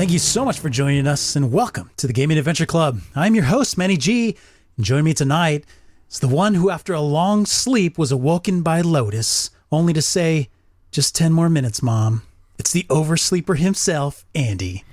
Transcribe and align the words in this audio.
Thank 0.00 0.12
you 0.12 0.18
so 0.18 0.46
much 0.46 0.60
for 0.60 0.70
joining 0.70 1.06
us 1.06 1.36
and 1.36 1.52
welcome 1.52 1.90
to 1.98 2.06
the 2.06 2.14
Gaming 2.14 2.38
Adventure 2.38 2.64
Club. 2.64 3.02
I'm 3.14 3.34
your 3.34 3.44
host, 3.44 3.76
Manny 3.76 3.98
G. 3.98 4.34
And 4.78 4.86
joining 4.86 5.04
me 5.04 5.12
tonight 5.12 5.66
is 6.10 6.20
the 6.20 6.26
one 6.26 6.54
who, 6.54 6.70
after 6.70 6.94
a 6.94 7.02
long 7.02 7.44
sleep, 7.44 7.98
was 7.98 8.10
awoken 8.10 8.62
by 8.62 8.80
Lotus, 8.80 9.50
only 9.70 9.92
to 9.92 10.00
say, 10.00 10.48
just 10.90 11.14
10 11.14 11.34
more 11.34 11.50
minutes, 11.50 11.82
Mom. 11.82 12.22
It's 12.58 12.72
the 12.72 12.84
oversleeper 12.84 13.58
himself, 13.58 14.24
Andy. 14.34 14.84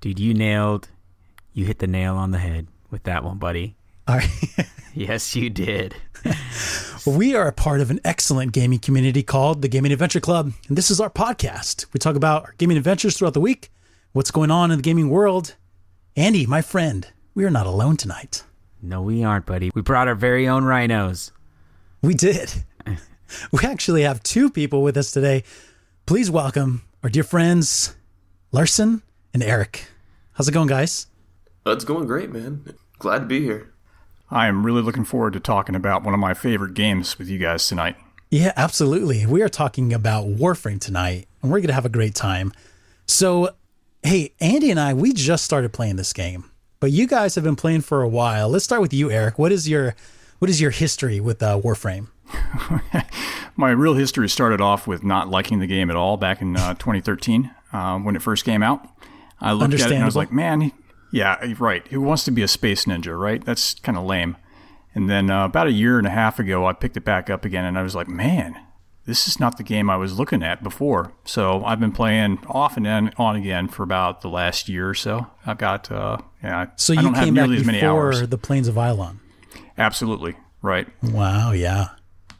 Dude, 0.00 0.20
you 0.20 0.32
nailed, 0.32 0.86
you 1.52 1.64
hit 1.64 1.80
the 1.80 1.88
nail 1.88 2.14
on 2.14 2.30
the 2.30 2.38
head 2.38 2.68
with 2.88 3.02
that 3.02 3.24
one, 3.24 3.38
buddy. 3.38 3.74
All 4.06 4.18
right. 4.18 4.30
Yes, 4.94 5.34
you 5.34 5.50
did. 5.50 5.96
we 7.06 7.34
are 7.34 7.48
a 7.48 7.52
part 7.52 7.80
of 7.80 7.90
an 7.90 7.98
excellent 8.04 8.52
gaming 8.52 8.78
community 8.78 9.24
called 9.24 9.62
the 9.62 9.66
Gaming 9.68 9.90
Adventure 9.90 10.20
Club. 10.20 10.52
And 10.68 10.78
this 10.78 10.90
is 10.90 11.00
our 11.00 11.10
podcast. 11.10 11.86
We 11.92 11.98
talk 11.98 12.14
about 12.14 12.44
our 12.44 12.54
gaming 12.58 12.76
adventures 12.76 13.16
throughout 13.16 13.32
the 13.32 13.40
week, 13.40 13.72
what's 14.12 14.30
going 14.30 14.50
on 14.50 14.70
in 14.70 14.78
the 14.78 14.82
gaming 14.82 15.08
world. 15.08 15.54
Andy, 16.16 16.44
my 16.46 16.60
friend, 16.60 17.08
we 17.34 17.44
are 17.44 17.50
not 17.50 17.66
alone 17.66 17.96
tonight. 17.96 18.44
No, 18.82 19.00
we 19.00 19.24
aren't, 19.24 19.46
buddy. 19.46 19.70
We 19.74 19.80
brought 19.80 20.08
our 20.08 20.14
very 20.14 20.46
own 20.46 20.64
rhinos. 20.64 21.32
We 22.02 22.14
did. 22.14 22.64
we 23.52 23.60
actually 23.64 24.02
have 24.02 24.22
two 24.22 24.50
people 24.50 24.82
with 24.82 24.96
us 24.96 25.10
today. 25.10 25.44
Please 26.04 26.30
welcome 26.30 26.82
our 27.02 27.08
dear 27.08 27.22
friends, 27.22 27.96
Larson 28.50 29.02
and 29.32 29.42
Eric. 29.42 29.86
How's 30.32 30.48
it 30.48 30.52
going, 30.52 30.68
guys? 30.68 31.06
It's 31.64 31.84
going 31.84 32.06
great, 32.06 32.30
man. 32.30 32.74
Glad 32.98 33.20
to 33.20 33.26
be 33.26 33.40
here. 33.40 33.72
I 34.30 34.46
am 34.46 34.66
really 34.66 34.82
looking 34.82 35.04
forward 35.04 35.32
to 35.34 35.40
talking 35.40 35.74
about 35.74 36.02
one 36.02 36.12
of 36.12 36.20
my 36.20 36.34
favorite 36.34 36.74
games 36.74 37.18
with 37.18 37.28
you 37.28 37.38
guys 37.38 37.66
tonight. 37.66 37.96
Yeah, 38.30 38.52
absolutely. 38.56 39.24
We 39.26 39.42
are 39.42 39.48
talking 39.48 39.92
about 39.92 40.26
Warframe 40.26 40.80
tonight, 40.80 41.28
and 41.40 41.50
we're 41.50 41.58
going 41.58 41.68
to 41.68 41.74
have 41.74 41.84
a 41.84 41.90
great 41.90 42.14
time. 42.14 42.52
So, 43.06 43.54
hey, 44.02 44.34
Andy 44.40 44.70
and 44.70 44.80
I, 44.80 44.94
we 44.94 45.12
just 45.12 45.44
started 45.44 45.72
playing 45.72 45.96
this 45.96 46.12
game, 46.12 46.50
but 46.80 46.90
you 46.90 47.06
guys 47.06 47.34
have 47.34 47.44
been 47.44 47.56
playing 47.56 47.82
for 47.82 48.02
a 48.02 48.08
while. 48.08 48.48
Let's 48.48 48.64
start 48.64 48.80
with 48.80 48.92
you, 48.92 49.10
Eric. 49.10 49.38
What 49.38 49.52
is 49.52 49.68
your 49.68 49.94
what 50.38 50.50
is 50.50 50.60
your 50.60 50.70
history 50.72 51.20
with 51.20 51.42
uh, 51.42 51.60
Warframe? 51.60 52.08
my 53.56 53.70
real 53.70 53.94
history 53.94 54.28
started 54.28 54.60
off 54.60 54.86
with 54.86 55.04
not 55.04 55.28
liking 55.28 55.60
the 55.60 55.66
game 55.66 55.90
at 55.90 55.96
all 55.96 56.16
back 56.16 56.42
in 56.42 56.56
uh, 56.56 56.74
2013 56.74 57.50
uh, 57.72 57.98
when 57.98 58.16
it 58.16 58.22
first 58.22 58.44
came 58.44 58.62
out. 58.62 58.88
I 59.40 59.52
looked 59.52 59.74
at 59.74 59.80
it 59.80 59.92
and 59.92 60.02
I 60.02 60.06
was 60.06 60.16
like, 60.16 60.32
man, 60.32 60.72
yeah, 61.12 61.54
right. 61.58 61.86
Who 61.88 62.00
wants 62.00 62.24
to 62.24 62.30
be 62.30 62.42
a 62.42 62.48
space 62.48 62.86
ninja, 62.86 63.18
right? 63.18 63.44
That's 63.44 63.74
kind 63.74 63.98
of 63.98 64.04
lame. 64.04 64.36
And 64.94 65.08
then 65.08 65.30
uh, 65.30 65.44
about 65.44 65.68
a 65.68 65.72
year 65.72 65.98
and 65.98 66.06
a 66.06 66.10
half 66.10 66.38
ago, 66.38 66.66
I 66.66 66.72
picked 66.72 66.96
it 66.96 67.04
back 67.04 67.30
up 67.30 67.44
again, 67.44 67.64
and 67.64 67.78
I 67.78 67.82
was 67.82 67.94
like, 67.94 68.08
man, 68.08 68.58
this 69.04 69.26
is 69.26 69.40
not 69.40 69.56
the 69.56 69.62
game 69.62 69.90
I 69.90 69.96
was 69.96 70.18
looking 70.18 70.42
at 70.42 70.62
before. 70.62 71.12
So 71.24 71.64
I've 71.64 71.80
been 71.80 71.92
playing 71.92 72.38
off 72.46 72.76
and 72.76 72.86
on 73.16 73.36
again 73.36 73.68
for 73.68 73.82
about 73.82 74.20
the 74.20 74.28
last 74.28 74.68
year 74.68 74.88
or 74.88 74.94
so. 74.94 75.26
I've 75.44 75.58
got, 75.58 75.90
uh, 75.90 76.18
yeah. 76.42 76.66
So 76.76 76.92
you 76.92 77.12
came 77.12 77.34
back 77.34 77.48
before 77.48 78.26
the 78.26 78.38
Plains 78.38 78.68
of 78.68 78.76
Eidolon. 78.76 79.20
Absolutely 79.76 80.36
right. 80.60 80.86
Wow. 81.02 81.52
Yeah. 81.52 81.88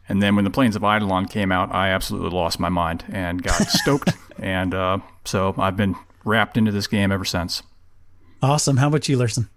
And 0.09 0.23
then 0.23 0.37
when 0.37 0.45
the 0.45 0.51
Plains 0.51 0.77
of 0.77 0.83
Eidolon 0.83 1.27
came 1.27 1.51
out, 1.51 1.73
I 1.73 1.89
absolutely 1.91 2.31
lost 2.31 2.61
my 2.61 2.69
mind 2.69 3.05
and 3.09 3.43
got 3.43 3.55
stoked. 3.69 4.11
And 4.39 4.75
uh, 4.75 4.99
so 5.25 5.55
I've 5.59 5.77
been 5.77 5.97
wrapped 6.25 6.57
into 6.57 6.71
this 6.71 6.87
game 6.87 7.11
ever 7.11 7.25
since. 7.25 7.63
Awesome. 8.43 8.77
How 8.77 8.89
about 8.89 9.09
you, 9.09 9.17
Larson? 9.17 9.49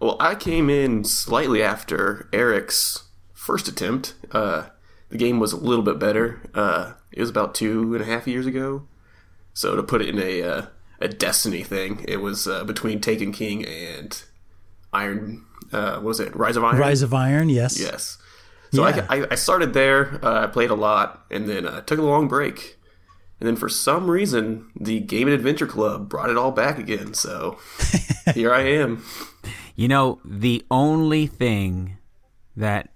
Well, 0.00 0.16
I 0.20 0.34
came 0.34 0.70
in 0.70 1.04
slightly 1.04 1.62
after 1.62 2.28
Eric's 2.32 3.04
first 3.32 3.68
attempt. 3.68 4.14
Uh, 4.32 4.66
the 5.08 5.18
game 5.18 5.38
was 5.38 5.52
a 5.52 5.56
little 5.56 5.84
bit 5.84 5.98
better. 5.98 6.40
Uh, 6.54 6.94
it 7.12 7.20
was 7.20 7.30
about 7.30 7.54
two 7.54 7.94
and 7.94 8.02
a 8.02 8.06
half 8.06 8.26
years 8.26 8.46
ago. 8.46 8.86
So 9.54 9.74
to 9.76 9.82
put 9.82 10.02
it 10.02 10.08
in 10.08 10.18
a 10.18 10.42
uh, 10.42 10.66
a 11.00 11.08
Destiny 11.08 11.62
thing, 11.62 12.04
it 12.06 12.18
was 12.18 12.46
uh, 12.46 12.64
between 12.64 13.00
Taken 13.00 13.32
King 13.32 13.64
and 13.64 14.22
Iron. 14.92 15.44
Uh, 15.72 15.94
what 15.94 16.04
was 16.04 16.20
it? 16.20 16.34
Rise 16.36 16.56
of 16.56 16.64
Iron. 16.64 16.78
Rise 16.78 17.02
of 17.02 17.14
Iron. 17.14 17.48
Yes. 17.48 17.78
Yes. 17.80 18.18
So 18.72 18.86
yeah. 18.86 19.06
I, 19.08 19.26
I, 19.30 19.34
started 19.34 19.72
there. 19.72 20.22
Uh, 20.22 20.44
I 20.44 20.46
played 20.46 20.70
a 20.70 20.74
lot, 20.74 21.24
and 21.30 21.48
then 21.48 21.66
I 21.66 21.80
took 21.80 21.98
a 21.98 22.02
long 22.02 22.28
break. 22.28 22.76
And 23.40 23.46
then 23.46 23.56
for 23.56 23.68
some 23.68 24.10
reason, 24.10 24.70
the 24.78 25.00
Gaming 25.00 25.32
Adventure 25.32 25.66
Club 25.66 26.08
brought 26.08 26.28
it 26.28 26.36
all 26.36 26.50
back 26.50 26.78
again. 26.78 27.14
So 27.14 27.58
here 28.34 28.52
I 28.52 28.62
am. 28.62 29.04
You 29.74 29.88
know, 29.88 30.20
the 30.24 30.66
only 30.70 31.26
thing 31.26 31.96
that 32.56 32.90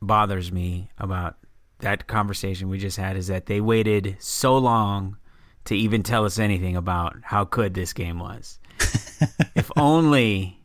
bothers 0.00 0.52
me 0.52 0.90
about 0.98 1.36
that 1.80 2.06
conversation 2.06 2.68
we 2.68 2.78
just 2.78 2.96
had 2.96 3.16
is 3.16 3.26
that 3.26 3.46
they 3.46 3.60
waited 3.60 4.16
so 4.18 4.56
long 4.56 5.16
to 5.64 5.76
even 5.76 6.02
tell 6.02 6.24
us 6.24 6.38
anything 6.38 6.76
about 6.76 7.16
how 7.22 7.44
good 7.44 7.74
this 7.74 7.92
game 7.92 8.18
was. 8.18 8.58
if 9.54 9.70
only 9.76 10.60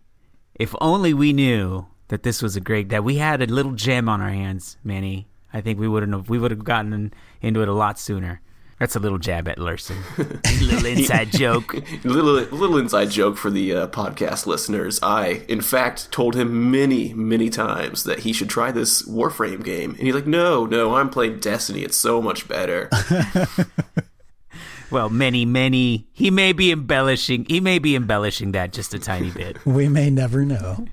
if 0.55 0.75
only 0.79 1.13
we 1.13 1.33
knew 1.33 1.87
that 2.09 2.23
this 2.23 2.41
was 2.41 2.55
a 2.55 2.61
great 2.61 2.89
that 2.89 3.03
we 3.03 3.15
had 3.15 3.41
a 3.41 3.45
little 3.45 3.73
gem 3.73 4.07
on 4.07 4.21
our 4.21 4.29
hands, 4.29 4.77
Manny. 4.83 5.27
I 5.53 5.61
think 5.61 5.79
we 5.79 5.87
wouldn't 5.87 6.13
have 6.13 6.29
we 6.29 6.39
would 6.39 6.51
have 6.51 6.63
gotten 6.63 7.13
into 7.41 7.61
it 7.61 7.67
a 7.67 7.73
lot 7.73 7.99
sooner. 7.99 8.41
That's 8.81 8.95
a 8.95 8.99
little 8.99 9.19
jab 9.19 9.47
at 9.47 9.59
Larson. 9.59 9.97
little 10.17 10.87
inside 10.87 11.31
joke. 11.37 11.75
little 12.03 12.33
little 12.33 12.79
inside 12.79 13.11
joke 13.11 13.37
for 13.37 13.51
the 13.51 13.75
uh, 13.75 13.87
podcast 13.89 14.47
listeners. 14.47 14.99
I, 15.03 15.43
in 15.47 15.61
fact, 15.61 16.11
told 16.11 16.35
him 16.35 16.71
many, 16.71 17.13
many 17.13 17.51
times 17.51 18.05
that 18.05 18.21
he 18.21 18.33
should 18.33 18.49
try 18.49 18.71
this 18.71 19.03
Warframe 19.07 19.63
game, 19.63 19.91
and 19.91 19.99
he's 19.99 20.15
like, 20.15 20.25
"No, 20.25 20.65
no, 20.65 20.95
I'm 20.95 21.11
playing 21.11 21.41
Destiny. 21.41 21.83
It's 21.83 21.95
so 21.95 22.23
much 22.23 22.47
better." 22.47 22.89
well, 24.89 25.11
Manny, 25.11 25.45
Manny. 25.45 26.07
He 26.11 26.31
may 26.31 26.51
be 26.51 26.71
embellishing. 26.71 27.45
He 27.45 27.59
may 27.59 27.77
be 27.77 27.95
embellishing 27.95 28.53
that 28.53 28.73
just 28.73 28.95
a 28.95 28.99
tiny 28.99 29.29
bit. 29.29 29.63
We 29.63 29.89
may 29.89 30.09
never 30.09 30.43
know. 30.43 30.87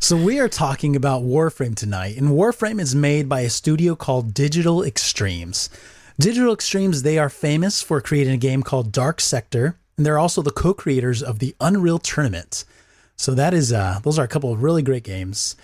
so 0.00 0.16
we 0.16 0.40
are 0.40 0.48
talking 0.48 0.96
about 0.96 1.22
Warframe 1.22 1.76
tonight, 1.76 2.16
and 2.16 2.30
Warframe 2.30 2.80
is 2.80 2.96
made 2.96 3.28
by 3.28 3.42
a 3.42 3.50
studio 3.50 3.94
called 3.94 4.34
Digital 4.34 4.82
Extremes. 4.82 5.70
Digital 6.18 6.54
Extremes, 6.54 7.02
they 7.02 7.18
are 7.18 7.28
famous 7.28 7.82
for 7.82 8.00
creating 8.00 8.32
a 8.32 8.38
game 8.38 8.62
called 8.62 8.90
Dark 8.90 9.20
Sector, 9.20 9.76
and 9.96 10.06
they're 10.06 10.18
also 10.18 10.40
the 10.40 10.50
co-creators 10.50 11.22
of 11.22 11.40
the 11.40 11.54
Unreal 11.60 11.98
Tournament. 11.98 12.64
So 13.16 13.34
that 13.34 13.52
is 13.52 13.70
uh, 13.70 14.00
those 14.02 14.18
are 14.18 14.24
a 14.24 14.28
couple 14.28 14.50
of 14.50 14.62
really 14.62 14.80
great 14.80 15.04
games. 15.04 15.56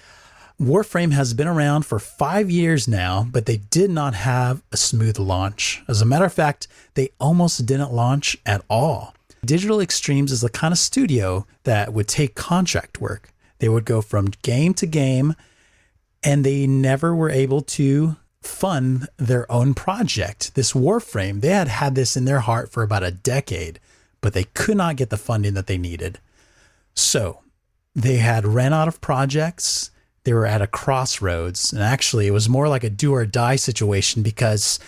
Warframe 0.61 1.13
has 1.13 1.33
been 1.33 1.49
around 1.49 1.87
for 1.87 1.99
five 1.99 2.51
years 2.51 2.87
now, 2.87 3.27
but 3.31 3.47
they 3.47 3.57
did 3.57 3.91
not 3.91 4.13
have 4.13 4.63
a 4.71 4.77
smooth 4.77 5.19
launch. 5.19 5.83
As 5.89 6.03
a 6.03 6.07
matter 6.07 6.27
of 6.27 6.35
fact, 6.35 6.69
they 6.95 7.11
almost 7.19 7.65
didn't 7.65 7.93
launch 7.93 8.37
at 8.45 8.63
all. 8.69 9.15
Digital 9.45 9.81
Extremes 9.81 10.31
is 10.31 10.43
the 10.43 10.51
kind 10.51 10.73
of 10.73 10.79
studio 10.79 11.47
that 11.65 11.95
would 11.95 12.09
take 12.09 12.34
contract 12.34 13.01
work. 13.01 13.33
They 13.59 13.71
would 13.71 13.87
go 13.87 14.03
from 14.03 14.27
game 14.43 14.75
to 14.75 14.87
game, 14.87 15.34
and 16.23 16.45
they 16.45 16.67
never 16.67 17.17
were 17.17 17.31
able 17.31 17.63
to 17.63 18.17
fund 18.42 19.08
their 19.16 19.50
own 19.50 19.75
project. 19.75 20.54
This 20.54 20.72
Warframe, 20.72 21.41
they 21.41 21.48
had 21.48 21.69
had 21.69 21.94
this 21.94 22.16
in 22.16 22.25
their 22.25 22.41
heart 22.41 22.70
for 22.70 22.82
about 22.82 23.03
a 23.03 23.10
decade, 23.10 23.80
but 24.20 24.32
they 24.32 24.44
could 24.44 24.76
not 24.76 24.97
get 24.97 25.10
the 25.10 25.16
funding 25.16 25.54
that 25.54 25.66
they 25.66 25.78
needed. 25.78 26.18
So 26.94 27.41
they 27.94 28.16
had 28.16 28.47
ran 28.47 28.72
out 28.72 28.89
of 28.89 29.00
projects. 29.00 29.91
They 30.24 30.33
were 30.33 30.47
at 30.47 30.62
a 30.62 30.66
crossroads. 30.66 31.72
And 31.72 31.83
actually, 31.83 32.27
it 32.27 32.33
was 32.33 32.48
more 32.48 32.68
like 32.68 32.84
a 32.84 32.91
do 32.91 33.12
or 33.15 33.27
die 33.27 33.56
situation 33.56 34.22
because 34.22 34.78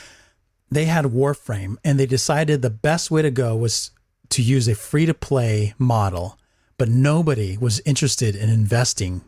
they 0.71 0.87
had 0.87 1.07
Warframe 1.07 1.77
and 1.85 1.99
they 1.99 2.07
decided 2.07 2.63
the 2.63 2.71
best 2.71 3.11
way 3.11 3.23
to 3.23 3.31
go 3.31 3.57
was 3.57 3.91
to 4.31 4.43
use 4.43 4.69
a 4.69 4.75
free 4.75 5.07
to 5.07 5.15
play 5.15 5.75
model, 5.79 6.39
but 6.79 6.89
nobody 6.89 7.57
was 7.57 7.81
interested 7.81 8.35
in 8.35 8.49
investing. 8.49 9.23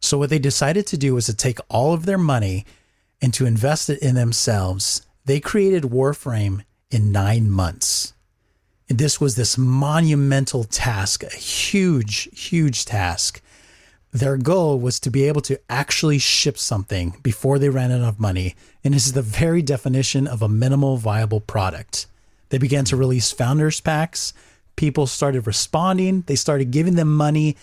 So, 0.00 0.18
what 0.18 0.30
they 0.30 0.38
decided 0.38 0.86
to 0.88 0.96
do 0.96 1.14
was 1.14 1.26
to 1.26 1.34
take 1.34 1.58
all 1.68 1.92
of 1.92 2.06
their 2.06 2.18
money 2.18 2.64
and 3.20 3.34
to 3.34 3.46
invest 3.46 3.90
it 3.90 4.00
in 4.00 4.14
themselves, 4.14 5.06
they 5.24 5.40
created 5.40 5.84
Warframe 5.84 6.64
in 6.90 7.12
nine 7.12 7.50
months. 7.50 8.14
And 8.88 8.98
this 8.98 9.20
was 9.20 9.36
this 9.36 9.58
monumental 9.58 10.64
task, 10.64 11.22
a 11.22 11.28
huge, 11.28 12.28
huge 12.32 12.84
task. 12.86 13.42
Their 14.12 14.38
goal 14.38 14.80
was 14.80 14.98
to 15.00 15.10
be 15.10 15.24
able 15.24 15.42
to 15.42 15.60
actually 15.68 16.18
ship 16.18 16.56
something 16.56 17.18
before 17.22 17.58
they 17.58 17.68
ran 17.68 17.92
out 17.92 18.00
of 18.00 18.18
money. 18.18 18.54
And 18.82 18.94
this 18.94 19.06
is 19.06 19.12
the 19.12 19.20
very 19.20 19.60
definition 19.60 20.26
of 20.26 20.40
a 20.40 20.48
minimal 20.48 20.96
viable 20.96 21.40
product. 21.40 22.06
They 22.48 22.56
began 22.56 22.86
to 22.86 22.96
release 22.96 23.30
founders 23.30 23.80
packs, 23.80 24.32
people 24.76 25.06
started 25.06 25.46
responding, 25.46 26.22
they 26.22 26.36
started 26.36 26.70
giving 26.70 26.94
them 26.94 27.14
money, 27.14 27.56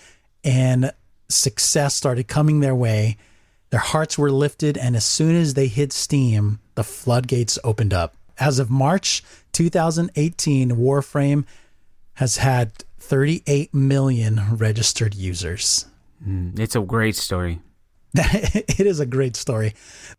and 0.43 0.91
success 1.27 1.95
started 1.95 2.27
coming 2.27 2.59
their 2.59 2.75
way. 2.75 3.17
Their 3.75 3.81
hearts 3.81 4.17
were 4.17 4.31
lifted, 4.31 4.77
and 4.77 4.95
as 4.95 5.03
soon 5.03 5.35
as 5.35 5.53
they 5.53 5.67
hit 5.67 5.91
Steam, 5.91 6.59
the 6.75 6.83
floodgates 6.85 7.59
opened 7.61 7.93
up. 7.93 8.15
As 8.39 8.57
of 8.57 8.69
March 8.69 9.21
2018, 9.51 10.77
Warframe 10.77 11.43
has 12.13 12.37
had 12.37 12.71
38 12.99 13.73
million 13.73 14.55
registered 14.55 15.13
users. 15.13 15.87
Mm, 16.25 16.57
it's 16.57 16.77
a 16.77 16.79
great 16.79 17.17
story. 17.17 17.59
it 18.13 18.79
is 18.79 19.01
a 19.01 19.05
great 19.05 19.35
story. 19.35 19.73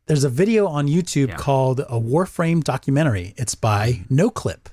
There's 0.04 0.24
a 0.24 0.28
video 0.28 0.66
on 0.66 0.86
YouTube 0.86 1.28
yeah. 1.28 1.36
called 1.36 1.80
a 1.80 1.98
Warframe 1.98 2.62
documentary. 2.62 3.32
It's 3.38 3.54
by 3.54 4.04
NoClip. 4.10 4.66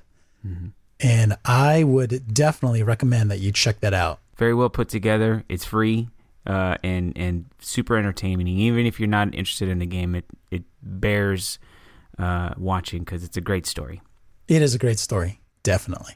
Mm-hmm. 0.46 0.66
And 1.00 1.38
I 1.46 1.84
would 1.84 2.34
definitely 2.34 2.82
recommend 2.82 3.30
that 3.30 3.40
you 3.40 3.50
check 3.50 3.80
that 3.80 3.94
out. 3.94 4.20
Very 4.36 4.52
well 4.52 4.68
put 4.68 4.90
together. 4.90 5.42
It's 5.48 5.64
free 5.64 6.08
uh, 6.46 6.76
and 6.82 7.16
and 7.16 7.46
super 7.60 7.96
entertaining. 7.96 8.46
Even 8.46 8.86
if 8.86 8.98
you're 8.98 9.08
not 9.08 9.34
interested 9.34 9.68
in 9.68 9.78
the 9.78 9.86
game, 9.86 10.14
it 10.14 10.24
it 10.50 10.62
bears 10.82 11.58
uh, 12.18 12.54
watching 12.56 13.00
because 13.00 13.24
it's 13.24 13.36
a 13.36 13.40
great 13.40 13.66
story. 13.66 14.02
It 14.48 14.62
is 14.62 14.74
a 14.74 14.78
great 14.78 14.98
story, 14.98 15.40
definitely. 15.62 16.14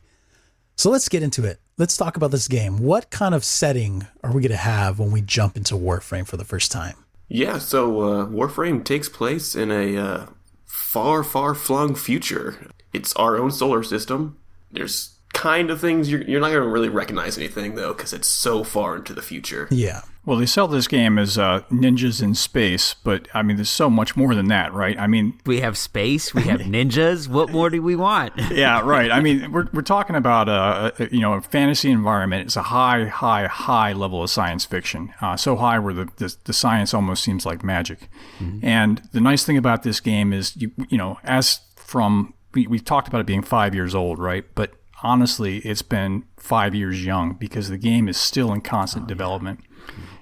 So 0.77 0.91
let's 0.91 1.09
get 1.09 1.23
into 1.23 1.45
it. 1.45 1.61
Let's 1.77 1.97
talk 1.97 2.17
about 2.17 2.31
this 2.31 2.47
game. 2.47 2.79
What 2.79 3.11
kind 3.11 3.35
of 3.35 3.45
setting 3.45 4.07
are 4.23 4.33
we 4.33 4.43
going 4.43 4.53
to 4.53 4.57
have 4.57 4.99
when 4.99 5.11
we 5.11 5.23
jump 5.23 5.57
into 5.57 5.75
Warframe 5.75 6.27
for 6.27 6.37
the 6.37 6.45
first 6.45 6.71
time? 6.71 6.95
Yeah, 7.29 7.59
so 7.59 8.01
uh, 8.01 8.27
Warframe 8.27 8.85
takes 8.85 9.09
place 9.09 9.55
in 9.55 9.71
a 9.71 9.97
uh, 9.97 10.27
far, 10.65 11.25
far 11.25 11.55
flung 11.55 11.95
future. 11.95 12.71
It's 12.93 13.13
our 13.15 13.37
own 13.37 13.51
solar 13.51 13.83
system. 13.83 14.39
There's 14.71 15.19
kind 15.35 15.71
of 15.71 15.81
things 15.81 16.11
you're, 16.11 16.23
you're 16.23 16.41
not 16.41 16.51
going 16.51 16.63
to 16.63 16.69
really 16.69 16.89
recognize 16.89 17.37
anything 17.37 17.75
though 17.75 17.93
because 17.93 18.13
it's 18.13 18.29
so 18.29 18.65
far 18.65 18.97
into 18.97 19.13
the 19.13 19.23
future. 19.23 19.69
Yeah. 19.71 20.03
Well, 20.29 20.37
they 20.37 20.45
sell 20.45 20.69
this 20.69 20.89
game 20.89 21.19
as 21.19 21.39
uh, 21.39 21.63
ninjas 21.71 22.23
in 22.23 22.35
space, 22.35 22.93
but 23.03 23.29
I 23.33 23.41
mean, 23.41 23.57
there's 23.57 23.71
so 23.71 23.89
much 23.89 24.15
more 24.15 24.35
than 24.35 24.49
that, 24.49 24.75
right? 24.75 24.95
I 24.99 25.07
mean, 25.07 25.41
we 25.47 25.61
have 25.61 25.79
space, 25.79 26.35
we 26.35 26.43
have 26.43 26.61
ninjas. 26.77 27.29
what 27.29 27.51
more 27.51 27.71
do 27.71 27.81
we 27.81 27.97
want? 27.97 28.35
yeah, 28.51 28.83
right. 28.83 29.11
I 29.11 29.21
mean, 29.21 29.51
we're 29.51 29.69
we're 29.73 29.81
talking 29.81 30.17
about 30.17 30.51
a, 30.51 30.93
a, 31.03 31.09
you 31.09 31.21
know 31.21 31.33
a 31.33 31.41
fantasy 31.41 31.91
environment. 31.91 32.45
It's 32.45 32.57
a 32.57 32.65
high, 32.65 33.07
high, 33.07 33.47
high 33.47 33.95
level 33.95 34.23
of 34.23 34.29
science 34.29 34.67
fiction. 34.67 35.15
Uh, 35.23 35.39
so 35.39 35.57
high 35.57 35.79
where 35.79 35.95
the, 35.95 36.11
the, 36.17 36.37
the 36.45 36.53
science 36.53 36.93
almost 36.93 37.25
seems 37.25 37.47
like 37.47 37.65
magic. 37.65 38.11
Mm-hmm. 38.39 38.67
And 38.67 39.01
the 39.13 39.23
nice 39.23 39.47
thing 39.47 39.57
about 39.57 39.83
this 39.83 39.99
game 39.99 40.35
is 40.35 40.55
you 40.59 40.73
you 40.91 40.99
know 40.99 41.19
as 41.25 41.61
from 41.77 42.35
we, 42.53 42.67
we've 42.67 42.85
talked 42.85 43.09
about 43.09 43.23
it 43.23 43.27
being 43.27 43.41
five 43.41 43.75
years 43.75 43.95
old, 43.95 44.19
right? 44.19 44.45
But 44.55 44.75
honestly, 45.03 45.61
it's 45.61 45.81
been 45.81 46.25
five 46.37 46.75
years 46.75 47.03
young 47.03 47.33
because 47.33 47.71
the 47.71 47.79
game 47.79 48.11
is 48.11 48.19
still 48.19 48.53
in 48.53 48.61
constant 48.61 49.05
oh, 49.05 49.09
development. 49.09 49.61
Yeah 49.63 49.65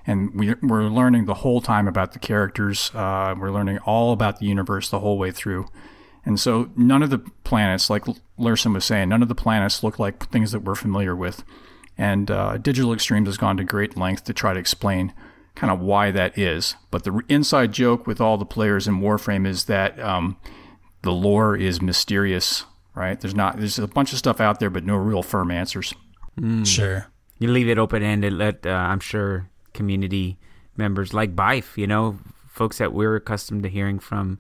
and 0.06 0.32
we, 0.34 0.54
we're 0.62 0.84
learning 0.84 1.24
the 1.24 1.34
whole 1.34 1.60
time 1.60 1.88
about 1.88 2.12
the 2.12 2.18
characters. 2.18 2.90
Uh, 2.94 3.34
we're 3.38 3.50
learning 3.50 3.78
all 3.78 4.12
about 4.12 4.38
the 4.38 4.46
universe 4.46 4.88
the 4.88 5.00
whole 5.00 5.18
way 5.18 5.30
through. 5.30 5.66
And 6.24 6.38
so 6.38 6.70
none 6.76 7.02
of 7.02 7.10
the 7.10 7.18
planets, 7.44 7.90
like 7.90 8.04
Larson 8.36 8.72
was 8.72 8.84
saying, 8.84 9.08
none 9.08 9.22
of 9.22 9.28
the 9.28 9.34
planets 9.34 9.82
look 9.82 9.98
like 9.98 10.28
things 10.30 10.52
that 10.52 10.60
we're 10.60 10.74
familiar 10.74 11.14
with. 11.14 11.44
And 11.98 12.30
uh, 12.30 12.58
Digital 12.58 12.92
Extremes 12.92 13.28
has 13.28 13.36
gone 13.36 13.56
to 13.56 13.64
great 13.64 13.96
length 13.96 14.24
to 14.24 14.34
try 14.34 14.52
to 14.52 14.60
explain 14.60 15.12
kind 15.54 15.72
of 15.72 15.80
why 15.80 16.10
that 16.10 16.36
is. 16.38 16.76
But 16.90 17.04
the 17.04 17.22
inside 17.28 17.72
joke 17.72 18.06
with 18.06 18.20
all 18.20 18.36
the 18.36 18.44
players 18.44 18.86
in 18.86 19.00
Warframe 19.00 19.46
is 19.46 19.64
that 19.64 19.98
um, 20.00 20.36
the 21.02 21.12
lore 21.12 21.56
is 21.56 21.80
mysterious, 21.80 22.64
right? 22.94 23.18
There's 23.18 23.34
not 23.34 23.56
there's 23.56 23.78
a 23.78 23.88
bunch 23.88 24.12
of 24.12 24.18
stuff 24.18 24.40
out 24.40 24.60
there, 24.60 24.70
but 24.70 24.84
no 24.84 24.96
real 24.96 25.22
firm 25.22 25.50
answers. 25.50 25.94
Mm. 26.38 26.66
Sure. 26.66 27.06
You 27.38 27.50
leave 27.50 27.68
it 27.68 27.78
open 27.78 28.02
ended. 28.02 28.34
Let 28.34 28.66
uh, 28.66 28.70
I'm 28.70 29.00
sure 29.00 29.48
community 29.76 30.38
members 30.76 31.14
like 31.14 31.36
Byf, 31.36 31.76
you 31.76 31.86
know, 31.86 32.18
folks 32.48 32.78
that 32.78 32.92
we're 32.92 33.16
accustomed 33.16 33.62
to 33.62 33.68
hearing 33.68 34.00
from, 34.00 34.38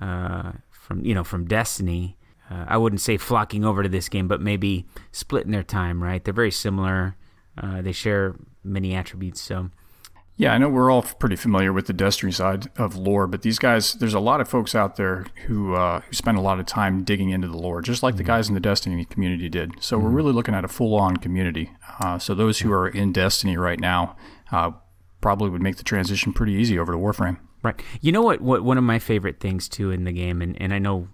uh, 0.00 0.52
from 0.70 1.04
you 1.04 1.14
know, 1.14 1.24
from 1.24 1.46
Destiny. 1.46 2.16
Uh, 2.50 2.64
I 2.68 2.76
wouldn't 2.76 3.00
say 3.00 3.16
flocking 3.16 3.64
over 3.64 3.82
to 3.82 3.88
this 3.88 4.08
game, 4.08 4.28
but 4.28 4.40
maybe 4.40 4.84
splitting 5.12 5.52
their 5.52 5.62
time. 5.62 6.02
Right? 6.02 6.24
They're 6.24 6.34
very 6.34 6.50
similar. 6.50 7.16
Uh, 7.56 7.82
they 7.82 7.92
share 7.92 8.34
many 8.64 8.94
attributes. 8.94 9.40
So. 9.40 9.70
Yeah, 10.36 10.52
I 10.52 10.58
know 10.58 10.68
we're 10.68 10.90
all 10.90 11.02
pretty 11.02 11.36
familiar 11.36 11.72
with 11.72 11.86
the 11.86 11.92
Destiny 11.92 12.32
side 12.32 12.66
of 12.76 12.96
lore, 12.96 13.28
but 13.28 13.42
these 13.42 13.60
guys, 13.60 13.92
there's 13.92 14.14
a 14.14 14.20
lot 14.20 14.40
of 14.40 14.48
folks 14.48 14.74
out 14.74 14.96
there 14.96 15.26
who 15.46 15.74
uh, 15.74 16.00
who 16.00 16.12
spend 16.12 16.38
a 16.38 16.40
lot 16.40 16.58
of 16.58 16.66
time 16.66 17.04
digging 17.04 17.30
into 17.30 17.46
the 17.46 17.56
lore, 17.56 17.80
just 17.80 18.02
like 18.02 18.14
mm-hmm. 18.14 18.18
the 18.18 18.24
guys 18.24 18.48
in 18.48 18.54
the 18.54 18.60
Destiny 18.60 19.04
community 19.04 19.48
did. 19.48 19.70
So 19.78 19.96
mm-hmm. 19.96 20.04
we're 20.04 20.10
really 20.10 20.32
looking 20.32 20.54
at 20.54 20.64
a 20.64 20.68
full-on 20.68 21.18
community. 21.18 21.70
Uh, 22.00 22.18
so 22.18 22.34
those 22.34 22.58
who 22.58 22.72
are 22.72 22.88
in 22.88 23.12
Destiny 23.12 23.56
right 23.56 23.78
now, 23.78 24.16
uh, 24.54 24.70
probably 25.20 25.50
would 25.50 25.62
make 25.62 25.76
the 25.76 25.82
transition 25.82 26.32
pretty 26.32 26.52
easy 26.52 26.78
over 26.78 26.92
to 26.92 26.98
Warframe. 26.98 27.38
Right. 27.62 27.80
You 28.00 28.12
know 28.12 28.22
what? 28.22 28.40
What 28.40 28.62
one 28.62 28.78
of 28.78 28.84
my 28.84 28.98
favorite 28.98 29.40
things 29.40 29.68
too 29.68 29.90
in 29.90 30.04
the 30.04 30.12
game, 30.12 30.40
and, 30.42 30.60
and 30.60 30.72
I 30.72 30.78
know 30.78 31.08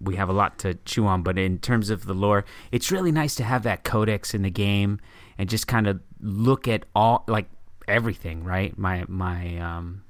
we 0.00 0.16
have 0.16 0.28
a 0.28 0.32
lot 0.32 0.58
to 0.60 0.74
chew 0.84 1.06
on, 1.06 1.22
but 1.22 1.38
in 1.38 1.58
terms 1.58 1.90
of 1.90 2.06
the 2.06 2.14
lore, 2.14 2.44
it's 2.72 2.90
really 2.90 3.12
nice 3.12 3.34
to 3.36 3.44
have 3.44 3.62
that 3.62 3.84
codex 3.84 4.34
in 4.34 4.42
the 4.42 4.50
game 4.50 5.00
and 5.38 5.48
just 5.48 5.68
kind 5.68 5.86
of 5.86 6.00
look 6.20 6.66
at 6.66 6.86
all 6.94 7.24
like 7.28 7.46
everything. 7.86 8.42
Right. 8.42 8.76
My 8.76 9.04
my 9.06 9.58
um 9.58 10.02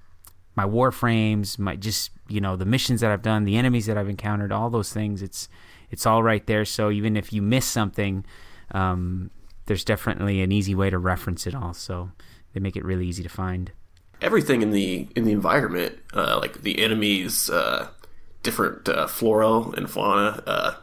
my 0.55 0.65
warframes, 0.65 1.59
my 1.59 1.77
just 1.77 2.11
you 2.29 2.41
know 2.41 2.57
the 2.57 2.65
missions 2.65 3.01
that 3.01 3.11
I've 3.11 3.23
done, 3.23 3.45
the 3.45 3.57
enemies 3.57 3.87
that 3.87 3.99
I've 3.99 4.09
encountered, 4.09 4.53
all 4.53 4.71
those 4.71 4.93
things. 4.93 5.21
It's 5.21 5.49
it's 5.91 6.07
all 6.07 6.23
right 6.23 6.47
there. 6.47 6.65
So 6.65 6.91
even 6.91 7.17
if 7.17 7.33
you 7.33 7.43
miss 7.43 7.67
something, 7.67 8.25
um, 8.71 9.31
there's 9.67 9.85
definitely 9.85 10.41
an 10.43 10.53
easy 10.53 10.75
way 10.75 10.91
to 10.91 10.99
reference 10.99 11.47
it 11.47 11.55
all. 11.55 11.75
So 11.75 12.13
they 12.53 12.61
make 12.61 12.77
it 12.77 12.85
really 12.85 13.07
easy 13.07 13.23
to 13.23 13.29
find. 13.29 13.73
Everything 14.21 14.63
in 14.63 14.71
the 14.71 15.09
in 15.17 15.25
the 15.25 15.33
environment, 15.33 15.99
uh, 16.15 16.39
like 16.41 16.63
the 16.63 16.81
enemies, 16.81 17.51
uh, 17.51 17.89
different 18.43 18.89
uh, 18.89 19.07
flora 19.07 19.71
and 19.71 19.91
fauna, 19.91 20.43
uh, 20.47 20.75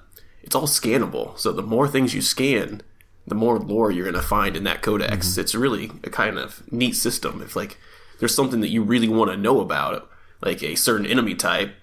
it's 0.44 0.56
all 0.56 0.68
scannable. 0.68 1.38
So 1.38 1.51
the 1.51 1.62
more 1.62 1.88
things 1.88 2.13
you 2.13 2.21
scan, 2.21 2.81
the 3.27 3.36
more 3.36 3.60
lore 3.60 3.92
you're 3.92 4.10
going 4.10 4.21
to 4.21 4.27
find 4.27 4.57
in 4.57 4.63
that 4.63 4.81
codex. 4.81 5.30
Mm-hmm. 5.30 5.42
It's 5.42 5.56
really 5.56 5.92
a 6.04 6.10
kind 6.10 6.38
of 6.38 6.69
neat 6.71 6.95
system. 6.95 7.42
If 7.42 7.56
like 7.56 7.77
there's 8.19 8.36
something 8.36 8.62
that 8.62 8.69
you 8.69 8.83
really 8.83 9.07
want 9.07 9.31
to 9.31 9.38
know 9.38 9.62
about, 9.62 10.10
like 10.42 10.62
a 10.63 10.75
certain 10.75 11.06
enemy 11.06 11.36
type, 11.36 11.74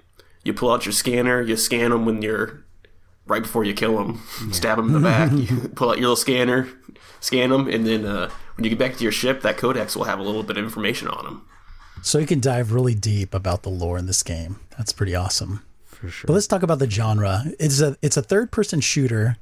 you 0.44 0.52
pull 0.52 0.70
out 0.70 0.84
your 0.84 0.92
scanner, 0.92 1.40
you 1.40 1.56
scan 1.56 1.90
them 1.90 2.04
when 2.04 2.22
you're 2.22 2.64
right 3.26 3.42
before 3.42 3.64
you 3.64 3.74
kill 3.74 3.96
them, 3.96 4.22
yeah. 4.44 4.52
stab 4.52 4.76
them 4.76 4.88
in 4.88 4.92
the 4.92 5.00
back. 5.00 5.32
you 5.34 5.68
pull 5.68 5.90
out 5.90 5.96
your 5.96 6.08
little 6.08 6.16
scanner, 6.16 6.68
scan 7.20 7.50
them, 7.50 7.68
and 7.68 7.86
then 7.86 8.04
uh, 8.04 8.30
when 8.56 8.64
you 8.64 8.70
get 8.70 8.78
back 8.78 8.96
to 8.96 9.02
your 9.02 9.12
ship, 9.12 9.42
that 9.42 9.56
codex 9.56 9.96
will 9.96 10.04
have 10.04 10.18
a 10.18 10.22
little 10.22 10.42
bit 10.42 10.56
of 10.56 10.64
information 10.64 11.08
on 11.08 11.24
them. 11.24 11.46
So 12.02 12.18
you 12.18 12.26
can 12.26 12.40
dive 12.40 12.72
really 12.72 12.94
deep 12.94 13.34
about 13.34 13.62
the 13.62 13.70
lore 13.70 13.98
in 13.98 14.06
this 14.06 14.22
game. 14.22 14.60
That's 14.76 14.92
pretty 14.92 15.14
awesome. 15.14 15.64
For 15.86 16.08
sure. 16.08 16.26
But 16.26 16.34
let's 16.34 16.46
talk 16.46 16.62
about 16.62 16.78
the 16.78 16.88
genre. 16.90 17.44
It's 17.58 17.80
a 17.80 17.96
it's 18.02 18.16
a 18.16 18.22
third 18.22 18.50
person 18.50 18.80
shooter, 18.80 19.36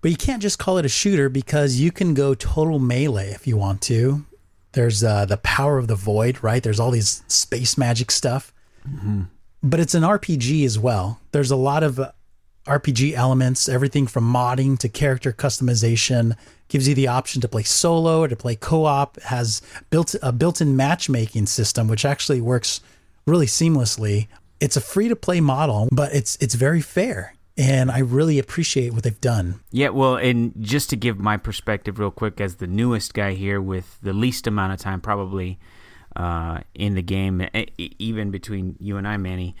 but 0.00 0.10
you 0.10 0.16
can't 0.16 0.42
just 0.42 0.58
call 0.58 0.78
it 0.78 0.86
a 0.86 0.88
shooter 0.88 1.28
because 1.28 1.78
you 1.78 1.92
can 1.92 2.14
go 2.14 2.34
total 2.34 2.78
melee 2.78 3.30
if 3.30 3.46
you 3.46 3.56
want 3.56 3.82
to. 3.82 4.24
There's 4.72 5.04
uh, 5.04 5.26
the 5.26 5.36
power 5.38 5.78
of 5.78 5.88
the 5.88 5.96
void, 5.96 6.42
right? 6.42 6.62
There's 6.62 6.80
all 6.80 6.90
these 6.90 7.22
space 7.26 7.76
magic 7.76 8.10
stuff. 8.10 8.52
Mm-hmm. 8.88 9.22
But 9.62 9.80
it's 9.80 9.94
an 9.94 10.02
RPG 10.02 10.64
as 10.64 10.78
well. 10.78 11.20
There's 11.32 11.50
a 11.50 11.56
lot 11.56 11.82
of 11.82 12.00
RPG 12.66 13.14
elements, 13.14 13.68
everything 13.68 14.06
from 14.06 14.30
modding 14.30 14.78
to 14.78 14.88
character 14.88 15.32
customization. 15.32 16.36
Gives 16.68 16.86
you 16.86 16.94
the 16.94 17.08
option 17.08 17.40
to 17.40 17.48
play 17.48 17.64
solo 17.64 18.20
or 18.20 18.28
to 18.28 18.36
play 18.36 18.54
co-op. 18.54 19.20
Has 19.22 19.60
built 19.90 20.14
a 20.22 20.30
built-in 20.30 20.76
matchmaking 20.76 21.46
system, 21.46 21.88
which 21.88 22.04
actually 22.04 22.40
works 22.40 22.80
really 23.26 23.46
seamlessly. 23.46 24.28
It's 24.60 24.76
a 24.76 24.80
free-to-play 24.80 25.40
model, 25.40 25.88
but 25.90 26.14
it's 26.14 26.36
it's 26.40 26.54
very 26.54 26.80
fair, 26.80 27.34
and 27.56 27.90
I 27.90 28.00
really 28.00 28.38
appreciate 28.38 28.92
what 28.92 29.02
they've 29.02 29.20
done. 29.20 29.60
Yeah, 29.72 29.88
well, 29.88 30.16
and 30.16 30.52
just 30.60 30.90
to 30.90 30.96
give 30.96 31.18
my 31.18 31.38
perspective 31.38 31.98
real 31.98 32.10
quick, 32.10 32.40
as 32.40 32.56
the 32.56 32.66
newest 32.66 33.14
guy 33.14 33.32
here 33.32 33.60
with 33.60 33.98
the 34.02 34.12
least 34.12 34.46
amount 34.46 34.74
of 34.74 34.78
time 34.78 35.00
probably 35.00 35.58
uh, 36.14 36.60
in 36.74 36.94
the 36.94 37.02
game, 37.02 37.48
even 37.78 38.30
between 38.30 38.76
you 38.78 38.96
and 38.96 39.08
I, 39.08 39.16
Manny, 39.16 39.56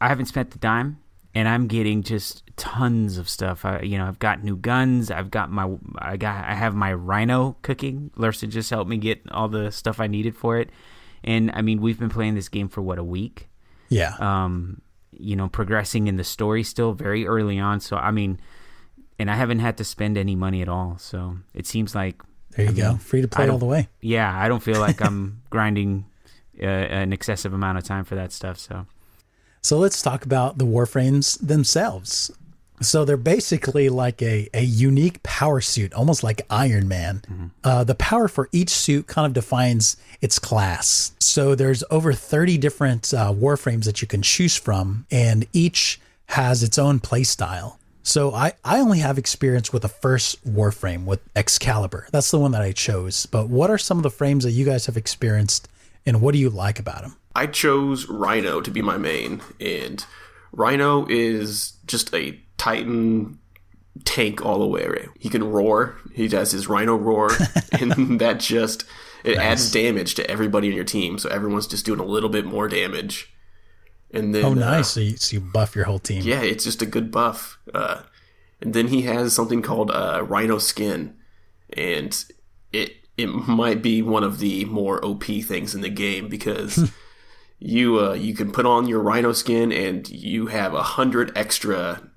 I 0.00 0.08
haven't 0.08 0.26
spent 0.26 0.52
the 0.52 0.58
dime 0.58 0.98
and 1.36 1.46
I'm 1.46 1.66
getting 1.66 2.02
just 2.02 2.42
tons 2.56 3.18
of 3.18 3.28
stuff. 3.28 3.66
I, 3.66 3.80
you 3.80 3.98
know, 3.98 4.06
I've 4.06 4.18
got 4.18 4.42
new 4.42 4.56
guns. 4.56 5.10
I've 5.10 5.30
got 5.30 5.50
my, 5.50 5.70
I 5.98 6.16
got, 6.16 6.46
I 6.46 6.54
have 6.54 6.74
my 6.74 6.94
Rhino 6.94 7.58
cooking. 7.60 8.10
Larson 8.16 8.50
just 8.50 8.70
helped 8.70 8.88
me 8.88 8.96
get 8.96 9.20
all 9.30 9.46
the 9.46 9.70
stuff 9.70 10.00
I 10.00 10.06
needed 10.06 10.34
for 10.34 10.56
it. 10.56 10.70
And 11.22 11.50
I 11.52 11.60
mean, 11.60 11.82
we've 11.82 11.98
been 11.98 12.08
playing 12.08 12.36
this 12.36 12.48
game 12.48 12.70
for 12.70 12.80
what 12.80 12.98
a 12.98 13.04
week. 13.04 13.50
Yeah. 13.90 14.14
Um, 14.18 14.80
you 15.12 15.36
know, 15.36 15.46
progressing 15.46 16.06
in 16.06 16.16
the 16.16 16.24
story 16.24 16.62
still 16.62 16.94
very 16.94 17.26
early 17.26 17.58
on. 17.58 17.80
So 17.80 17.98
I 17.98 18.12
mean, 18.12 18.40
and 19.18 19.30
I 19.30 19.34
haven't 19.34 19.58
had 19.58 19.76
to 19.76 19.84
spend 19.84 20.16
any 20.16 20.36
money 20.36 20.62
at 20.62 20.70
all. 20.70 20.96
So 20.96 21.36
it 21.52 21.66
seems 21.66 21.94
like 21.94 22.22
there 22.52 22.64
you 22.64 22.70
I 22.70 22.74
go, 22.74 22.88
mean, 22.88 22.98
free 22.98 23.20
to 23.20 23.28
play 23.28 23.46
all 23.50 23.58
the 23.58 23.66
way. 23.66 23.88
Yeah, 24.00 24.34
I 24.34 24.48
don't 24.48 24.62
feel 24.62 24.80
like 24.80 25.02
I'm 25.02 25.42
grinding 25.50 26.06
uh, 26.58 26.64
an 26.64 27.12
excessive 27.12 27.52
amount 27.52 27.76
of 27.76 27.84
time 27.84 28.06
for 28.06 28.14
that 28.14 28.32
stuff. 28.32 28.58
So 28.58 28.86
so 29.62 29.78
let's 29.78 30.02
talk 30.02 30.24
about 30.24 30.58
the 30.58 30.66
Warframes 30.66 31.38
themselves. 31.44 32.30
So 32.80 33.04
they're 33.04 33.16
basically 33.16 33.88
like 33.88 34.20
a, 34.20 34.48
a 34.52 34.62
unique 34.62 35.22
power 35.22 35.60
suit, 35.60 35.94
almost 35.94 36.22
like 36.22 36.42
Iron 36.50 36.88
Man. 36.88 37.22
Mm-hmm. 37.26 37.46
Uh, 37.64 37.84
the 37.84 37.94
power 37.94 38.28
for 38.28 38.48
each 38.52 38.70
suit 38.70 39.06
kind 39.06 39.26
of 39.26 39.32
defines 39.32 39.96
its 40.20 40.38
class. 40.38 41.12
So 41.18 41.54
there's 41.54 41.82
over 41.90 42.12
30 42.12 42.58
different 42.58 43.14
uh, 43.14 43.32
warframes 43.32 43.84
that 43.84 44.02
you 44.02 44.08
can 44.08 44.22
choose 44.22 44.56
from, 44.56 45.06
and 45.10 45.46
each 45.52 46.00
has 46.26 46.62
its 46.62 46.78
own 46.78 47.00
playstyle. 47.00 47.76
So 48.02 48.32
I, 48.32 48.52
I 48.64 48.78
only 48.78 49.00
have 49.00 49.18
experience 49.18 49.72
with 49.72 49.82
the 49.82 49.88
first 49.88 50.46
Warframe 50.46 51.06
with 51.06 51.20
Excalibur. 51.34 52.06
That's 52.12 52.30
the 52.30 52.38
one 52.38 52.52
that 52.52 52.62
I 52.62 52.70
chose. 52.70 53.26
But 53.26 53.48
what 53.48 53.68
are 53.68 53.78
some 53.78 53.96
of 53.96 54.04
the 54.04 54.10
frames 54.10 54.44
that 54.44 54.52
you 54.52 54.64
guys 54.64 54.86
have 54.86 54.96
experienced 54.96 55.68
and 56.06 56.20
what 56.20 56.32
do 56.32 56.38
you 56.38 56.48
like 56.48 56.78
about 56.78 57.02
them? 57.02 57.16
I 57.36 57.46
chose 57.46 58.08
Rhino 58.08 58.62
to 58.62 58.70
be 58.70 58.80
my 58.80 58.96
main 58.96 59.42
and 59.60 60.04
Rhino 60.52 61.06
is 61.06 61.74
just 61.86 62.14
a 62.14 62.40
Titan 62.56 63.38
tank 64.04 64.44
all 64.44 64.58
the 64.58 64.66
way. 64.66 64.88
He 65.18 65.28
can 65.28 65.44
roar. 65.44 65.96
He 66.14 66.28
does 66.28 66.52
his 66.52 66.66
Rhino 66.66 66.96
roar 66.96 67.30
and 67.80 68.18
that 68.20 68.40
just 68.40 68.84
it 69.22 69.36
nice. 69.36 69.46
adds 69.46 69.72
damage 69.72 70.14
to 70.14 70.30
everybody 70.30 70.68
in 70.68 70.74
your 70.74 70.84
team. 70.84 71.18
So 71.18 71.28
everyone's 71.28 71.66
just 71.66 71.84
doing 71.84 72.00
a 72.00 72.04
little 72.04 72.30
bit 72.30 72.46
more 72.46 72.68
damage 72.68 73.30
and 74.10 74.34
then 74.34 74.44
oh, 74.44 74.54
nice! 74.54 74.80
Uh, 74.80 74.82
so, 74.82 75.00
you, 75.00 75.16
so, 75.16 75.34
you, 75.34 75.40
buff 75.40 75.74
your 75.74 75.84
whole 75.84 75.98
team. 75.98 76.22
Yeah, 76.22 76.40
it's 76.40 76.64
just 76.64 76.80
a 76.80 76.86
good 76.86 77.10
buff. 77.10 77.58
Uh, 77.74 78.02
and 78.60 78.72
then 78.72 78.88
he 78.88 79.02
has 79.02 79.34
something 79.34 79.62
called 79.62 79.90
uh, 79.90 80.24
Rhino 80.26 80.58
Skin, 80.58 81.16
and 81.72 82.24
it 82.72 82.94
it 83.16 83.26
might 83.26 83.82
be 83.82 84.02
one 84.02 84.22
of 84.22 84.38
the 84.38 84.64
more 84.66 85.04
OP 85.04 85.24
things 85.24 85.74
in 85.74 85.80
the 85.80 85.90
game 85.90 86.28
because 86.28 86.90
you 87.58 87.98
uh, 87.98 88.12
you 88.12 88.34
can 88.34 88.52
put 88.52 88.66
on 88.66 88.86
your 88.86 89.00
Rhino 89.00 89.32
Skin 89.32 89.72
and 89.72 90.08
you 90.08 90.46
have 90.46 90.74
a 90.74 90.82
hundred 90.82 91.36
extra, 91.36 92.08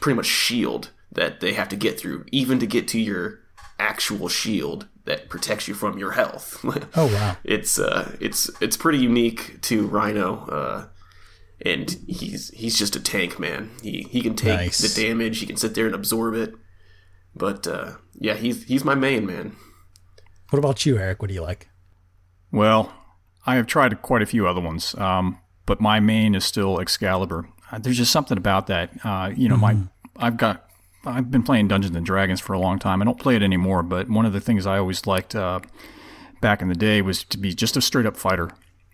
pretty 0.00 0.16
much 0.16 0.26
shield 0.26 0.90
that 1.12 1.40
they 1.40 1.52
have 1.54 1.68
to 1.70 1.76
get 1.76 1.98
through, 1.98 2.24
even 2.30 2.58
to 2.58 2.66
get 2.66 2.88
to 2.88 3.00
your 3.00 3.40
actual 3.78 4.28
shield 4.28 4.88
that 5.04 5.28
protects 5.28 5.68
you 5.68 5.74
from 5.74 5.98
your 5.98 6.12
health. 6.12 6.64
oh 6.96 7.06
wow! 7.06 7.36
It's 7.44 7.78
uh, 7.78 8.16
it's 8.20 8.50
it's 8.60 8.76
pretty 8.76 8.98
unique 8.98 9.60
to 9.62 9.86
Rhino. 9.86 10.46
Uh, 10.46 10.86
and 11.64 11.98
he's 12.06 12.50
he's 12.50 12.78
just 12.78 12.96
a 12.96 13.00
tank 13.00 13.38
man. 13.38 13.70
He 13.82 14.06
he 14.10 14.20
can 14.20 14.34
take 14.34 14.58
nice. 14.58 14.78
the 14.78 15.02
damage. 15.02 15.38
He 15.38 15.46
can 15.46 15.56
sit 15.56 15.74
there 15.74 15.86
and 15.86 15.94
absorb 15.94 16.34
it. 16.34 16.54
But 17.34 17.66
uh, 17.66 17.92
yeah, 18.14 18.34
he's 18.34 18.64
he's 18.64 18.84
my 18.84 18.94
main 18.94 19.26
man. 19.26 19.56
What 20.50 20.58
about 20.58 20.86
you, 20.86 20.98
Eric? 20.98 21.20
What 21.20 21.28
do 21.28 21.34
you 21.34 21.42
like? 21.42 21.68
Well, 22.52 22.92
I 23.46 23.56
have 23.56 23.66
tried 23.66 24.00
quite 24.02 24.22
a 24.22 24.26
few 24.26 24.46
other 24.46 24.60
ones, 24.60 24.94
um, 24.96 25.38
but 25.66 25.80
my 25.80 26.00
main 26.00 26.34
is 26.34 26.44
still 26.44 26.80
Excalibur. 26.80 27.48
Uh, 27.70 27.78
there's 27.78 27.98
just 27.98 28.12
something 28.12 28.38
about 28.38 28.66
that. 28.68 28.90
Uh, 29.04 29.30
you 29.34 29.48
know, 29.48 29.56
mm-hmm. 29.56 29.82
my 29.82 30.26
I've 30.26 30.36
got 30.36 30.68
I've 31.04 31.30
been 31.30 31.42
playing 31.42 31.68
Dungeons 31.68 31.94
and 31.96 32.06
Dragons 32.06 32.40
for 32.40 32.52
a 32.52 32.58
long 32.58 32.78
time. 32.78 33.02
I 33.02 33.04
don't 33.04 33.18
play 33.18 33.36
it 33.36 33.42
anymore, 33.42 33.82
but 33.82 34.08
one 34.08 34.26
of 34.26 34.32
the 34.32 34.40
things 34.40 34.66
I 34.66 34.78
always 34.78 35.06
liked 35.06 35.34
uh, 35.34 35.60
back 36.40 36.62
in 36.62 36.68
the 36.68 36.74
day 36.74 37.02
was 37.02 37.24
to 37.24 37.38
be 37.38 37.54
just 37.54 37.76
a 37.76 37.82
straight 37.82 38.06
up 38.06 38.16
fighter. 38.16 38.50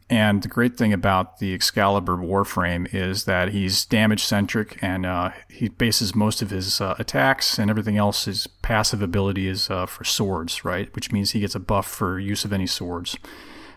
And 0.08 0.42
the 0.42 0.48
great 0.48 0.76
thing 0.76 0.92
about 0.92 1.38
the 1.38 1.54
Excalibur 1.54 2.16
Warframe 2.16 2.92
is 2.92 3.24
that 3.26 3.50
he's 3.50 3.84
damage 3.84 4.24
centric 4.24 4.76
and 4.82 5.06
uh, 5.06 5.30
he 5.48 5.68
bases 5.68 6.16
most 6.16 6.42
of 6.42 6.50
his 6.50 6.80
uh, 6.80 6.96
attacks 6.98 7.60
and 7.60 7.70
everything 7.70 7.96
else. 7.96 8.24
His 8.24 8.48
passive 8.48 9.02
ability 9.02 9.46
is 9.46 9.70
uh, 9.70 9.86
for 9.86 10.02
swords, 10.02 10.64
right? 10.64 10.92
Which 10.96 11.12
means 11.12 11.30
he 11.30 11.38
gets 11.38 11.54
a 11.54 11.60
buff 11.60 11.86
for 11.86 12.18
use 12.18 12.44
of 12.44 12.52
any 12.52 12.66
swords. 12.66 13.16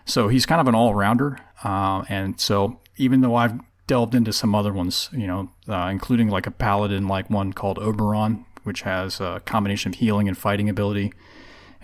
So 0.04 0.28
he's 0.28 0.46
kind 0.46 0.60
of 0.60 0.68
an 0.68 0.74
all 0.74 0.94
rounder. 0.94 1.38
Uh, 1.62 2.04
and 2.08 2.40
so 2.40 2.80
even 2.96 3.20
though 3.20 3.34
I've 3.34 3.58
delved 3.86 4.14
into 4.14 4.32
some 4.32 4.54
other 4.54 4.72
ones, 4.72 5.08
you 5.12 5.26
know, 5.26 5.50
uh, 5.68 5.88
including 5.90 6.28
like 6.28 6.46
a 6.46 6.50
paladin 6.50 7.08
like 7.08 7.30
one 7.30 7.52
called 7.52 7.78
Oberon, 7.78 8.44
which 8.64 8.82
has 8.82 9.20
a 9.20 9.42
combination 9.44 9.92
of 9.92 9.98
healing 9.98 10.28
and 10.28 10.36
fighting 10.36 10.68
ability 10.68 11.12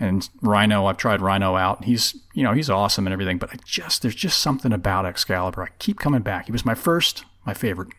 and 0.01 0.27
Rhino, 0.41 0.87
I've 0.87 0.97
tried 0.97 1.21
Rhino 1.21 1.55
out. 1.55 1.85
He's, 1.85 2.15
you 2.33 2.43
know, 2.43 2.53
he's 2.53 2.71
awesome 2.71 3.05
and 3.05 3.13
everything, 3.13 3.37
but 3.37 3.51
I 3.51 3.57
just 3.63 4.01
there's 4.01 4.15
just 4.15 4.39
something 4.39 4.73
about 4.73 5.05
Excalibur. 5.05 5.61
I 5.61 5.67
keep 5.77 5.99
coming 5.99 6.23
back. 6.23 6.47
He 6.47 6.51
was 6.51 6.65
my 6.65 6.73
first, 6.73 7.23
my 7.45 7.53
favorite. 7.53 7.89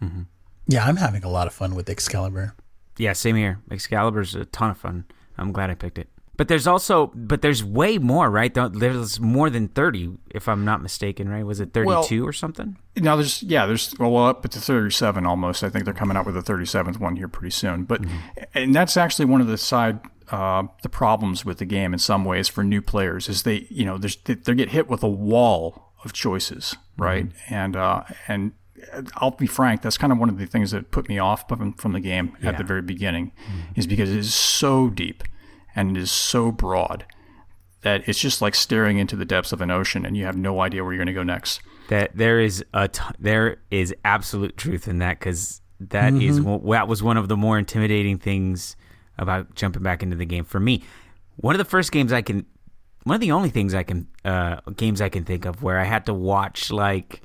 Mm-hmm. 0.00 0.22
Yeah, 0.68 0.84
I'm 0.84 0.96
having 0.96 1.24
a 1.24 1.28
lot 1.28 1.48
of 1.48 1.52
fun 1.52 1.74
with 1.74 1.90
Excalibur. 1.90 2.54
Yeah, 2.96 3.12
same 3.12 3.34
here. 3.34 3.58
Excalibur's 3.72 4.36
a 4.36 4.44
ton 4.44 4.70
of 4.70 4.78
fun. 4.78 5.06
I'm 5.36 5.50
glad 5.50 5.68
I 5.68 5.74
picked 5.74 5.98
it. 5.98 6.08
But 6.38 6.46
there's 6.46 6.68
also, 6.68 7.08
but 7.14 7.42
there's 7.42 7.64
way 7.64 7.98
more, 7.98 8.30
right? 8.30 8.54
There's 8.54 9.18
more 9.18 9.50
than 9.50 9.68
30, 9.68 10.18
if 10.30 10.48
I'm 10.48 10.64
not 10.64 10.80
mistaken, 10.80 11.28
right? 11.28 11.44
Was 11.44 11.58
it 11.58 11.74
32 11.74 12.20
well, 12.20 12.28
or 12.28 12.32
something? 12.32 12.78
No, 12.96 13.16
there's, 13.16 13.42
yeah, 13.42 13.66
there's, 13.66 13.92
well, 13.98 14.16
up 14.18 14.48
to 14.48 14.60
37 14.60 15.26
almost. 15.26 15.64
I 15.64 15.68
think 15.68 15.84
they're 15.84 15.92
coming 15.92 16.16
out 16.16 16.26
with 16.26 16.36
a 16.36 16.42
37th 16.42 17.00
one 17.00 17.16
here 17.16 17.26
pretty 17.26 17.50
soon. 17.50 17.82
But, 17.84 18.02
mm-hmm. 18.02 18.16
and 18.54 18.72
that's 18.72 18.96
actually 18.96 19.24
one 19.24 19.40
of 19.40 19.48
the 19.48 19.58
side 19.58 19.98
uh, 20.30 20.64
the 20.82 20.88
problems 20.88 21.44
with 21.44 21.58
the 21.58 21.64
game 21.64 21.92
in 21.92 21.98
some 21.98 22.24
ways 22.24 22.48
for 22.48 22.62
new 22.62 22.82
players 22.82 23.28
is 23.28 23.44
they 23.44 23.66
you 23.70 23.84
know 23.84 23.96
they 23.96 24.54
get 24.54 24.68
hit 24.68 24.88
with 24.88 25.02
a 25.02 25.08
wall 25.08 25.92
of 26.04 26.12
choices 26.12 26.76
right 26.98 27.30
mm-hmm. 27.30 27.54
and 27.54 27.76
uh, 27.76 28.02
and 28.26 28.52
I'll 29.16 29.30
be 29.30 29.46
frank 29.46 29.80
that's 29.80 29.96
kind 29.96 30.12
of 30.12 30.18
one 30.18 30.28
of 30.28 30.36
the 30.36 30.44
things 30.44 30.70
that 30.72 30.90
put 30.90 31.08
me 31.08 31.18
off 31.18 31.48
from, 31.48 31.72
from 31.74 31.92
the 31.92 32.00
game 32.00 32.36
yeah. 32.42 32.50
at 32.50 32.58
the 32.58 32.64
very 32.64 32.82
beginning 32.82 33.32
mm-hmm. 33.42 33.72
is 33.74 33.86
because 33.86 34.10
it 34.10 34.18
is 34.18 34.34
so 34.34 34.90
deep 34.90 35.24
and 35.78 35.96
it 35.96 36.00
is 36.00 36.10
so 36.10 36.50
broad 36.50 37.04
that 37.82 38.08
it's 38.08 38.18
just 38.18 38.42
like 38.42 38.54
staring 38.54 38.98
into 38.98 39.14
the 39.14 39.24
depths 39.24 39.52
of 39.52 39.60
an 39.60 39.70
ocean 39.70 40.04
and 40.04 40.16
you 40.16 40.24
have 40.24 40.36
no 40.36 40.60
idea 40.60 40.82
where 40.82 40.92
you're 40.92 41.04
going 41.04 41.06
to 41.06 41.12
go 41.12 41.22
next 41.22 41.60
that 41.88 42.10
there 42.14 42.40
is 42.40 42.64
a 42.74 42.88
t- 42.88 43.02
there 43.18 43.58
is 43.70 43.94
absolute 44.04 44.56
truth 44.56 44.88
in 44.88 44.98
that 44.98 45.18
because 45.18 45.60
that 45.80 46.12
mm-hmm. 46.12 46.22
is 46.22 46.70
that 46.70 46.88
was 46.88 47.02
one 47.02 47.16
of 47.16 47.28
the 47.28 47.36
more 47.36 47.58
intimidating 47.58 48.18
things 48.18 48.76
about 49.18 49.54
jumping 49.54 49.82
back 49.82 50.02
into 50.02 50.16
the 50.16 50.24
game 50.24 50.44
for 50.44 50.60
me. 50.60 50.82
One 51.36 51.54
of 51.54 51.58
the 51.58 51.64
first 51.64 51.92
games 51.92 52.12
I 52.12 52.22
can, 52.22 52.46
one 53.04 53.14
of 53.14 53.20
the 53.20 53.32
only 53.32 53.50
things 53.50 53.74
I 53.74 53.82
can, 53.82 54.08
uh, 54.24 54.60
games 54.76 55.00
I 55.00 55.08
can 55.08 55.24
think 55.24 55.44
of 55.44 55.62
where 55.62 55.78
I 55.78 55.84
had 55.84 56.06
to 56.06 56.14
watch 56.14 56.70
like 56.70 57.22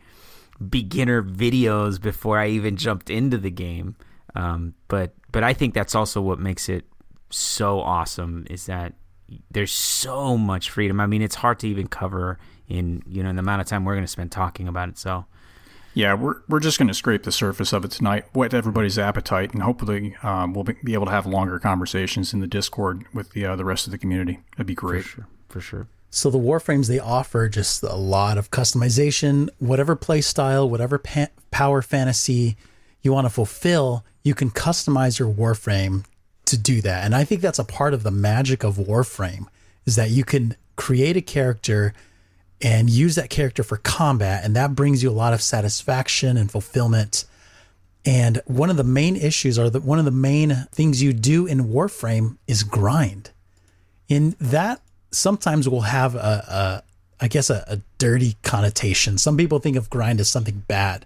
beginner 0.70 1.24
videos 1.24 2.02
before 2.02 2.40
I 2.40 2.48
even 2.50 2.78
jumped 2.78 3.10
into 3.10 3.38
the 3.38 3.52
game. 3.52 3.96
Um, 4.36 4.74
but 4.88 5.14
but 5.32 5.44
I 5.44 5.54
think 5.54 5.74
that's 5.74 5.96
also 5.96 6.22
what 6.22 6.40
makes 6.40 6.70
it 6.70 6.86
so 7.34 7.80
awesome 7.80 8.46
is 8.50 8.66
that 8.68 8.94
there's 9.50 9.72
so 9.72 10.38
much 10.38 10.70
freedom. 10.70 11.00
I 11.00 11.08
mean, 11.08 11.22
it's 11.22 11.36
hard 11.36 11.60
to 11.60 11.68
even 11.68 11.88
cover 11.88 12.38
in 12.68 13.04
you 13.06 13.24
know 13.24 13.30
in 13.30 13.36
the 13.36 13.42
amount 13.42 13.62
of 13.62 13.68
time 13.68 13.84
we're 13.86 13.94
going 13.94 14.06
to 14.06 14.12
spend 14.12 14.32
talking 14.32 14.68
about 14.68 14.90
it. 14.90 14.98
So 14.98 15.26
yeah, 15.94 16.14
we're 16.14 16.42
we're 16.48 16.60
just 16.60 16.78
going 16.78 16.88
to 16.88 16.94
scrape 16.94 17.24
the 17.24 17.32
surface 17.32 17.74
of 17.74 17.86
it 17.86 17.92
tonight, 17.92 18.26
whet 18.34 18.54
everybody's 18.54 18.98
appetite, 18.98 19.54
and 19.54 19.62
hopefully 19.62 20.16
um, 20.24 20.54
we'll 20.54 20.64
be 20.64 20.94
able 20.94 21.06
to 21.06 21.12
have 21.12 21.26
longer 21.26 21.60
conversations 21.60 22.34
in 22.34 22.40
the 22.40 22.48
Discord 22.48 23.06
with 23.14 23.32
the 23.32 23.46
uh, 23.46 23.56
the 23.56 23.66
rest 23.66 23.86
of 23.86 23.92
the 23.92 23.98
community. 23.98 24.40
That'd 24.52 24.68
be 24.68 24.76
great. 24.76 25.04
For 25.04 25.10
sure. 25.10 25.28
For 25.50 25.62
sure. 25.62 25.88
So 26.10 26.30
the 26.30 26.38
warframes 26.38 26.88
they 26.88 27.00
offer 27.00 27.50
just 27.50 27.82
a 27.82 27.96
lot 27.96 28.38
of 28.38 28.52
customization, 28.52 29.50
whatever 29.60 29.96
play 29.96 30.22
style, 30.22 30.70
whatever 30.70 31.00
pa- 31.00 31.30
power 31.50 31.82
fantasy 31.82 32.56
you 33.02 33.12
want 33.12 33.26
to 33.26 33.30
fulfill, 33.30 34.06
you 34.24 34.36
can 34.36 34.50
customize 34.52 35.18
your 35.20 35.32
warframe 35.32 36.06
to 36.46 36.58
do 36.58 36.82
that. 36.82 37.06
And 37.06 37.16
I 37.16 37.24
think 37.24 37.42
that's 37.42 37.60
a 37.60 37.64
part 37.64 37.94
of 37.94 38.04
the 38.04 38.12
magic 38.12 38.64
of 38.64 38.76
Warframe 38.76 39.48
is 39.86 39.96
that 39.96 40.10
you 40.10 40.24
can 40.24 40.56
create 40.76 41.18
a 41.18 41.22
character 41.22 41.94
and 42.62 42.90
use 42.90 43.16
that 43.16 43.30
character 43.30 43.64
for 43.64 43.78
combat. 43.78 44.44
And 44.44 44.56
that 44.56 44.76
brings 44.76 45.04
you 45.04 45.10
a 45.10 45.12
lot 45.12 45.34
of 45.34 45.42
satisfaction 45.42 46.38
and 46.38 46.50
fulfillment. 46.50 47.26
And 48.06 48.42
one 48.46 48.70
of 48.70 48.78
the 48.78 48.84
main 48.84 49.16
issues, 49.16 49.60
or 49.60 49.70
the, 49.70 49.80
one 49.80 50.00
of 50.00 50.06
the 50.06 50.12
main 50.12 50.68
things 50.72 51.02
you 51.02 51.14
do 51.14 51.46
in 51.46 51.66
Warframe, 51.66 52.38
is 52.48 52.64
grind. 52.64 53.32
In 54.08 54.36
that, 54.40 54.82
sometimes 55.12 55.70
will 55.70 55.82
have 55.82 56.16
a, 56.16 56.18
a 56.18 56.84
I 57.24 57.28
guess, 57.30 57.50
a, 57.50 57.64
a 57.68 57.80
dirty 57.98 58.36
connotation. 58.44 59.18
Some 59.18 59.38
people 59.38 59.60
think 59.60 59.78
of 59.78 59.90
grind 59.90 60.20
as 60.20 60.28
something 60.28 60.64
bad, 60.68 61.06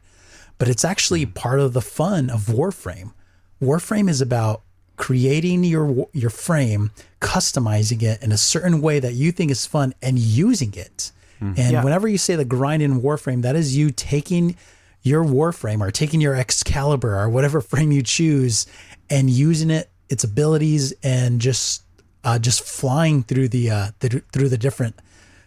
but 0.58 0.68
it's 0.68 0.84
actually 0.84 1.24
hmm. 1.24 1.32
part 1.32 1.60
of 1.60 1.74
the 1.74 1.82
fun 1.82 2.30
of 2.30 2.46
Warframe. 2.46 3.14
Warframe 3.62 4.10
is 4.10 4.22
about 4.22 4.62
creating 4.98 5.64
your 5.64 6.10
your 6.12 6.30
frame, 6.30 6.92
customizing 7.22 8.02
it 8.02 8.22
in 8.22 8.32
a 8.32 8.38
certain 8.38 8.82
way 8.82 9.00
that 9.00 9.14
you 9.14 9.32
think 9.32 9.52
is 9.52 9.66
fun, 9.66 9.94
and 10.02 10.20
using 10.20 10.74
it. 10.74 11.12
Mm. 11.42 11.58
And 11.58 11.72
yeah. 11.72 11.84
whenever 11.84 12.08
you 12.08 12.18
say 12.18 12.36
the 12.36 12.46
grind 12.46 12.82
in 12.82 13.02
Warframe, 13.02 13.44
that 13.44 13.56
is 13.56 13.78
you 13.78 13.92
taking 13.92 14.58
your 15.04 15.24
Warframe 15.24 15.80
or 15.82 15.92
taking 15.92 16.20
your 16.20 16.36
Excalibur 16.36 17.18
or 17.18 17.30
whatever 17.30 17.62
frame 17.62 17.92
you 17.92 18.04
choose 18.04 18.66
and 19.10 19.30
using 19.30 19.70
it, 19.70 19.90
its 20.10 20.24
abilities, 20.24 20.94
and 21.04 21.40
just 21.40 21.84
uh, 22.24 22.40
just 22.40 22.62
flying 22.62 23.24
through 23.24 23.48
the, 23.48 23.70
uh, 23.70 23.88
the 24.00 24.22
through 24.32 24.50
the 24.50 24.58
different 24.58 24.96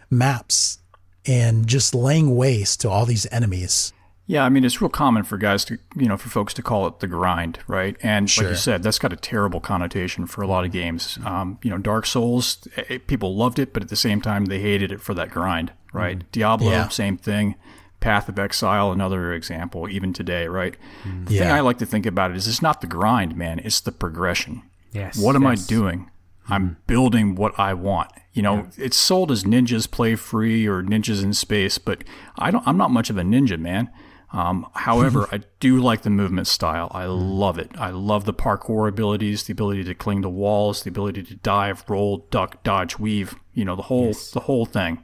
maps 0.09 0.79
and 1.27 1.67
just 1.67 1.95
laying 1.95 2.35
waste 2.35 2.81
to 2.81 2.89
all 2.89 3.05
these 3.05 3.27
enemies. 3.31 3.93
Yeah, 4.31 4.45
I 4.45 4.49
mean 4.49 4.65
it's 4.65 4.81
real 4.81 4.91
common 4.91 5.25
for 5.25 5.37
guys 5.37 5.65
to 5.65 5.79
you 5.97 6.07
know 6.07 6.17
for 6.17 6.29
folks 6.29 6.55
to 6.55 6.63
call 6.63 6.87
it 6.87 7.01
the 7.01 7.09
grind, 7.09 7.59
right? 7.67 7.97
And 8.01 8.31
sure. 8.31 8.45
like 8.45 8.53
you 8.53 8.57
said, 8.57 8.81
that's 8.81 9.01
got 9.01 9.13
a 9.13 9.17
terrible 9.17 9.59
connotation 9.59 10.25
for 10.27 10.43
a 10.43 10.47
lot 10.47 10.65
of 10.65 10.71
games. 10.71 11.19
Um, 11.25 11.59
you 11.65 11.71
know, 11.71 11.79
Dark 11.79 12.07
Souls, 12.07 12.69
eh, 12.77 12.99
people 13.09 13.35
loved 13.35 13.59
it, 13.59 13.73
but 13.73 13.83
at 13.83 13.89
the 13.89 13.97
same 13.97 14.21
time 14.21 14.45
they 14.45 14.61
hated 14.61 14.93
it 14.93 15.01
for 15.01 15.15
that 15.15 15.31
grind, 15.31 15.73
right? 15.93 16.21
Mm. 16.21 16.23
Diablo, 16.31 16.71
yeah. 16.71 16.89
same 16.91 17.17
thing. 17.17 17.57
Path 17.99 18.29
of 18.29 18.39
Exile, 18.39 18.93
another 18.93 19.33
example, 19.33 19.89
even 19.89 20.13
today, 20.13 20.47
right? 20.47 20.77
Mm-hmm. 21.03 21.25
The 21.25 21.39
thing 21.39 21.51
I 21.51 21.59
like 21.59 21.79
to 21.79 21.87
think 21.87 22.07
about 22.07 22.31
it 22.31 22.37
is 22.37 22.47
it's 22.47 22.63
not 22.63 22.83
the 22.83 22.87
grind, 22.87 23.35
man, 23.35 23.59
it's 23.59 23.81
the 23.81 23.91
progression. 23.91 24.63
Yes. 24.93 25.19
What 25.19 25.35
am 25.35 25.43
yes. 25.43 25.65
I 25.65 25.67
doing? 25.67 26.09
I'm 26.49 26.77
building 26.87 27.35
what 27.35 27.59
I 27.59 27.75
want. 27.75 28.13
You 28.33 28.43
know, 28.43 28.69
it's 28.79 28.97
sold 28.97 29.33
as 29.33 29.43
ninjas 29.43 29.91
play 29.91 30.15
free 30.15 30.69
or 30.69 30.85
ninjas 30.85 31.21
in 31.25 31.35
space, 31.35 31.79
but 31.79 32.05
I 32.39 32.53
don't. 32.53 32.67
I'm 32.67 32.77
not 32.77 32.93
much 32.93 33.11
of 33.11 33.19
a 33.19 33.23
ninja, 33.23 33.59
man. 33.59 33.91
Um, 34.33 34.67
however, 34.75 35.27
I 35.33 35.41
do 35.59 35.81
like 35.81 36.03
the 36.03 36.11
movement 36.11 36.47
style. 36.47 36.89
I 36.95 37.07
love 37.07 37.59
it. 37.59 37.71
I 37.79 37.91
love 37.91 38.25
the 38.25 38.35
parkour 38.35 38.89
abilities, 38.89 39.45
the 39.45 39.53
ability 39.53 39.85
to 39.85 39.95
cling 39.95 40.23
to 40.23 40.29
walls, 40.29 40.83
the 40.85 40.91
ability 40.91 41.23
to 41.25 41.35
dive, 41.37 41.85
roll, 41.89 42.27
duck, 42.31 42.63
dodge, 42.63 42.99
weave. 42.99 43.35
You 43.55 43.65
know, 43.65 43.75
the 43.77 43.83
whole 43.83 44.13
the 44.33 44.41
whole 44.41 44.67
thing. 44.67 45.03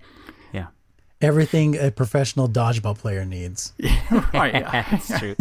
Yeah. 0.53 0.67
Everything 1.21 1.77
a 1.77 1.91
professional 1.91 2.49
dodgeball 2.49 2.97
player 2.99 3.25
needs. 3.25 3.73
right. 4.33 4.55
yeah. 4.55 4.87
That's 4.91 5.19
true. 5.19 5.35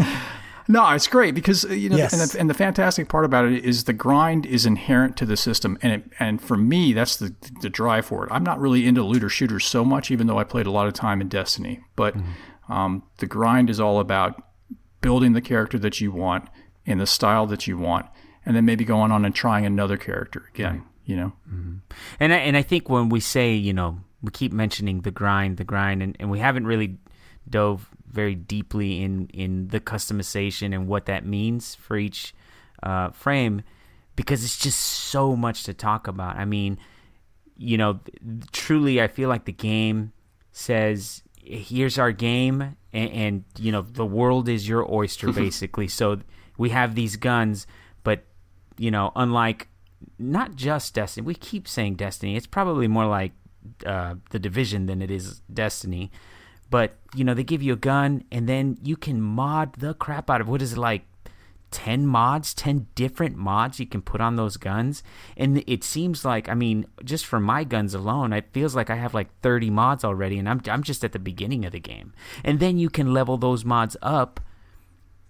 No, 0.68 0.90
it's 0.90 1.08
great 1.08 1.36
because 1.36 1.64
uh, 1.64 1.70
you 1.70 1.90
know, 1.90 1.96
Yes. 1.98 2.14
and, 2.14 2.22
the, 2.28 2.40
and 2.40 2.50
the 2.50 2.56
fantastic 2.56 3.08
part 3.08 3.24
about 3.24 3.46
it 3.46 3.64
is 3.64 3.84
the 3.84 3.94
grind 3.94 4.48
is 4.48 4.66
inherent 4.66 5.16
to 5.18 5.26
the 5.28 5.38
system, 5.38 5.78
and 5.84 5.94
it, 5.94 6.04
and 6.18 6.42
for 6.42 6.58
me, 6.58 6.92
that's 6.92 7.18
the 7.18 7.36
the 7.62 7.70
drive 7.70 8.08
for 8.08 8.26
it. 8.26 8.32
I'm 8.32 8.44
not 8.44 8.60
really 8.60 8.88
into 8.88 9.04
looter 9.04 9.30
shooters 9.30 9.64
so 9.66 9.86
much, 9.86 10.10
even 10.10 10.26
though 10.26 10.40
I 10.40 10.44
played 10.44 10.66
a 10.66 10.72
lot 10.72 10.88
of 10.88 10.94
time 10.94 11.22
in 11.22 11.28
Destiny. 11.30 11.82
But 11.96 12.16
um, 12.70 13.04
the 13.18 13.28
grind 13.28 13.70
is 13.70 13.80
all 13.80 14.00
about 14.00 14.42
building 15.02 15.34
the 15.34 15.42
character 15.42 15.78
that 15.80 16.02
you 16.02 16.12
want 16.12 16.48
in 16.86 16.98
the 16.98 17.08
style 17.08 17.46
that 17.48 17.68
you 17.68 17.78
want, 17.78 18.08
and 18.46 18.56
then 18.56 18.66
maybe 18.66 18.86
going 18.86 19.12
on 19.12 19.26
and 19.26 19.36
trying 19.36 19.66
another 19.66 19.98
character 19.98 20.46
again. 20.54 20.84
You 21.06 21.16
know, 21.18 21.34
And 22.20 22.34
I, 22.34 22.38
and 22.38 22.58
I 22.58 22.64
think 22.64 22.90
when 22.90 23.10
we 23.10 23.20
say, 23.20 23.54
you 23.54 23.74
know, 23.74 24.00
we 24.24 24.32
keep 24.32 24.52
mentioning 24.52 25.02
the 25.02 25.12
grind, 25.12 25.58
the 25.58 25.64
grind, 25.64 26.02
and, 26.02 26.18
and 26.20 26.32
we 26.32 26.40
haven't 26.40 26.66
really 26.66 26.98
dove 27.48 27.90
very 28.12 28.34
deeply 28.34 29.04
in, 29.04 29.28
in 29.28 29.68
the 29.68 29.80
customization 29.80 30.74
and 30.74 30.88
what 30.88 31.06
that 31.06 31.24
means 31.26 31.76
for 31.76 31.98
each 31.98 32.34
uh, 32.82 33.12
frame 33.12 33.62
because 34.16 34.44
it's 34.44 34.58
just 34.58 34.80
so 34.80 35.36
much 35.36 35.64
to 35.64 35.74
talk 35.74 36.08
about. 36.08 36.38
I 36.38 36.46
mean, 36.46 36.80
you 37.58 37.78
know, 37.78 38.00
th- 38.06 38.52
truly, 38.52 39.02
I 39.02 39.08
feel 39.08 39.30
like 39.30 39.46
the 39.46 39.52
game 39.52 40.14
says, 40.52 41.22
here's 41.46 41.98
our 41.98 42.12
game, 42.12 42.76
and, 42.92 43.12
and 43.12 43.44
you 43.58 43.72
know, 43.72 43.82
the 43.82 44.06
world 44.06 44.50
is 44.50 44.68
your 44.68 44.92
oyster, 44.92 45.32
basically. 45.32 45.88
so 45.88 46.20
we 46.58 46.70
have 46.70 46.96
these 46.96 47.16
guns, 47.16 47.68
but, 48.04 48.24
you 48.78 48.92
know, 48.92 49.12
unlike 49.16 49.68
not 50.18 50.56
just 50.56 50.94
Destiny. 50.94 51.26
We 51.26 51.36
keep 51.36 51.68
saying 51.68 51.96
Destiny. 51.96 52.36
It's 52.36 52.48
probably 52.48 52.88
more 52.88 53.06
like 53.06 53.34
uh, 53.86 54.16
the 54.32 54.40
Division 54.40 54.86
than 54.86 55.02
it 55.02 55.12
is 55.12 55.42
Destiny. 55.52 56.12
But 56.70 56.98
you 57.14 57.24
know, 57.24 57.34
they 57.34 57.44
give 57.44 57.62
you 57.62 57.74
a 57.74 57.78
gun, 57.78 58.24
and 58.32 58.50
then 58.50 58.78
you 58.82 58.98
can 58.98 59.22
mod 59.22 59.76
the 59.76 59.94
crap 59.94 60.30
out 60.30 60.42
of. 60.42 60.48
What 60.48 60.62
is 60.62 60.74
it 60.74 60.78
like? 60.78 61.06
Ten 61.76 62.08
mods, 62.08 62.54
ten 62.54 62.88
different 62.96 63.36
mods 63.36 63.82
you 63.82 63.86
can 63.86 64.02
put 64.02 64.22
on 64.22 64.38
those 64.38 64.56
guns, 64.56 65.04
and 65.36 65.62
it 65.68 65.84
seems 65.84 66.24
like 66.24 66.48
I 66.48 66.54
mean, 66.54 66.86
just 67.04 67.26
for 67.26 67.38
my 67.38 67.66
guns 67.66 67.94
alone, 67.94 68.32
it 68.32 68.54
feels 68.54 68.78
like 68.78 68.90
I 68.90 68.96
have 68.96 69.14
like 69.14 69.28
thirty 69.42 69.70
mods 69.70 70.06
already, 70.06 70.40
and 70.40 70.48
I'm 70.48 70.62
I'm 70.72 70.84
just 70.84 71.04
at 71.04 71.12
the 71.12 71.20
beginning 71.20 71.66
of 71.66 71.74
the 71.74 71.82
game. 71.82 72.14
And 72.46 72.62
then 72.62 72.78
you 72.78 72.90
can 72.90 73.14
level 73.14 73.38
those 73.38 73.66
mods 73.66 73.98
up 74.02 74.40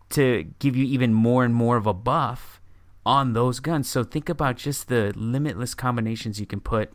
to 0.10 0.46
give 0.60 0.76
you 0.76 0.86
even 0.86 1.14
more 1.14 1.44
and 1.44 1.56
more 1.56 1.78
of 1.78 1.88
a 1.88 1.96
buff 1.96 2.62
on 3.08 3.34
those 3.34 3.60
guns. 3.60 3.90
So 3.90 4.04
think 4.04 4.30
about 4.30 4.58
just 4.58 4.88
the 4.88 5.14
limitless 5.16 5.74
combinations 5.74 6.40
you 6.40 6.46
can 6.46 6.60
put 6.60 6.94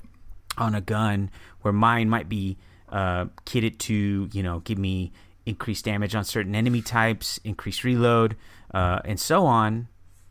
on 0.56 0.76
a 0.76 0.80
gun 0.80 1.28
where 1.62 1.72
mine 1.72 2.08
might 2.08 2.28
be 2.28 2.56
uh, 2.88 3.26
kitted 3.46 3.78
to, 3.78 4.28
you 4.32 4.42
know, 4.44 4.60
give 4.60 4.78
me 4.78 5.10
increased 5.44 5.86
damage 5.86 6.14
on 6.14 6.24
certain 6.24 6.54
enemy 6.54 6.82
types, 6.82 7.40
increased 7.42 7.82
reload, 7.82 8.36
uh, 8.74 9.00
and 9.04 9.18
so 9.18 9.46
on. 9.46 9.88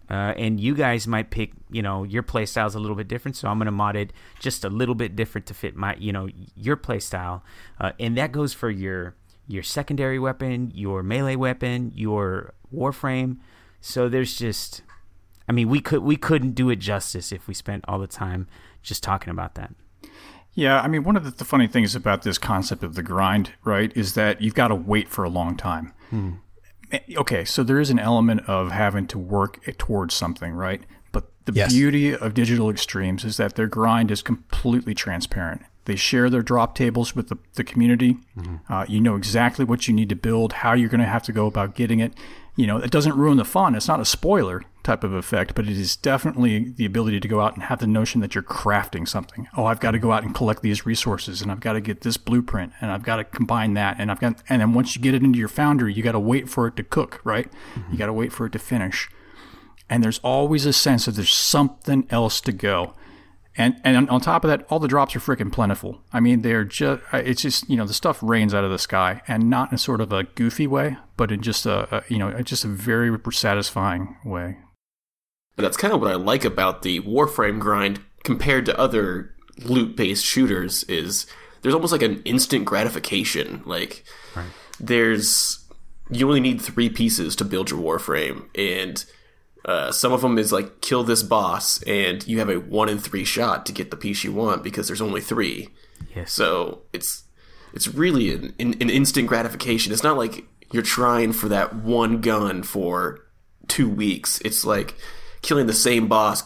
Uh, 0.10 0.34
and 0.38 0.60
you 0.60 0.74
guys 0.74 1.06
might 1.06 1.30
pick, 1.30 1.52
you 1.70 1.84
know, 1.84 2.04
your 2.04 2.24
play 2.24 2.44
style 2.44 2.66
is 2.66 2.74
a 2.74 2.80
little 2.80 2.96
bit 2.96 3.08
different, 3.08 3.38
so 3.38 3.48
I'm 3.48 3.60
going 3.60 3.68
to 3.68 3.72
mod 3.72 3.96
it 3.96 4.12
just 4.40 4.66
a 4.66 4.70
little 4.70 4.96
bit 4.96 5.16
different 5.16 5.46
to 5.48 5.54
fit 5.54 5.76
my, 5.76 5.96
you 6.00 6.12
know, 6.12 6.28
your 6.56 6.76
play 6.76 7.00
style. 7.00 7.44
Uh, 7.80 7.92
and 8.00 8.18
that 8.18 8.32
goes 8.32 8.54
for 8.54 8.72
your 8.72 9.16
your 9.48 9.64
secondary 9.64 10.20
weapon, 10.20 10.72
your 10.74 11.04
melee 11.04 11.36
weapon, 11.36 11.92
your 11.96 12.54
warframe. 12.74 13.38
So 13.82 14.10
there's 14.10 14.36
just 14.36 14.82
I 15.48 15.52
mean, 15.52 15.68
we 15.68 15.82
could 15.82 16.04
we 16.04 16.16
couldn't 16.16 16.52
do 16.52 16.70
it 16.70 16.78
justice 16.78 17.32
if 17.32 17.48
we 17.48 17.56
spent 17.56 17.84
all 17.88 17.98
the 17.98 18.08
time 18.08 18.48
just 18.84 19.02
talking 19.02 19.32
about 19.32 19.56
that. 19.56 19.74
Yeah, 20.54 20.80
I 20.82 20.88
mean, 20.88 21.04
one 21.04 21.16
of 21.16 21.24
the, 21.24 21.32
the 21.32 21.46
funny 21.46 21.68
things 21.68 21.96
about 21.96 22.22
this 22.22 22.38
concept 22.38 22.84
of 22.84 22.96
the 22.96 23.04
grind, 23.04 23.54
right, 23.64 23.96
is 23.96 24.14
that 24.14 24.42
you've 24.42 24.56
got 24.56 24.68
to 24.70 24.76
wait 24.76 25.08
for 25.08 25.24
a 25.24 25.30
long 25.30 25.56
time. 25.58 25.94
Eh, 26.12 26.32
Okay, 27.18 27.46
so 27.46 27.64
there 27.64 27.80
is 27.80 27.90
an 27.90 28.00
element 28.00 28.42
of 28.48 28.72
having 28.72 29.06
to 29.08 29.20
work 29.20 29.60
it 29.68 29.78
towards 29.78 30.14
something, 30.16 30.54
right? 30.54 30.82
But 31.12 31.30
the 31.46 31.54
Yes. 31.54 31.72
beauty 31.74 32.16
of 32.16 32.34
Digital 32.34 32.70
Extremes 32.70 33.24
is 33.24 33.38
that 33.38 33.56
their 33.56 33.68
grind 33.68 34.10
is 34.12 34.22
completely 34.22 34.94
transparent. 34.96 35.62
They 35.86 35.96
share 35.96 36.30
their 36.30 36.42
drop 36.42 36.76
tables 36.76 37.16
with 37.16 37.30
the, 37.30 37.38
the 37.56 37.64
community. 37.64 38.18
Uh, 38.70 38.86
you 38.88 39.00
know 39.02 39.16
exactly 39.16 39.66
what 39.66 39.88
you 39.88 39.94
need 39.94 40.10
to 40.10 40.16
build, 40.16 40.54
how 40.54 40.74
you're 40.74 40.90
going 40.90 41.00
to 41.00 41.08
have 41.08 41.24
to 41.24 41.32
go 41.32 41.48
about 41.48 41.76
getting 41.76 42.00
it. 42.00 42.14
You 42.56 42.68
know, 42.68 42.78
it 42.78 42.92
doesn't 42.92 43.16
ruin 43.16 43.38
the 43.38 43.46
fun. 43.46 43.74
It's 43.76 43.88
not 43.88 44.00
a 44.00 44.06
spoiler 44.06 44.64
type 44.90 45.04
of 45.04 45.14
effect, 45.14 45.56
but 45.56 45.68
it 45.68 45.78
is 45.78 45.96
definitely 45.96 46.70
the 46.70 46.86
ability 46.86 47.20
to 47.20 47.28
go 47.28 47.42
out 47.42 47.54
and 47.54 47.64
have 47.64 47.80
the 47.80 47.88
notion 47.88 48.22
that 48.22 48.36
you're 48.36 48.44
crafting 48.44 49.08
something. 49.08 49.48
Oh, 49.56 49.66
I've 49.66 49.80
got 49.80 49.92
to 49.92 50.00
go 50.00 50.12
out 50.12 50.24
and 50.24 50.34
collect 50.36 50.62
these 50.62 50.86
resources, 50.86 51.42
and 51.42 51.52
I've 51.52 51.60
got 51.60 51.74
to 51.74 51.82
get 51.82 52.02
this 52.02 52.18
blueprint, 52.18 52.74
and 52.82 52.92
I've 52.92 53.04
got 53.04 53.18
to 53.18 53.24
combine 53.24 53.74
that, 53.76 53.98
and 54.00 54.12
I've 54.12 54.20
got, 54.20 54.42
and 54.50 54.62
then 54.62 54.74
once 54.74 54.96
you 54.96 55.02
get 55.02 55.14
it 55.14 55.24
into 55.24 55.40
your 55.40 55.48
foundry, 55.48 55.94
you 55.94 56.04
got 56.04 56.14
to 56.14 56.20
wait 56.20 56.50
for 56.50 56.68
it 56.68 56.76
to 56.78 56.84
cook, 56.84 57.22
right? 57.24 57.52
Mm-hmm. 57.76 57.92
You 57.92 57.98
got 57.98 58.08
to 58.08 58.14
wait 58.14 58.34
for 58.34 58.46
it 58.46 58.52
to 58.54 58.60
finish 58.60 59.10
and 59.90 60.04
there's 60.04 60.20
always 60.20 60.66
a 60.66 60.74
sense 60.74 61.06
that 61.06 61.14
there's 61.14 61.34
something 61.34 62.06
else 62.10 62.40
to 62.42 62.52
go. 62.52 62.94
And 63.58 63.82
and 63.84 63.98
on- 63.98 64.10
on 64.10 64.22
top 64.22 64.44
of 64.44 64.50
that, 64.50 64.66
all 64.70 64.80
the 64.80 64.88
drops 64.88 65.16
are 65.16 65.20
freaking 65.20 65.52
plentiful. 65.52 66.02
I 66.14 66.20
mean, 66.20 66.44
they're 66.44 66.64
just 66.64 67.02
it's 67.12 67.42
just 67.42 67.70
you 67.70 67.76
know 67.76 67.86
the 67.86 67.94
stuff 67.94 68.22
rains 68.22 68.54
out 68.54 68.64
of 68.64 68.72
the 68.72 68.80
sky, 68.80 69.22
and 69.28 69.50
not 69.50 69.72
in 69.72 69.78
sort 69.78 70.00
of 70.00 70.14
a 70.14 70.24
goofy 70.24 70.68
way, 70.68 70.98
but 71.18 71.32
in 71.32 71.42
just 71.42 71.66
a, 71.66 71.98
a 71.98 72.04
you 72.08 72.20
know 72.20 72.32
just 72.42 72.64
a 72.64 72.68
very 72.70 73.18
satisfying 73.32 74.16
way. 74.24 74.60
And 75.60 75.66
that's 75.66 75.76
kind 75.76 75.94
of 75.94 76.00
what 76.00 76.10
I 76.10 76.16
like 76.16 76.46
about 76.46 76.84
the 76.84 77.02
Warframe 77.02 77.60
grind 77.60 78.00
compared 78.24 78.66
to 78.66 78.80
other 78.80 79.36
loot-based 79.66 80.24
shooters 80.24 80.84
is 80.86 81.26
there's 81.62 81.76
almost 81.76 81.92
like 81.92 82.02
an 82.02 82.22
instant 82.24 82.64
gratification. 82.64 83.62
Like 83.66 84.06
there's 84.80 85.66
you 86.10 86.26
only 86.26 86.40
need 86.40 86.62
three 86.62 86.90
pieces 86.90 87.36
to 87.36 87.44
build 87.44 87.72
your 87.72 87.80
Warframe, 87.82 88.48
and 88.58 89.04
uh, 89.66 89.92
some 89.92 90.14
of 90.14 90.22
them 90.22 90.38
is 90.38 90.54
like 90.54 90.80
kill 90.80 91.04
this 91.04 91.24
boss, 91.24 91.84
and 91.84 92.26
you 92.26 92.40
have 92.40 92.50
a 92.50 92.62
one 92.62 92.88
in 92.88 92.98
three 92.98 93.26
shot 93.26 93.66
to 93.66 93.74
get 93.74 93.92
the 93.92 93.98
piece 93.98 94.24
you 94.24 94.32
want 94.32 94.64
because 94.64 94.88
there's 94.88 95.02
only 95.02 95.20
three. 95.20 95.68
Yes. 96.16 96.32
So 96.32 96.84
it's 96.94 97.24
it's 97.74 97.90
really 97.90 98.32
an, 98.34 98.56
an, 98.60 98.76
an 98.80 98.90
instant 98.90 99.28
gratification. 99.28 99.92
It's 99.92 100.04
not 100.04 100.16
like 100.16 100.46
you're 100.72 100.84
trying 100.84 101.34
for 101.34 101.50
that 101.50 101.76
one 101.76 102.22
gun 102.22 102.64
for 102.64 103.26
two 103.68 103.90
weeks. 103.90 104.40
It's 104.46 104.64
like 104.64 104.96
killing 105.42 105.68
the 105.68 105.74
same 105.74 106.08
boss 106.08 106.44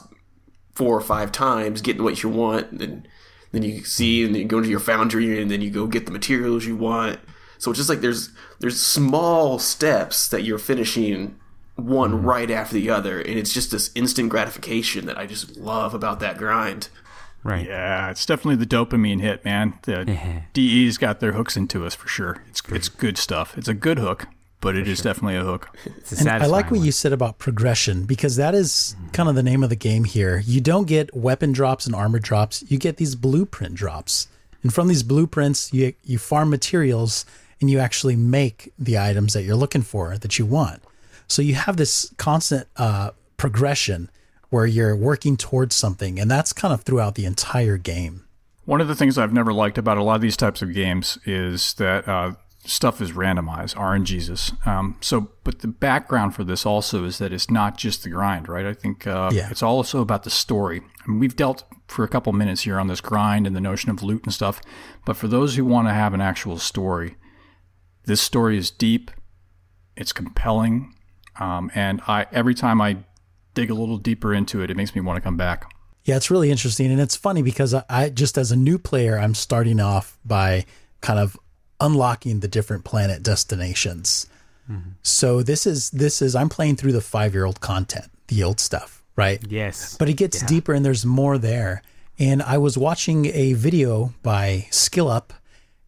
four 0.76 0.98
or 0.98 1.02
five 1.02 1.32
times, 1.32 1.82
getting 1.82 2.04
what 2.04 2.24
you 2.24 2.30
want, 2.30 2.72
and 2.72 2.80
then 2.80 3.08
then 3.52 3.62
you 3.64 3.84
see, 3.84 4.26
and 4.26 4.34
then 4.34 4.42
you 4.42 4.48
go 4.48 4.58
into 4.58 4.70
your 4.70 4.80
foundry, 4.80 5.42
and 5.42 5.50
then 5.52 5.62
you 5.62 5.70
go 5.70 5.86
get 5.86 6.06
the 6.06 6.12
materials 6.12 6.66
you 6.66 6.76
want. 6.76 7.20
So 7.60 7.72
it's 7.72 7.78
just 7.78 7.90
like 7.90 8.02
there's 8.02 8.30
there's 8.60 8.82
small 8.82 9.60
steps 9.60 10.28
that 10.30 10.44
you're 10.44 10.58
finishing 10.58 11.40
one 11.76 12.12
mm-hmm. 12.12 12.26
right 12.26 12.52
after 12.52 12.76
the 12.76 12.90
other, 12.90 13.20
and 13.20 13.38
it's 13.38 13.54
just 13.54 13.72
this 13.72 13.92
instant 13.96 14.30
gratification 14.30 15.06
that 15.06 15.18
I 15.18 15.26
just 15.26 15.58
love 15.58 15.94
about 15.94 16.20
that 16.20 16.38
grind. 16.38 16.90
Right. 17.44 17.68
Yeah, 17.68 18.10
it's 18.10 18.26
definitely 18.26 18.56
the 18.56 18.66
dopamine 18.66 19.20
hit, 19.20 19.44
man. 19.44 19.74
The 19.84 20.44
DE's 20.54 20.98
got 20.98 21.20
their 21.20 21.34
hooks 21.34 21.58
into 21.58 21.86
us 21.86 21.94
for 21.94 22.08
sure. 22.08 22.42
It's 22.50 22.62
it's 22.70 22.90
good 22.90 23.18
stuff. 23.18 23.58
It's 23.58 23.68
a 23.68 23.74
good 23.74 24.00
hook, 24.00 24.28
but 24.64 24.78
it 24.78 24.88
is 24.88 25.02
definitely 25.02 25.36
a 25.36 25.44
hook. 25.44 25.78
It's 25.86 26.14
a 26.14 26.20
And 26.22 26.30
I 26.30 26.46
like 26.46 26.72
what 26.72 26.78
one. 26.78 26.86
you 26.86 26.94
said 26.94 27.12
about 27.12 27.38
progression 27.38 28.06
because 28.06 28.38
that 28.38 28.56
is 28.56 28.96
kind 29.12 29.28
of 29.28 29.36
the 29.36 29.44
name 29.44 29.62
of 29.62 29.70
the 29.70 29.76
game 29.76 30.06
here. 30.06 30.42
You 30.46 30.62
don't 30.62 30.88
get 30.88 31.14
weapon 31.16 31.52
drops 31.52 31.86
and 31.86 31.94
armor 31.94 32.20
drops. 32.20 32.64
You 32.70 32.80
get 32.80 32.96
these 32.96 33.16
blueprint 33.16 33.76
drops. 33.76 34.30
And 34.64 34.74
from 34.74 34.88
these 34.88 35.04
blueprints, 35.04 35.74
you 35.74 35.94
you 36.06 36.18
farm 36.18 36.50
materials 36.50 37.26
and 37.60 37.70
you 37.70 37.80
actually 37.80 38.16
make 38.16 38.72
the 38.80 38.98
items 38.98 39.34
that 39.34 39.44
you're 39.44 39.58
looking 39.58 39.82
for 39.82 40.18
that 40.18 40.40
you 40.40 40.46
want. 40.46 40.82
So 41.28 41.42
you 41.42 41.56
have 41.56 41.76
this 41.76 42.14
constant 42.18 42.68
uh, 42.78 43.12
progression 43.36 44.10
where 44.50 44.66
you're 44.66 44.96
working 44.96 45.36
towards 45.36 45.76
something, 45.76 46.20
and 46.20 46.32
that's 46.32 46.54
kind 46.54 46.74
of 46.74 46.84
throughout 46.84 47.16
the 47.16 47.26
entire 47.26 47.78
game. 47.78 48.24
One 48.66 48.80
of 48.80 48.88
the 48.88 48.96
things 48.96 49.18
I've 49.18 49.34
never 49.34 49.52
liked 49.52 49.78
about 49.78 49.98
a 49.98 50.04
lot 50.04 50.16
of 50.16 50.22
these 50.22 50.38
types 50.38 50.62
of 50.62 50.74
games 50.74 51.18
is 51.26 51.74
that 51.74 52.08
uh, 52.08 52.34
stuff 52.66 53.02
is 53.02 53.12
randomized, 53.12 53.76
RNGesus. 53.76 54.66
Um, 54.66 54.98
so, 55.02 55.32
but 55.44 55.60
the 55.60 55.68
background 55.68 56.34
for 56.36 56.44
this 56.44 56.66
also 56.66 57.04
is 57.04 57.18
that 57.18 57.34
it's 57.34 57.50
not 57.52 57.78
just 57.78 58.04
the 58.04 58.10
grind, 58.10 58.48
right? 58.48 58.66
I 58.66 58.74
think 58.74 59.06
uh, 59.06 59.30
Yeah. 59.34 59.50
it's 59.50 59.62
also 59.64 60.00
about 60.02 60.24
the 60.24 60.30
story. 60.30 60.82
I 61.04 61.10
mean, 61.10 61.20
we've 61.20 61.36
dealt 61.36 61.64
for 61.88 62.04
a 62.04 62.08
couple 62.08 62.32
minutes 62.34 62.62
here 62.62 62.80
on 62.80 62.88
this 62.88 63.02
grind 63.02 63.46
and 63.46 63.56
the 63.56 63.62
notion 63.62 63.90
of 63.90 64.02
loot 64.02 64.24
and 64.24 64.34
stuff, 64.34 64.62
but 65.06 65.18
for 65.18 65.28
those 65.28 65.56
who 65.56 65.66
want 65.66 65.88
to 65.90 65.94
have 65.94 66.14
an 66.14 66.22
actual 66.22 66.58
story, 66.58 67.16
this 68.06 68.22
story 68.22 68.58
is 68.58 68.72
deep, 68.72 69.12
it's 69.96 70.14
compelling, 70.14 70.94
um, 71.40 71.70
and 71.76 72.02
I 72.08 72.26
every 72.32 72.54
time 72.56 72.82
I 72.82 72.98
dig 73.54 73.70
a 73.70 73.74
little 73.74 73.98
deeper 73.98 74.34
into 74.34 74.62
it, 74.62 74.72
it 74.72 74.78
makes 74.78 74.96
me 74.96 75.02
want 75.02 75.18
to 75.18 75.22
come 75.22 75.38
back. 75.38 75.72
Yeah, 76.06 76.16
it's 76.18 76.32
really 76.32 76.50
interesting, 76.52 76.92
and 76.92 77.00
it's 77.00 77.16
funny 77.16 77.42
because 77.42 77.74
I, 77.74 77.84
I 77.90 78.10
just 78.10 78.38
as 78.38 78.52
a 78.52 78.56
new 78.56 78.78
player, 78.80 79.18
I'm 79.20 79.34
starting 79.36 79.80
off 79.80 80.18
by 80.26 80.66
kind 81.02 81.20
of 81.20 81.38
unlocking 81.84 82.40
the 82.40 82.48
different 82.48 82.84
planet 82.84 83.22
destinations. 83.22 84.26
Mm-hmm. 84.72 84.92
So 85.04 85.44
this 85.44 85.68
is 85.68 85.92
this 85.92 86.22
is 86.22 86.36
I'm 86.36 86.50
playing 86.50 86.78
through 86.78 86.94
the 86.94 87.02
five 87.02 87.34
year 87.34 87.46
old 87.46 87.60
content, 87.60 88.10
the 88.30 88.42
old 88.44 88.60
stuff, 88.60 89.04
right? 89.16 89.40
Yes. 89.48 89.98
But 89.98 90.10
it 90.10 90.14
gets 90.14 90.42
yeah. 90.42 90.48
deeper 90.48 90.74
and 90.74 90.86
there's 90.86 91.06
more 91.06 91.38
there. 91.38 91.84
And 92.18 92.42
I 92.42 92.58
was 92.58 92.78
watching 92.78 93.26
a 93.26 93.54
video 93.54 94.14
by 94.22 94.68
SkillUp, 94.70 95.32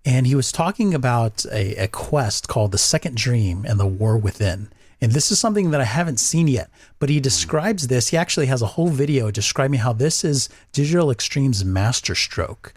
and 0.03 0.25
he 0.27 0.35
was 0.35 0.51
talking 0.51 0.93
about 0.93 1.45
a, 1.45 1.75
a 1.83 1.87
quest 1.87 2.47
called 2.47 2.71
The 2.71 2.79
Second 2.79 3.15
Dream 3.15 3.63
and 3.67 3.79
the 3.79 3.87
War 3.87 4.17
Within. 4.17 4.69
And 4.99 5.11
this 5.11 5.31
is 5.31 5.39
something 5.39 5.71
that 5.71 5.81
I 5.81 5.85
haven't 5.85 6.19
seen 6.19 6.47
yet, 6.47 6.69
but 6.99 7.09
he 7.09 7.19
describes 7.19 7.87
this. 7.87 8.07
He 8.07 8.17
actually 8.17 8.47
has 8.47 8.61
a 8.61 8.67
whole 8.67 8.87
video 8.87 9.29
describing 9.29 9.79
how 9.79 9.93
this 9.93 10.23
is 10.23 10.49
Digital 10.71 11.11
Extreme's 11.11 11.63
masterstroke. 11.63 12.73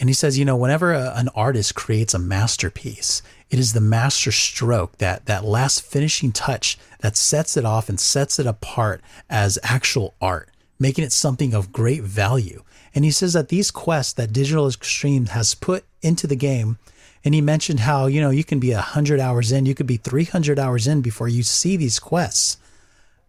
And 0.00 0.08
he 0.08 0.14
says, 0.14 0.38
you 0.38 0.44
know, 0.44 0.56
whenever 0.56 0.92
a, 0.92 1.12
an 1.14 1.28
artist 1.34 1.74
creates 1.74 2.14
a 2.14 2.18
masterpiece, 2.18 3.22
it 3.50 3.58
is 3.58 3.72
the 3.72 3.80
master 3.80 4.32
stroke, 4.32 4.98
that, 4.98 5.26
that 5.26 5.44
last 5.44 5.82
finishing 5.82 6.32
touch 6.32 6.78
that 7.00 7.16
sets 7.16 7.56
it 7.56 7.64
off 7.64 7.88
and 7.88 8.00
sets 8.00 8.38
it 8.38 8.46
apart 8.46 9.00
as 9.28 9.58
actual 9.62 10.14
art, 10.20 10.48
making 10.78 11.04
it 11.04 11.12
something 11.12 11.54
of 11.54 11.72
great 11.72 12.02
value. 12.02 12.62
And 12.94 13.04
he 13.04 13.10
says 13.10 13.32
that 13.34 13.48
these 13.48 13.70
quests 13.70 14.12
that 14.14 14.32
Digital 14.32 14.68
Extreme 14.68 15.26
has 15.26 15.54
put 15.54 15.84
into 16.02 16.26
the 16.26 16.36
game, 16.36 16.78
and 17.24 17.34
he 17.34 17.40
mentioned 17.40 17.80
how, 17.80 18.06
you 18.06 18.20
know, 18.20 18.30
you 18.30 18.44
can 18.44 18.58
be 18.58 18.72
100 18.72 19.20
hours 19.20 19.52
in, 19.52 19.66
you 19.66 19.74
could 19.74 19.86
be 19.86 19.96
300 19.96 20.58
hours 20.58 20.86
in 20.86 21.00
before 21.00 21.28
you 21.28 21.42
see 21.42 21.76
these 21.76 21.98
quests, 21.98 22.58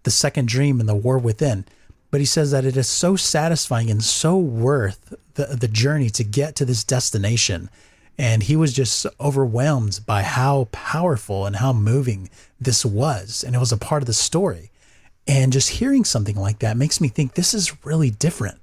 the 0.03 0.11
second 0.11 0.47
dream 0.47 0.79
and 0.79 0.89
the 0.89 0.95
war 0.95 1.17
within. 1.17 1.65
But 2.13 2.21
he 2.21 2.27
says 2.27 2.51
that 2.51 2.63
it 2.63 2.77
is 2.77 2.87
so 2.87 3.15
satisfying 3.15 3.89
and 3.89 4.03
so 4.03 4.37
worth 4.37 5.15
the, 5.33 5.45
the 5.47 5.67
journey 5.67 6.11
to 6.11 6.23
get 6.23 6.55
to 6.57 6.63
this 6.63 6.83
destination. 6.83 7.71
And 8.19 8.43
he 8.43 8.55
was 8.55 8.71
just 8.71 9.07
overwhelmed 9.19 9.99
by 10.05 10.21
how 10.21 10.67
powerful 10.71 11.47
and 11.47 11.55
how 11.55 11.73
moving 11.73 12.29
this 12.61 12.85
was. 12.85 13.43
And 13.43 13.55
it 13.55 13.57
was 13.57 13.71
a 13.71 13.77
part 13.77 14.03
of 14.03 14.05
the 14.05 14.13
story. 14.13 14.69
And 15.27 15.51
just 15.51 15.69
hearing 15.71 16.05
something 16.05 16.35
like 16.35 16.59
that 16.59 16.77
makes 16.77 17.01
me 17.01 17.07
think 17.07 17.33
this 17.33 17.51
is 17.51 17.83
really 17.83 18.11
different 18.11 18.59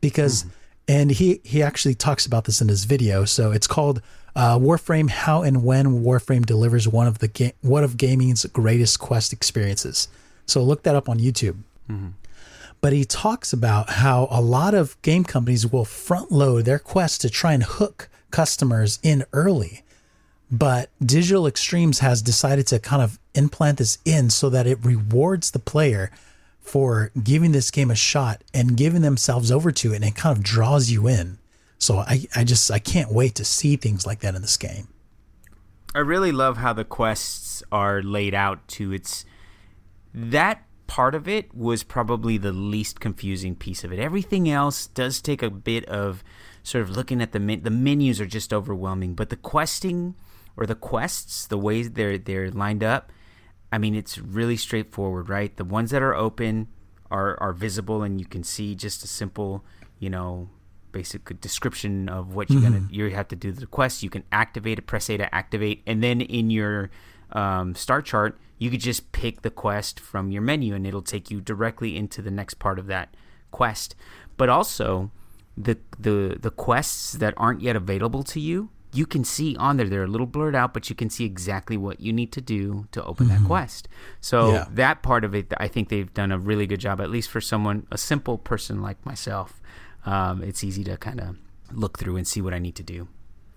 because 0.00 0.44
mm-hmm. 0.44 0.50
and 0.88 1.10
he 1.10 1.42
he 1.44 1.62
actually 1.62 1.96
talks 1.96 2.24
about 2.24 2.46
this 2.46 2.62
in 2.62 2.68
his 2.68 2.86
video. 2.86 3.26
So 3.26 3.52
it's 3.52 3.66
called 3.66 4.00
uh, 4.34 4.58
Warframe: 4.58 5.10
How 5.10 5.42
and 5.42 5.62
When 5.62 6.02
Warframe 6.02 6.46
Delivers 6.46 6.88
One 6.88 7.06
of 7.06 7.18
the 7.18 7.28
ga- 7.28 7.52
one 7.60 7.84
of 7.84 7.98
gaming's 7.98 8.46
greatest 8.46 9.00
quest 9.00 9.34
experiences. 9.34 10.08
So 10.46 10.62
look 10.62 10.82
that 10.84 10.94
up 10.94 11.10
on 11.10 11.18
YouTube. 11.18 11.58
Mm-hmm. 11.90 12.08
But 12.80 12.92
he 12.92 13.04
talks 13.04 13.52
about 13.52 13.90
how 13.90 14.28
a 14.30 14.40
lot 14.40 14.74
of 14.74 15.00
game 15.02 15.24
companies 15.24 15.70
will 15.70 15.84
front 15.84 16.30
load 16.30 16.64
their 16.64 16.78
quests 16.78 17.18
to 17.18 17.30
try 17.30 17.52
and 17.52 17.62
hook 17.62 18.08
customers 18.30 18.98
in 19.02 19.24
early. 19.32 19.82
But 20.50 20.90
Digital 21.04 21.46
Extremes 21.46 21.98
has 22.00 22.22
decided 22.22 22.66
to 22.68 22.78
kind 22.78 23.02
of 23.02 23.18
implant 23.34 23.78
this 23.78 23.98
in 24.04 24.30
so 24.30 24.48
that 24.50 24.66
it 24.66 24.84
rewards 24.84 25.50
the 25.50 25.58
player 25.58 26.10
for 26.60 27.10
giving 27.22 27.52
this 27.52 27.70
game 27.70 27.90
a 27.90 27.96
shot 27.96 28.42
and 28.52 28.76
giving 28.76 29.02
themselves 29.02 29.50
over 29.50 29.70
to 29.72 29.92
it 29.92 29.96
and 29.96 30.04
it 30.04 30.16
kind 30.16 30.36
of 30.36 30.42
draws 30.42 30.90
you 30.90 31.06
in. 31.06 31.38
So 31.78 31.98
I, 31.98 32.26
I 32.34 32.44
just 32.44 32.70
I 32.70 32.78
can't 32.78 33.12
wait 33.12 33.34
to 33.36 33.44
see 33.44 33.76
things 33.76 34.06
like 34.06 34.20
that 34.20 34.34
in 34.34 34.42
this 34.42 34.56
game. 34.56 34.88
I 35.94 36.00
really 36.00 36.32
love 36.32 36.58
how 36.58 36.72
the 36.72 36.84
quests 36.84 37.62
are 37.72 38.02
laid 38.02 38.34
out 38.34 38.66
too. 38.68 38.92
It's 38.92 39.24
that 40.12 40.65
part 40.86 41.14
of 41.14 41.28
it 41.28 41.54
was 41.54 41.82
probably 41.82 42.38
the 42.38 42.52
least 42.52 43.00
confusing 43.00 43.54
piece 43.54 43.84
of 43.84 43.92
it. 43.92 43.98
Everything 43.98 44.48
else 44.48 44.86
does 44.86 45.20
take 45.20 45.42
a 45.42 45.50
bit 45.50 45.84
of 45.86 46.22
sort 46.62 46.82
of 46.82 46.90
looking 46.90 47.20
at 47.22 47.32
the 47.32 47.40
men- 47.40 47.62
the 47.62 47.70
menus 47.70 48.20
are 48.20 48.26
just 48.26 48.52
overwhelming, 48.52 49.14
but 49.14 49.30
the 49.30 49.36
questing 49.36 50.14
or 50.56 50.66
the 50.66 50.74
quests, 50.74 51.46
the 51.46 51.58
ways 51.58 51.92
they're 51.92 52.18
they're 52.18 52.50
lined 52.50 52.82
up, 52.82 53.12
I 53.70 53.78
mean, 53.78 53.94
it's 53.94 54.18
really 54.18 54.56
straightforward, 54.56 55.28
right? 55.28 55.54
The 55.56 55.64
ones 55.64 55.90
that 55.90 56.02
are 56.02 56.14
open 56.14 56.68
are 57.10 57.38
are 57.40 57.52
visible, 57.52 58.02
and 58.02 58.20
you 58.20 58.26
can 58.26 58.42
see 58.42 58.74
just 58.74 59.04
a 59.04 59.06
simple, 59.06 59.64
you 59.98 60.10
know, 60.10 60.48
basic 60.92 61.40
description 61.40 62.08
of 62.08 62.34
what 62.34 62.48
you're 62.50 62.60
mm-hmm. 62.60 62.72
gonna 62.72 62.88
you 62.90 63.10
have 63.10 63.28
to 63.28 63.36
do 63.36 63.52
the 63.52 63.66
quest. 63.66 64.02
You 64.02 64.10
can 64.10 64.24
activate 64.32 64.78
it, 64.78 64.86
press 64.86 65.10
A 65.10 65.16
to 65.18 65.34
activate, 65.34 65.82
and 65.86 66.02
then 66.02 66.20
in 66.20 66.50
your 66.50 66.90
um, 67.32 67.74
star 67.74 68.02
chart, 68.02 68.38
you 68.58 68.70
could 68.70 68.80
just 68.80 69.12
pick 69.12 69.42
the 69.42 69.50
quest 69.50 70.00
from 70.00 70.30
your 70.30 70.42
menu, 70.42 70.74
and 70.74 70.86
it'll 70.86 71.02
take 71.02 71.30
you 71.30 71.40
directly 71.40 71.96
into 71.96 72.22
the 72.22 72.30
next 72.30 72.54
part 72.54 72.78
of 72.78 72.86
that 72.86 73.14
quest. 73.50 73.94
But 74.36 74.48
also, 74.48 75.10
the 75.56 75.78
the 75.98 76.36
the 76.40 76.50
quests 76.50 77.12
that 77.12 77.34
aren't 77.36 77.60
yet 77.62 77.76
available 77.76 78.22
to 78.22 78.40
you 78.40 78.70
you 78.92 79.06
can 79.06 79.24
see 79.24 79.56
on 79.56 79.76
there 79.76 79.88
they're 79.88 80.04
a 80.04 80.08
little 80.08 80.26
blurred 80.26 80.54
out 80.54 80.72
but 80.72 80.88
you 80.88 80.96
can 80.96 81.10
see 81.10 81.24
exactly 81.24 81.76
what 81.76 82.00
you 82.00 82.12
need 82.12 82.32
to 82.32 82.40
do 82.40 82.86
to 82.92 83.02
open 83.04 83.26
mm-hmm. 83.26 83.42
that 83.42 83.46
quest 83.46 83.88
so 84.20 84.52
yeah. 84.52 84.66
that 84.70 85.02
part 85.02 85.24
of 85.24 85.34
it 85.34 85.52
i 85.58 85.68
think 85.68 85.88
they've 85.88 86.12
done 86.14 86.32
a 86.32 86.38
really 86.38 86.66
good 86.66 86.80
job 86.80 87.00
at 87.00 87.10
least 87.10 87.30
for 87.30 87.40
someone 87.40 87.86
a 87.90 87.98
simple 87.98 88.38
person 88.38 88.82
like 88.82 89.04
myself 89.04 89.60
um, 90.04 90.42
it's 90.42 90.62
easy 90.62 90.84
to 90.84 90.96
kind 90.96 91.20
of 91.20 91.36
look 91.72 91.98
through 91.98 92.16
and 92.16 92.26
see 92.26 92.40
what 92.40 92.54
i 92.54 92.58
need 92.58 92.74
to 92.74 92.82
do 92.82 93.08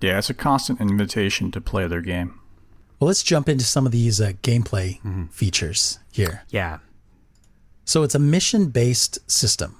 yeah 0.01 0.17
it's 0.17 0.29
a 0.29 0.33
constant 0.33 0.79
invitation 0.81 1.51
to 1.51 1.61
play 1.61 1.87
their 1.87 2.01
game 2.01 2.39
well 2.99 3.07
let's 3.07 3.23
jump 3.23 3.49
into 3.49 3.65
some 3.65 3.85
of 3.85 3.91
these 3.91 4.19
uh, 4.21 4.31
gameplay 4.43 4.99
mm-hmm. 5.01 5.25
features 5.25 5.99
here 6.11 6.43
yeah 6.49 6.79
so 7.85 8.03
it's 8.03 8.15
a 8.15 8.19
mission 8.19 8.67
based 8.67 9.19
system 9.29 9.75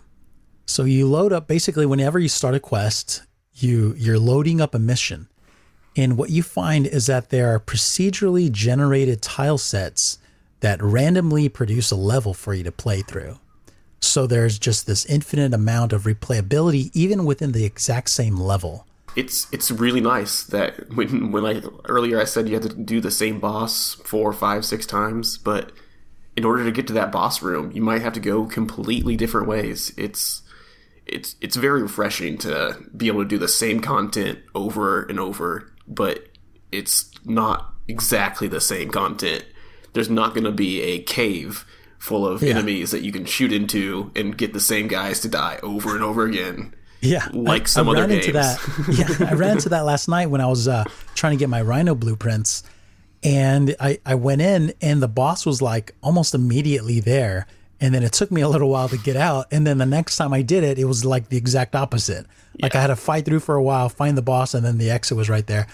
so 0.65 0.83
you 0.83 1.07
load 1.07 1.33
up 1.33 1.47
basically 1.47 1.85
whenever 1.85 2.19
you 2.19 2.29
start 2.29 2.55
a 2.55 2.59
quest 2.59 3.23
you 3.53 3.93
you're 3.97 4.19
loading 4.19 4.61
up 4.61 4.73
a 4.73 4.79
mission 4.79 5.27
and 5.95 6.17
what 6.17 6.29
you 6.29 6.43
find 6.43 6.87
is 6.87 7.07
that 7.07 7.29
there 7.29 7.53
are 7.53 7.59
procedurally 7.59 8.51
generated 8.51 9.21
tile 9.21 9.57
sets 9.57 10.17
that 10.59 10.81
randomly 10.81 11.49
produce 11.49 11.91
a 11.91 11.95
level 11.95 12.33
for 12.33 12.53
you 12.53 12.63
to 12.63 12.71
play 12.71 13.01
through. 13.01 13.39
So 14.01 14.25
there's 14.25 14.59
just 14.59 14.87
this 14.87 15.05
infinite 15.05 15.53
amount 15.53 15.93
of 15.93 16.03
replayability 16.03 16.89
even 16.93 17.25
within 17.25 17.51
the 17.51 17.65
exact 17.65 18.09
same 18.09 18.37
level. 18.37 18.87
It's 19.15 19.51
it's 19.51 19.71
really 19.71 20.01
nice 20.01 20.43
that 20.43 20.93
when 20.93 21.31
when 21.31 21.45
I 21.45 21.61
earlier 21.85 22.19
I 22.19 22.25
said 22.25 22.47
you 22.47 22.55
had 22.55 22.63
to 22.63 22.75
do 22.75 23.01
the 23.01 23.11
same 23.11 23.39
boss 23.39 23.95
four, 24.05 24.31
five, 24.33 24.65
six 24.65 24.85
times, 24.85 25.37
but 25.37 25.71
in 26.35 26.45
order 26.45 26.63
to 26.63 26.71
get 26.71 26.87
to 26.87 26.93
that 26.93 27.11
boss 27.11 27.41
room, 27.41 27.71
you 27.73 27.81
might 27.81 28.01
have 28.01 28.13
to 28.13 28.19
go 28.19 28.45
completely 28.45 29.15
different 29.17 29.47
ways. 29.47 29.93
It's 29.97 30.41
it's 31.05 31.35
it's 31.41 31.55
very 31.55 31.81
refreshing 31.81 32.37
to 32.39 32.77
be 32.95 33.07
able 33.07 33.23
to 33.23 33.27
do 33.27 33.37
the 33.37 33.47
same 33.47 33.79
content 33.79 34.39
over 34.53 35.03
and 35.03 35.19
over 35.19 35.73
but 35.89 36.29
it's 36.71 37.11
not 37.25 37.73
exactly 37.87 38.47
the 38.47 38.61
same 38.61 38.91
content. 38.91 39.43
There's 39.93 40.09
not 40.09 40.33
going 40.33 40.43
to 40.43 40.51
be 40.51 40.81
a 40.81 41.01
cave 41.01 41.65
full 41.97 42.25
of 42.25 42.41
yeah. 42.41 42.51
enemies 42.51 42.91
that 42.91 43.01
you 43.01 43.11
can 43.11 43.25
shoot 43.25 43.51
into 43.51 44.11
and 44.15 44.37
get 44.37 44.53
the 44.53 44.59
same 44.59 44.87
guys 44.87 45.19
to 45.21 45.27
die 45.27 45.59
over 45.63 45.95
and 45.95 46.03
over 46.03 46.23
again. 46.23 46.73
Yeah, 47.01 47.27
like 47.31 47.63
I, 47.63 47.65
some 47.65 47.87
I 47.89 47.91
other 47.93 48.07
games. 48.07 48.33
that. 48.33 48.59
Yeah, 49.19 49.29
I 49.29 49.33
ran 49.33 49.51
into 49.51 49.69
that 49.69 49.85
last 49.85 50.07
night 50.07 50.27
when 50.27 50.41
I 50.41 50.47
was 50.47 50.67
uh, 50.67 50.83
trying 51.15 51.31
to 51.31 51.37
get 51.37 51.49
my 51.49 51.61
Rhino 51.61 51.95
blueprints, 51.95 52.63
and 53.23 53.75
I 53.79 53.99
I 54.05 54.15
went 54.15 54.41
in 54.41 54.73
and 54.81 55.01
the 55.01 55.07
boss 55.07 55.45
was 55.45 55.61
like 55.61 55.93
almost 56.01 56.33
immediately 56.33 56.99
there, 56.99 57.47
and 57.79 57.93
then 57.93 58.03
it 58.03 58.11
took 58.11 58.31
me 58.31 58.41
a 58.41 58.49
little 58.49 58.69
while 58.69 58.89
to 58.89 58.97
get 58.97 59.15
out, 59.15 59.47
and 59.51 59.65
then 59.65 59.77
the 59.77 59.85
next 59.85 60.17
time 60.17 60.33
I 60.33 60.41
did 60.41 60.63
it, 60.63 60.77
it 60.77 60.85
was 60.85 61.05
like 61.05 61.29
the 61.29 61.37
exact 61.37 61.75
opposite. 61.75 62.25
Yeah. 62.55 62.65
Like 62.65 62.75
I 62.75 62.81
had 62.81 62.87
to 62.87 62.95
fight 62.95 63.25
through 63.25 63.39
for 63.39 63.55
a 63.55 63.63
while, 63.63 63.87
find 63.89 64.17
the 64.17 64.21
boss, 64.21 64.53
and 64.53 64.65
then 64.65 64.77
the 64.77 64.89
exit 64.89 65.15
was 65.15 65.29
right 65.29 65.45
there. 65.47 65.67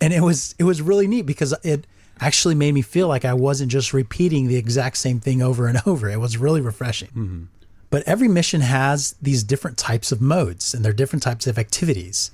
And 0.00 0.12
it 0.12 0.20
was 0.20 0.54
it 0.58 0.64
was 0.64 0.82
really 0.82 1.06
neat 1.06 1.22
because 1.22 1.54
it 1.62 1.86
actually 2.20 2.54
made 2.54 2.72
me 2.72 2.82
feel 2.82 3.08
like 3.08 3.24
I 3.24 3.34
wasn't 3.34 3.70
just 3.70 3.92
repeating 3.92 4.48
the 4.48 4.56
exact 4.56 4.98
same 4.98 5.20
thing 5.20 5.42
over 5.42 5.66
and 5.66 5.80
over. 5.86 6.10
It 6.10 6.20
was 6.20 6.36
really 6.36 6.60
refreshing. 6.60 7.08
Mm-hmm. 7.08 7.44
But 7.90 8.02
every 8.04 8.28
mission 8.28 8.60
has 8.60 9.14
these 9.22 9.44
different 9.44 9.78
types 9.78 10.12
of 10.12 10.20
modes 10.20 10.74
and 10.74 10.84
they're 10.84 10.92
different 10.92 11.22
types 11.22 11.46
of 11.46 11.58
activities. 11.58 12.30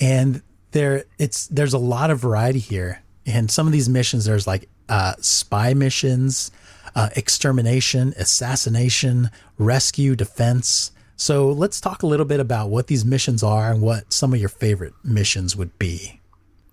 And 0.00 0.42
there 0.72 1.04
it's 1.18 1.46
there's 1.48 1.74
a 1.74 1.78
lot 1.78 2.10
of 2.10 2.18
variety 2.18 2.58
here. 2.58 3.02
And 3.24 3.50
some 3.50 3.66
of 3.66 3.72
these 3.72 3.88
missions 3.88 4.24
there's 4.24 4.46
like 4.46 4.68
uh, 4.88 5.14
spy 5.20 5.74
missions, 5.74 6.50
uh, 6.94 7.10
extermination, 7.16 8.14
assassination, 8.16 9.30
rescue, 9.58 10.16
defense. 10.16 10.92
So 11.16 11.50
let's 11.50 11.80
talk 11.80 12.02
a 12.02 12.06
little 12.06 12.26
bit 12.26 12.40
about 12.40 12.68
what 12.68 12.86
these 12.86 13.04
missions 13.04 13.42
are 13.42 13.70
and 13.70 13.80
what 13.80 14.12
some 14.12 14.32
of 14.32 14.40
your 14.40 14.48
favorite 14.48 14.94
missions 15.02 15.56
would 15.56 15.78
be. 15.78 16.20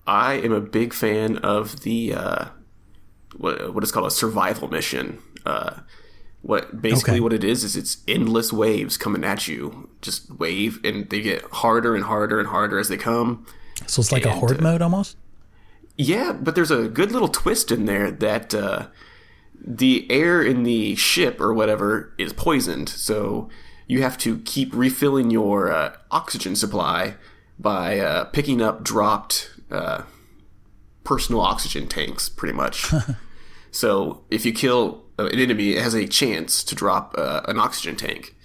I 0.06 0.34
am 0.36 0.52
a 0.52 0.62
big 0.62 0.94
fan 0.94 1.38
of 1.38 1.82
the 1.82 2.14
uh, 2.14 2.46
what, 3.38 3.74
what 3.74 3.84
is 3.84 3.92
called 3.92 4.08
a 4.08 4.12
survival 4.12 4.68
mission. 4.68 5.20
Uh, 5.46 5.80
what 6.44 6.82
basically 6.82 7.14
okay. 7.14 7.20
what 7.22 7.34
it 7.34 7.44
is 7.44 7.64
is 7.64 7.78
it's 7.78 8.04
endless 8.06 8.52
waves 8.52 8.98
coming 8.98 9.24
at 9.24 9.48
you, 9.48 9.90
just 10.02 10.30
wave, 10.30 10.80
and 10.84 11.10
they 11.10 11.22
get 11.22 11.42
harder 11.46 11.96
and 11.96 12.04
harder 12.04 12.38
and 12.38 12.50
harder 12.50 12.78
as 12.78 12.90
they 12.90 12.98
come. 12.98 13.48
So 13.88 14.02
it's 14.02 14.12
like 14.12 14.26
and, 14.26 14.34
a 14.34 14.36
horde 14.36 14.60
uh, 14.60 14.62
mode 14.62 14.82
almost. 14.82 15.16
Yeah, 15.98 16.34
but 16.34 16.54
there's 16.54 16.70
a 16.70 16.90
good 16.90 17.14
little 17.14 17.30
twist 17.30 17.72
in 17.72 17.86
there 17.86 18.12
that 18.12 18.54
uh, 18.54 18.88
the 19.56 20.06
air 20.12 20.44
in 20.44 20.64
the 20.64 20.96
ship 20.96 21.40
or 21.40 21.54
whatever 21.54 22.14
is 22.18 22.34
poisoned. 22.34 22.90
So 22.90 23.50
you 23.88 24.02
have 24.02 24.18
to 24.20 24.40
keep 24.40 24.76
refilling 24.76 25.32
your 25.32 25.72
uh, 25.72 25.96
oxygen 26.12 26.58
supply 26.58 27.16
by 27.58 28.00
uh, 28.00 28.26
picking 28.26 28.62
up 28.62 28.84
dropped 28.84 29.50
uh, 29.72 30.04
personal 31.06 31.40
oxygen 31.40 31.88
tanks, 31.88 32.28
pretty 32.28 32.54
much. 32.54 32.92
so 33.72 34.26
if 34.30 34.46
you 34.46 34.52
kill 34.52 35.03
an 35.18 35.40
enemy, 35.40 35.76
has 35.76 35.94
a 35.94 36.08
chance 36.08 36.64
to 36.64 36.76
drop 36.76 37.16
uh, 37.18 37.42
an 37.48 37.60
oxygen 37.60 37.96
tank. 37.96 38.36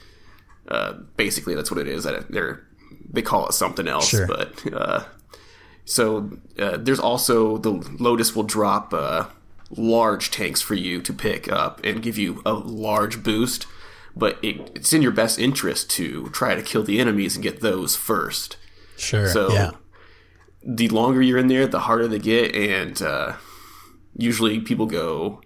Uh, 0.67 0.95
basically, 1.17 1.55
that's 1.55 1.71
what 1.71 1.81
it 1.81 1.89
is. 1.89 2.05
They're 2.05 2.65
they 3.11 3.23
call 3.23 3.47
it 3.47 3.53
something 3.53 3.89
else, 3.89 4.09
sure. 4.09 4.27
but 4.27 4.73
uh, 4.73 5.05
so 5.85 6.31
there's 6.57 7.01
also 7.01 7.57
the 7.59 7.71
Lotus 7.99 8.37
will 8.37 8.43
drop 8.43 8.93
large 9.71 10.31
tanks 10.31 10.61
for 10.61 10.75
you 10.75 11.01
to 11.03 11.13
pick 11.13 11.51
up 11.51 11.81
and 11.85 12.03
give 12.03 12.17
you 12.19 12.43
a 12.45 12.53
large 12.53 13.23
boost 13.23 13.67
but 14.19 14.39
it, 14.43 14.73
it's 14.75 14.93
in 14.93 15.01
your 15.01 15.13
best 15.13 15.39
interest 15.39 15.89
to 15.91 16.29
try 16.31 16.55
to 16.55 16.63
kill 16.63 16.83
the 16.83 16.99
enemies 16.99 17.37
and 17.37 17.43
get 17.43 17.61
those 17.61 17.95
first. 17.95 18.57
Sure. 18.97 19.29
So 19.29 19.53
yeah. 19.53 19.71
the 20.65 20.89
longer 20.89 21.23
you're 21.23 21.39
in 21.39 21.47
there, 21.47 21.69
the 21.69 21.81
harder 21.81 22.09
they 22.09 22.19
get, 22.19 22.55
and 22.55 23.01
uh, 23.01 23.35
usually 24.17 24.59
people 24.59 24.87
go 24.87 25.41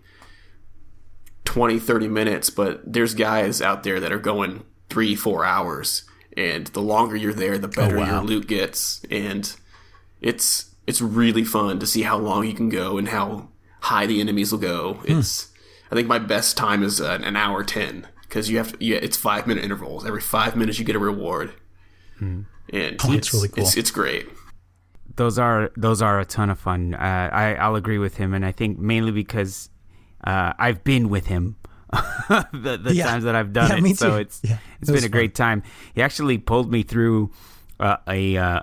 20, 1.53 1.81
30 1.81 2.09
minutes, 2.09 2.49
but 2.49 2.81
there's 2.91 3.13
guys 3.13 3.61
out 3.61 3.83
there 3.83 4.01
that 4.01 4.11
are 4.11 4.19
going 4.19 4.65
three, 4.89 5.15
four 5.15 5.45
hours, 5.45 6.05
and 6.35 6.69
the 6.69 6.81
longer 6.81 7.15
you're 7.15 7.35
there, 7.35 7.59
the 7.59 7.69
better 7.69 7.99
oh, 7.99 8.01
wow. 8.01 8.07
your 8.07 8.23
loot 8.23 8.49
gets, 8.49 9.05
and 9.11 9.55
it's 10.23 10.75
it's 10.87 11.03
really 11.03 11.45
fun 11.45 11.79
to 11.79 11.87
see 11.87 12.05
how 12.05 12.17
long 12.17 12.47
you 12.47 12.55
can 12.55 12.71
go 12.71 12.97
and 12.97 13.09
how 13.09 13.51
high 13.81 14.07
the 14.07 14.19
enemies 14.19 14.51
will 14.51 14.61
go. 14.61 14.95
Hmm. 14.95 15.19
It's 15.19 15.53
I 15.91 15.95
think 15.95 16.09
my 16.09 16.19
best 16.19 16.57
time 16.57 16.83
is 16.83 17.03
uh, 17.03 17.19
an 17.23 17.37
hour 17.37 17.63
ten 17.63 18.09
because 18.23 18.49
you 18.49 18.57
have 18.57 18.73
to. 18.73 18.83
Yeah, 18.83 18.97
it's 19.03 19.19
five 19.19 19.47
minute 19.47 19.63
intervals. 19.63 20.07
Every 20.07 20.23
five 20.23 20.57
minutes, 20.57 20.79
you 20.79 20.87
get 20.87 20.97
a 20.97 21.01
reward, 21.01 21.53
hmm. 22.17 22.45
and 22.73 22.97
oh, 23.05 23.13
it's 23.13 23.35
really 23.35 23.49
cool. 23.49 23.63
It's, 23.63 23.77
it's 23.77 23.91
great. 23.91 24.27
Those 25.17 25.39
are 25.39 25.71
those 25.77 26.01
are 26.01 26.19
a 26.19 26.25
ton 26.25 26.49
of 26.49 26.59
fun. 26.59 26.95
Uh, 26.95 27.29
I 27.31 27.57
I'll 27.57 27.77
agree 27.77 27.99
with 27.99 28.17
him, 28.17 28.33
and 28.33 28.43
I 28.43 28.53
think 28.53 28.79
mainly 28.79 29.13
because 29.13 29.69
uh, 30.25 30.53
I've 30.59 30.85
been 30.85 31.09
with 31.09 31.27
him 31.27 31.57
the, 31.93 32.81
the 32.83 32.95
yeah. 32.95 33.05
times 33.05 33.25
that 33.25 33.35
I've 33.35 33.53
done 33.53 33.85
yeah, 33.85 33.91
it. 33.91 33.99
So 33.99 34.17
it's 34.17 34.41
yeah, 34.43 34.59
it's 34.81 34.89
it 34.89 34.93
been 34.93 34.99
a 34.99 35.03
fun. 35.03 35.11
great 35.11 35.35
time. 35.35 35.63
He 35.95 36.03
actually 36.03 36.39
pulled 36.39 36.71
me 36.71 36.83
through 36.83 37.31
uh, 37.79 37.97
a 38.09 38.37
uh, 38.37 38.63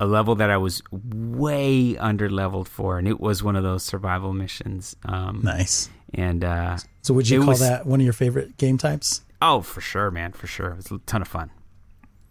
a 0.00 0.06
level 0.06 0.34
that 0.36 0.50
I 0.50 0.56
was 0.56 0.82
way 0.90 1.96
under 1.98 2.28
leveled 2.30 2.68
for, 2.68 2.98
and 2.98 3.06
it 3.06 3.20
was 3.20 3.42
one 3.42 3.56
of 3.56 3.62
those 3.62 3.82
survival 3.82 4.32
missions. 4.32 4.96
Um, 5.04 5.40
nice. 5.42 5.90
And 6.14 6.44
uh, 6.44 6.78
so, 7.02 7.14
would 7.14 7.28
you 7.28 7.40
call 7.40 7.48
was, 7.48 7.60
that 7.60 7.86
one 7.86 8.00
of 8.00 8.04
your 8.04 8.12
favorite 8.12 8.56
game 8.56 8.78
types? 8.78 9.22
Oh, 9.40 9.60
for 9.60 9.80
sure, 9.80 10.10
man, 10.10 10.32
for 10.32 10.46
sure. 10.46 10.70
It 10.70 10.76
was 10.76 10.90
a 10.90 10.98
ton 11.06 11.22
of 11.22 11.28
fun. 11.28 11.50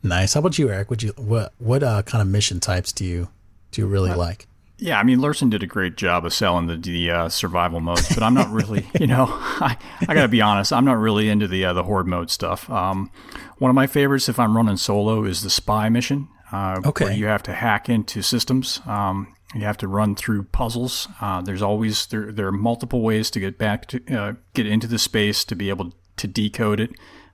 Nice. 0.04 0.34
How 0.34 0.40
about 0.40 0.58
you, 0.58 0.70
Eric? 0.70 0.90
Would 0.90 1.04
you 1.04 1.14
what 1.18 1.54
what 1.60 1.84
uh, 1.84 2.02
kind 2.04 2.22
of 2.22 2.28
mission 2.28 2.60
types 2.60 2.92
do 2.92 3.06
you 3.06 3.30
do 3.72 3.82
you 3.82 3.88
really 3.88 4.14
like? 4.14 4.48
Yeah, 4.82 5.00
I 5.00 5.04
mean, 5.04 5.20
Larson 5.20 5.52
did 5.52 5.62
a 5.62 5.67
great 5.67 5.96
job 5.96 6.26
of 6.26 6.34
selling 6.34 6.65
the 6.65 6.76
the 6.76 7.12
uh, 7.12 7.30
survival 7.30 7.80
modes, 7.80 8.10
but 8.10 8.24
I'm 8.24 8.34
not 8.34 8.50
really, 8.50 8.89
you 9.00 9.06
know, 9.06 9.28
I, 9.30 9.78
I 10.08 10.13
got 10.15 10.24
to 10.24 10.28
be 10.28 10.41
honest, 10.41 10.74
I'm 10.74 10.86
not 10.86 10.98
really 10.98 11.30
into 11.30 11.48
the 11.48 11.65
uh, 11.65 11.74
the 11.74 11.84
horde 11.84 12.08
mode 12.08 12.32
stuff. 12.32 12.67
Um, 12.67 13.12
one 13.60 13.70
of 13.70 13.76
my 13.76 13.86
favorites, 13.86 14.28
if 14.28 14.39
I'm 14.39 14.58
running 14.58 14.78
solo, 14.78 15.24
is 15.24 15.44
the 15.44 15.52
spy 15.52 15.88
mission. 15.89 16.30
Uh, 16.52 16.82
okay. 16.84 17.06
Where 17.06 17.13
you 17.13 17.28
have 17.28 17.44
to 17.44 17.54
hack 17.54 17.89
into 17.89 18.24
systems. 18.24 18.82
Um, 18.88 19.36
you 19.54 19.62
have 19.62 19.78
to 19.78 19.88
run 19.88 20.15
through 20.15 20.46
puzzles. 20.46 21.08
Uh, 21.22 21.41
there's 21.41 21.62
always 21.62 22.08
there 22.08 22.32
there 22.32 22.48
are 22.48 22.52
multiple 22.52 23.02
ways 23.02 23.30
to 23.32 23.39
get 23.39 23.60
back 23.60 23.86
to 23.89 24.15
uh, 24.15 24.34
get 24.56 24.65
into 24.65 24.88
the 24.88 24.98
space 25.00 25.46
to 25.46 25.56
be 25.56 25.70
able 25.70 25.94
to 26.17 26.28
decode 26.28 26.80
it. 26.80 26.89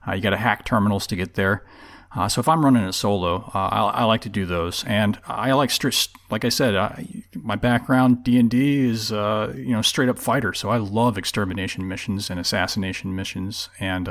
Uh, 0.06 0.12
you 0.12 0.20
got 0.20 0.30
to 0.30 0.36
hack 0.36 0.66
terminals 0.66 1.06
to 1.06 1.16
get 1.16 1.32
there. 1.32 1.64
Uh, 2.14 2.28
so 2.28 2.40
if 2.40 2.48
I'm 2.48 2.64
running 2.64 2.84
a 2.84 2.92
solo, 2.92 3.50
uh, 3.54 3.58
I, 3.58 3.80
I, 4.00 4.04
like 4.04 4.22
to 4.22 4.30
do 4.30 4.46
those, 4.46 4.82
and 4.84 5.18
I 5.26 5.52
like 5.52 5.70
strict. 5.70 6.08
Like 6.30 6.44
I 6.44 6.48
said, 6.48 6.74
I, 6.74 7.06
my 7.34 7.54
background 7.54 8.24
D 8.24 8.38
and 8.38 8.50
D 8.50 8.88
is 8.88 9.12
uh, 9.12 9.52
you 9.54 9.72
know 9.72 9.82
straight 9.82 10.08
up 10.08 10.18
fighter, 10.18 10.54
so 10.54 10.70
I 10.70 10.78
love 10.78 11.18
extermination 11.18 11.86
missions 11.86 12.30
and 12.30 12.40
assassination 12.40 13.14
missions, 13.14 13.68
and 13.78 14.08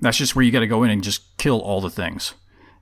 that's 0.00 0.16
just 0.16 0.36
where 0.36 0.44
you 0.44 0.52
got 0.52 0.60
to 0.60 0.68
go 0.68 0.84
in 0.84 0.90
and 0.90 1.02
just 1.02 1.36
kill 1.38 1.60
all 1.60 1.80
the 1.80 1.90
things. 1.90 2.34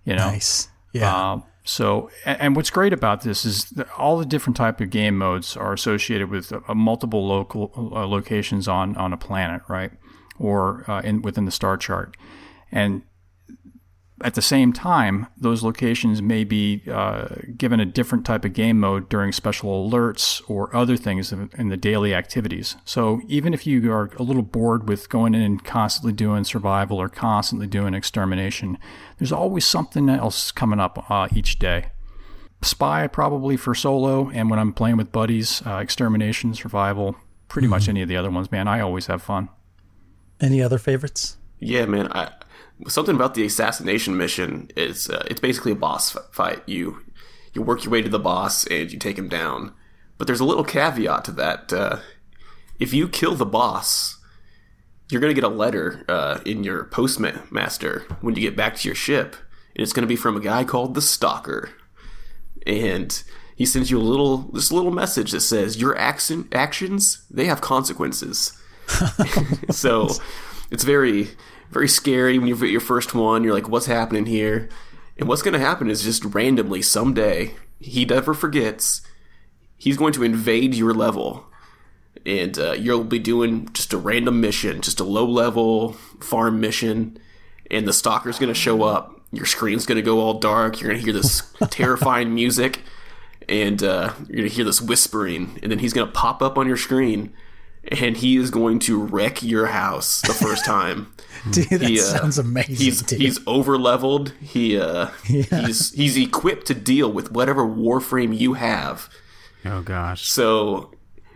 You 0.05 0.17
know, 0.17 0.31
nice. 0.31 0.69
Yeah. 0.93 1.41
So, 1.67 2.11
and 2.25 2.55
what's 2.55 2.71
great 2.71 2.93
about 2.93 3.23
this 3.23 3.45
is 3.45 3.65
that 3.71 3.89
all 3.99 4.19
the 4.19 4.25
different 4.25 4.57
type 4.57 4.81
of 4.81 4.89
game 4.89 5.19
modes 5.19 5.57
are 5.57 5.73
associated 5.73 6.31
with 6.31 6.53
uh, 6.53 6.75
multiple 6.75 7.27
local 7.27 7.73
uh, 7.77 8.07
locations 8.07 8.69
on 8.69 8.97
on 8.97 9.13
a 9.13 9.17
planet, 9.17 9.63
right, 9.69 9.91
or 10.39 10.89
uh, 10.89 11.01
in 11.01 11.23
within 11.23 11.45
the 11.45 11.51
star 11.51 11.77
chart, 11.77 12.17
and 12.71 13.03
at 14.23 14.35
the 14.35 14.43
same 14.43 14.73
time, 14.73 15.27
those 15.37 15.63
locations 15.63 16.23
may 16.23 16.43
be 16.43 16.83
uh, 16.91 17.29
given 17.57 17.81
a 17.81 17.85
different 17.85 18.25
type 18.25 18.47
of 18.47 18.55
game 18.55 18.81
mode 18.81 19.11
during 19.11 19.31
special 19.31 19.91
alerts 19.91 20.43
or 20.49 20.75
other 20.75 20.97
things 20.97 21.33
in 21.33 21.69
the 21.69 21.77
daily 21.77 22.15
activities. 22.15 22.77
So 22.87 23.21
even 23.29 23.53
if 23.53 23.67
you 23.67 23.93
are 23.93 24.11
a 24.19 24.23
little 24.23 24.43
bored 24.43 24.89
with 24.89 25.11
going 25.11 25.35
in 25.35 25.43
and 25.43 25.63
constantly 25.63 26.15
doing 26.15 26.45
survival 26.45 26.99
or 26.99 27.11
constantly 27.11 27.67
doing 27.67 27.93
extermination, 27.93 28.79
there's 29.19 29.33
always 29.33 29.67
something 29.67 30.09
else 30.09 30.51
coming 30.51 30.81
up 30.81 31.11
uh, 31.11 31.29
each 31.35 31.59
day. 31.59 31.91
Spy 32.63 33.07
probably 33.07 33.59
for 33.59 33.75
solo, 33.75 34.31
and 34.31 34.49
when 34.49 34.59
I'm 34.59 34.73
playing 34.73 34.97
with 34.97 35.13
buddies, 35.13 35.63
uh, 35.67 35.77
extermination, 35.77 36.55
survival, 36.55 37.17
pretty 37.49 37.67
mm-hmm. 37.67 37.73
much 37.73 37.89
any 37.89 38.01
of 38.01 38.09
the 38.09 38.17
other 38.17 38.31
ones, 38.31 38.51
man. 38.51 38.67
I 38.67 38.81
always 38.81 39.07
have 39.07 39.23
fun. 39.23 39.51
Any 40.41 40.63
other 40.63 40.79
favorites? 40.79 41.37
Yeah, 41.59 41.85
man. 41.85 42.11
I 42.13 42.33
something 42.89 43.15
about 43.15 43.35
the 43.35 43.45
assassination 43.45 44.17
mission 44.17 44.71
is 44.77 45.09
uh, 45.09 45.25
it's 45.31 45.41
basically 45.41 45.73
a 45.73 45.77
boss 45.77 46.17
fight. 46.33 46.63
You 46.67 47.03
you 47.55 47.63
work 47.63 47.85
your 47.85 47.93
way 47.93 48.03
to 48.03 48.09
the 48.09 48.19
boss 48.19 48.67
and 48.67 48.93
you 48.93 48.99
take 48.99 49.19
him 49.19 49.29
down. 49.29 49.73
But 50.19 50.27
there's 50.27 50.41
a 50.41 50.45
little 50.45 50.65
caveat 50.65 51.25
to 51.27 51.33
that. 51.33 51.73
Uh, 51.73 51.99
if 52.79 52.93
you 52.93 53.09
kill 53.09 53.35
the 53.35 53.47
boss, 53.47 54.19
you're 55.11 55.21
going 55.21 55.35
to 55.35 55.41
get 55.41 55.45
a 55.45 55.55
letter 55.55 56.05
uh, 56.09 56.41
in 56.45 56.65
your 56.65 56.85
postmaster 56.85 58.05
when 58.21 58.35
you 58.35 58.43
get 58.43 58.57
back 58.57 58.77
to 58.77 58.89
your 58.89 58.95
ship, 58.95 59.37
and 59.75 59.83
it's 59.83 59.93
going 59.93 60.03
to 60.03 60.09
be 60.09 60.17
from 60.17 60.37
a 60.37 60.41
guy 60.41 60.65
called 60.65 60.95
the 60.95 61.01
Stalker, 61.01 61.71
and 62.67 63.23
he 63.57 63.65
sends 63.65 63.91
you 63.91 63.99
a 63.99 64.03
little 64.03 64.39
this 64.53 64.73
little 64.73 64.91
message 64.91 65.33
that 65.33 65.41
says 65.41 65.81
your 65.81 65.97
action 65.97 66.49
actions 66.53 67.25
they 67.31 67.47
have 67.47 67.61
consequences. 67.61 68.53
so 69.71 70.09
it's 70.71 70.85
very 70.85 71.29
very 71.71 71.89
scary 71.89 72.39
when 72.39 72.49
you 72.49 72.57
get 72.57 72.71
your 72.71 72.81
first 72.81 73.15
one. 73.15 73.45
You're 73.45 73.55
like, 73.55 73.69
what's 73.69 73.87
happening 73.87 74.27
here? 74.27 74.69
And 75.19 75.29
what's 75.29 75.43
going 75.43 75.55
to 75.55 75.61
happen 75.61 75.91
is 75.91 76.03
just 76.03 76.25
randomly 76.25 76.83
someday, 76.83 77.55
he 77.81 78.05
never 78.05 78.35
forgets, 78.35 79.03
he's 79.77 79.97
going 79.97 80.13
to 80.15 80.23
invade 80.23 80.75
your 80.75 80.93
level. 80.93 81.47
And 82.25 82.59
uh, 82.59 82.73
you'll 82.73 83.05
be 83.05 83.19
doing 83.19 83.73
just 83.73 83.93
a 83.93 83.99
random 83.99 84.41
mission, 84.41 84.81
just 84.81 85.01
a 85.01 85.05
low 85.05 85.27
level 85.27 85.93
farm 86.21 86.61
mission. 86.61 87.19
And 87.71 87.87
the 87.87 87.93
stalker's 87.93 88.39
going 88.39 88.53
to 88.53 88.55
show 88.55 88.83
up. 88.83 89.21
Your 89.33 89.47
screen's 89.47 89.87
going 89.87 89.97
to 89.97 90.03
go 90.03 90.21
all 90.21 90.39
dark. 90.39 90.81
You're 90.81 90.91
going 90.91 91.01
to 91.01 91.05
hear 91.05 91.13
this 91.13 91.53
terrifying 91.71 92.35
music. 92.35 92.83
And 93.49 93.83
uh, 93.83 94.13
you're 94.27 94.39
going 94.39 94.49
to 94.49 94.55
hear 94.55 94.65
this 94.65 94.83
whispering. 94.83 95.59
And 95.63 95.71
then 95.71 95.79
he's 95.79 95.93
going 95.93 96.07
to 96.07 96.13
pop 96.13 96.43
up 96.43 96.59
on 96.59 96.67
your 96.67 96.77
screen 96.77 97.33
and 97.89 98.17
he 98.17 98.37
is 98.37 98.51
going 98.51 98.79
to 98.81 99.03
wreck 99.03 99.43
your 99.43 99.67
house 99.67 100.21
the 100.23 100.35
first 100.35 100.65
time. 100.65 101.13
dude, 101.51 101.69
that 101.69 101.83
he, 101.83 102.01
uh, 102.01 102.03
sounds 102.03 102.39
amazing. 102.39 102.77
He's 102.77 103.03
dude. 103.03 103.21
he's 103.21 103.39
over 103.47 103.79
leveled. 103.79 104.33
He 104.41 104.79
uh, 104.79 105.11
yeah. 105.29 105.67
he's 105.67 105.93
he's 105.93 106.17
equipped 106.17 106.67
to 106.67 106.75
deal 106.75 107.11
with 107.11 107.33
whatever 107.33 107.65
warframe 107.65 108.37
you 108.37 108.55
have. 108.55 109.09
Oh 109.65 109.83
gosh. 109.83 110.29
So 110.29 110.93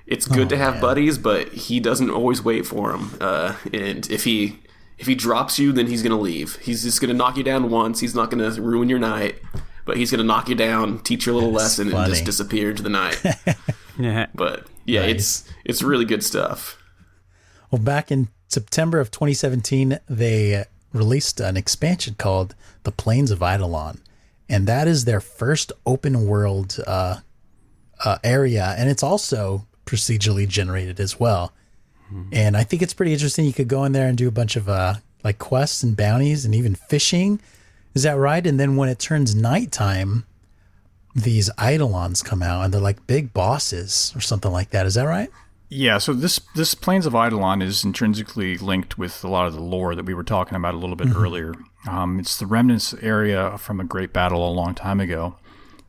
it's 0.07 0.27
good 0.27 0.47
oh, 0.47 0.51
to 0.51 0.57
have 0.57 0.75
man. 0.75 0.83
buddies, 0.83 1.19
but 1.19 1.49
he 1.53 1.81
doesn't 1.81 2.11
always 2.11 2.43
wait 2.43 2.67
for 2.67 2.93
them. 2.93 3.17
Uh, 3.21 3.55
and 3.73 4.11
if 4.11 4.25
he 4.25 4.59
if 4.99 5.07
he 5.07 5.15
drops 5.15 5.59
you, 5.59 5.73
then 5.73 5.87
he's 5.87 6.03
gonna 6.03 6.19
leave. 6.21 6.57
He's 6.57 6.83
just 6.83 7.01
gonna 7.01 7.15
knock 7.15 7.37
you 7.37 7.45
down 7.45 7.71
once. 7.71 8.01
He's 8.01 8.15
not 8.15 8.31
gonna 8.31 8.51
ruin 8.61 8.89
your 8.89 8.99
night, 8.99 9.37
but 9.85 9.97
he's 9.97 10.11
gonna 10.11 10.25
knock 10.25 10.49
you 10.49 10.55
down, 10.55 10.99
teach 11.01 11.27
you 11.27 11.33
a 11.33 11.35
little 11.35 11.53
That's 11.53 11.79
lesson, 11.79 11.91
funny. 11.91 12.05
and 12.05 12.13
just 12.13 12.25
disappear 12.25 12.71
into 12.71 12.83
the 12.83 12.91
night. 12.91 13.23
yeah. 13.99 14.27
But 14.35 14.67
yeah, 14.91 15.03
it's 15.03 15.45
it's 15.65 15.83
really 15.83 16.05
good 16.05 16.25
stuff. 16.25 16.77
Well, 17.71 17.81
back 17.81 18.11
in 18.11 18.29
September 18.49 18.99
of 18.99 19.11
2017, 19.11 20.01
they 20.09 20.65
released 20.93 21.41
an 21.41 21.57
expansion 21.57 22.17
called 22.19 22.55
The 22.83 22.91
Plains 22.91 23.31
of 23.31 23.39
Eidolon, 23.39 24.01
and 24.49 24.67
that 24.67 24.89
is 24.89 25.05
their 25.05 25.21
first 25.21 25.73
open 25.87 26.27
world 26.27 26.79
uh, 26.87 27.19
uh, 28.05 28.19
area, 28.25 28.75
and 28.77 28.91
it's 28.91 29.03
also 29.03 29.67
procedurally 29.87 30.49
generated 30.49 30.99
as 30.99 31.21
well. 31.21 31.53
Mm-hmm. 32.13 32.31
And 32.33 32.57
I 32.57 32.65
think 32.65 32.83
it's 32.83 32.95
pretty 32.95 33.13
interesting. 33.13 33.45
You 33.45 33.53
could 33.53 33.69
go 33.69 33.85
in 33.85 33.93
there 33.93 34.09
and 34.09 34.19
do 34.19 34.27
a 34.27 34.33
bunch 34.33 34.57
of 34.57 34.69
uh, 34.69 34.95
like 35.23 35.39
quests 35.39 35.83
and 35.83 35.97
bounties, 35.97 36.45
and 36.45 36.55
even 36.55 36.75
fishing. 36.75 37.41
Is 37.95 38.03
that 38.03 38.17
right? 38.17 38.45
And 38.45 38.59
then 38.59 38.77
when 38.77 38.89
it 38.89 38.99
turns 38.99 39.35
nighttime, 39.35 40.25
these 41.15 41.51
Eidolons 41.61 42.23
come 42.23 42.43
out 42.43 42.65
and 42.65 42.73
they're 42.73 42.81
like 42.81 43.07
big 43.07 43.33
bosses 43.33 44.13
or 44.15 44.21
something 44.21 44.53
like 44.53 44.71
that. 44.71 44.87
Is 44.87 44.95
that 44.95 45.05
right? 45.05 45.31
Yeah, 45.73 45.99
so 45.99 46.13
this 46.13 46.41
this 46.57 46.75
Plains 46.75 47.07
of 47.07 47.15
Eidolon 47.15 47.63
is 47.63 47.85
intrinsically 47.85 48.59
linked 48.59 48.99
with 48.99 49.23
a 49.23 49.29
lot 49.29 49.47
of 49.47 49.55
the 49.55 49.61
lore 49.61 49.95
that 49.95 50.05
we 50.05 50.15
were 50.15 50.25
talking 50.25 50.57
about 50.57 50.75
a 50.75 50.79
little 50.79 50.97
bit 50.97 51.09
mm-hmm. 51.09 51.23
earlier. 51.23 51.55
Um, 51.89 52.19
it's 52.19 52.37
the 52.37 52.47
remnants 52.47 52.93
area 52.95 53.57
from 53.57 53.79
a 53.79 53.85
great 53.85 54.13
battle 54.13 54.47
a 54.47 54.51
long 54.51 54.75
time 54.75 54.99
ago, 54.99 55.37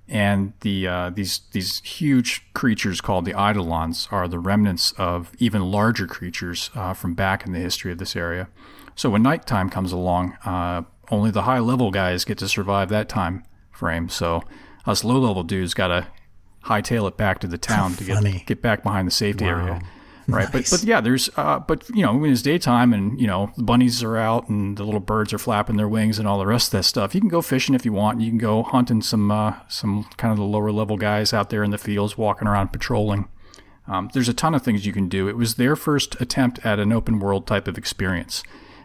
and 0.08 0.54
the 0.62 0.88
uh, 0.88 1.10
these 1.10 1.42
these 1.52 1.82
huge 1.82 2.46
creatures 2.54 3.02
called 3.02 3.26
the 3.26 3.32
Eidolons 3.32 4.08
are 4.12 4.28
the 4.28 4.38
remnants 4.38 4.92
of 5.00 5.32
even 5.40 5.72
larger 5.72 6.06
creatures 6.06 6.70
uh, 6.76 6.94
from 6.94 7.16
back 7.16 7.48
in 7.48 7.52
the 7.52 7.60
history 7.60 7.92
of 7.92 7.98
this 7.98 8.16
area. 8.16 8.50
So 8.96 9.10
when 9.10 9.24
nighttime 9.24 9.72
comes 9.72 9.92
along, 9.92 10.34
uh, 10.46 10.84
only 11.10 11.32
the 11.32 11.44
high 11.44 11.60
level 11.60 11.90
guys 11.90 12.24
get 12.24 12.38
to 12.38 12.48
survive 12.48 12.90
that 12.90 13.10
time 13.10 13.46
frame. 13.72 14.10
So 14.10 14.44
us 14.86 15.04
low 15.04 15.20
level 15.20 15.44
dudes 15.44 15.74
got 15.74 15.88
to 15.88 16.08
hightail 16.66 17.08
it 17.08 17.18
back 17.18 17.40
to 17.40 17.48
the 17.48 17.58
town 17.58 17.94
to 17.96 18.04
get 18.04 18.46
get 18.46 18.62
back 18.62 18.84
behind 18.84 19.08
the 19.08 19.12
safety 19.12 19.46
wow. 19.46 19.52
area. 19.52 19.82
Right, 20.28 20.54
nice. 20.54 20.70
but 20.70 20.80
but 20.80 20.88
yeah, 20.88 21.02
there's 21.02 21.30
uh, 21.36 21.60
but 21.60 21.90
you 21.90 22.04
know 22.04 22.16
when 22.16 22.32
it's 22.32 22.42
daytime 22.42 22.94
and 22.94 23.20
you 23.20 23.28
know 23.28 23.52
the 23.58 23.64
bunnies 23.64 24.04
are 24.04 24.18
out 24.18 24.50
and 24.50 24.78
the 24.78 24.84
little 24.84 25.00
birds 25.00 25.34
are 25.34 25.40
flapping 25.40 25.78
their 25.78 25.88
wings 25.88 26.20
and 26.20 26.28
all 26.28 26.38
the 26.40 26.46
rest 26.46 26.68
of 26.68 26.80
that 26.80 26.84
stuff. 26.84 27.16
You 27.16 27.22
can 27.22 27.30
go 27.30 27.42
fishing 27.42 27.76
if 27.76 27.86
you 27.86 27.94
want. 27.94 28.22
You 28.22 28.30
can 28.30 28.38
go 28.38 28.64
hunting 28.64 29.02
some 29.02 29.32
uh, 29.32 29.56
some 29.68 30.06
kind 30.18 30.32
of 30.32 30.38
the 30.38 30.44
lower 30.44 30.72
level 30.72 30.98
guys 30.98 31.34
out 31.34 31.50
there 31.50 31.64
in 31.64 31.72
the 31.72 31.78
fields 31.78 32.18
walking 32.18 32.48
around 32.48 32.70
patrolling. 32.70 33.28
Um, 33.88 34.10
there's 34.14 34.30
a 34.30 34.34
ton 34.34 34.54
of 34.54 34.62
things 34.62 34.86
you 34.86 34.94
can 34.94 35.10
do. 35.10 35.28
It 35.28 35.36
was 35.36 35.56
their 35.56 35.76
first 35.76 36.20
attempt 36.22 36.64
at 36.66 36.80
an 36.80 36.94
open 36.94 37.20
world 37.20 37.48
type 37.48 37.68
of 37.68 37.78
experience, 37.78 38.44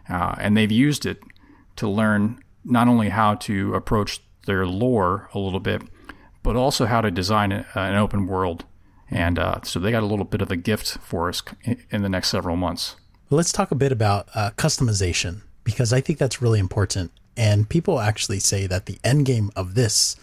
uh, 0.08 0.34
and 0.38 0.56
they've 0.56 0.72
used 0.72 1.04
it 1.04 1.22
to 1.76 1.86
learn 1.86 2.42
not 2.64 2.88
only 2.88 3.10
how 3.10 3.34
to 3.34 3.74
approach 3.74 4.20
their 4.46 4.66
lore 4.66 5.28
a 5.34 5.38
little 5.38 5.60
bit, 5.60 5.82
but 6.42 6.56
also 6.56 6.86
how 6.86 7.00
to 7.00 7.10
design 7.10 7.52
an 7.74 7.94
open 7.94 8.26
world. 8.26 8.64
And 9.10 9.38
uh, 9.38 9.60
so 9.62 9.78
they 9.78 9.90
got 9.90 10.02
a 10.02 10.06
little 10.06 10.24
bit 10.24 10.42
of 10.42 10.50
a 10.50 10.56
gift 10.56 10.98
for 10.98 11.28
us 11.28 11.42
in 11.90 12.02
the 12.02 12.08
next 12.08 12.28
several 12.28 12.56
months. 12.56 12.96
Let's 13.30 13.52
talk 13.52 13.70
a 13.70 13.76
bit 13.76 13.92
about 13.92 14.28
uh, 14.34 14.50
customization 14.56 15.42
because 15.64 15.92
I 15.92 16.00
think 16.00 16.18
that's 16.18 16.40
really 16.40 16.60
important. 16.60 17.12
And 17.36 17.68
people 17.68 18.00
actually 18.00 18.40
say 18.40 18.66
that 18.66 18.86
the 18.86 18.98
end 19.04 19.26
game 19.26 19.50
of 19.54 19.74
this 19.74 20.16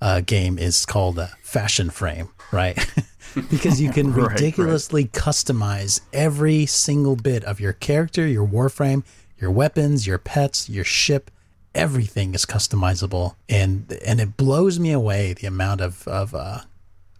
uh, 0.00 0.20
game 0.20 0.58
is 0.58 0.84
called 0.84 1.18
a 1.18 1.28
fashion 1.42 1.90
frame, 1.90 2.28
right? 2.52 2.78
because 3.50 3.80
you 3.80 3.90
can 3.90 4.12
ridiculously 4.12 5.02
right, 5.04 5.16
right. 5.16 5.24
customize 5.24 6.00
every 6.12 6.66
single 6.66 7.16
bit 7.16 7.44
of 7.44 7.60
your 7.60 7.72
character, 7.72 8.26
your 8.26 8.46
warframe, 8.46 9.04
your 9.38 9.50
weapons, 9.50 10.06
your 10.06 10.18
pets, 10.18 10.68
your 10.68 10.84
ship, 10.84 11.30
everything 11.74 12.34
is 12.34 12.46
customizable, 12.46 13.36
and 13.48 13.98
and 14.04 14.20
it 14.20 14.36
blows 14.36 14.78
me 14.78 14.92
away 14.92 15.32
the 15.32 15.46
amount 15.46 15.80
of 15.80 16.06
of 16.08 16.34
uh, 16.34 16.60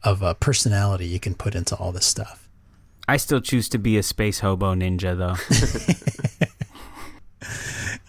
of 0.02 0.22
uh, 0.22 0.34
personality 0.34 1.06
you 1.06 1.20
can 1.20 1.34
put 1.34 1.54
into 1.54 1.74
all 1.76 1.92
this 1.92 2.06
stuff. 2.06 2.48
I 3.06 3.16
still 3.16 3.40
choose 3.40 3.68
to 3.70 3.78
be 3.78 3.96
a 3.96 4.02
space 4.02 4.40
hobo 4.40 4.74
ninja, 4.74 5.16
though. 5.16 5.36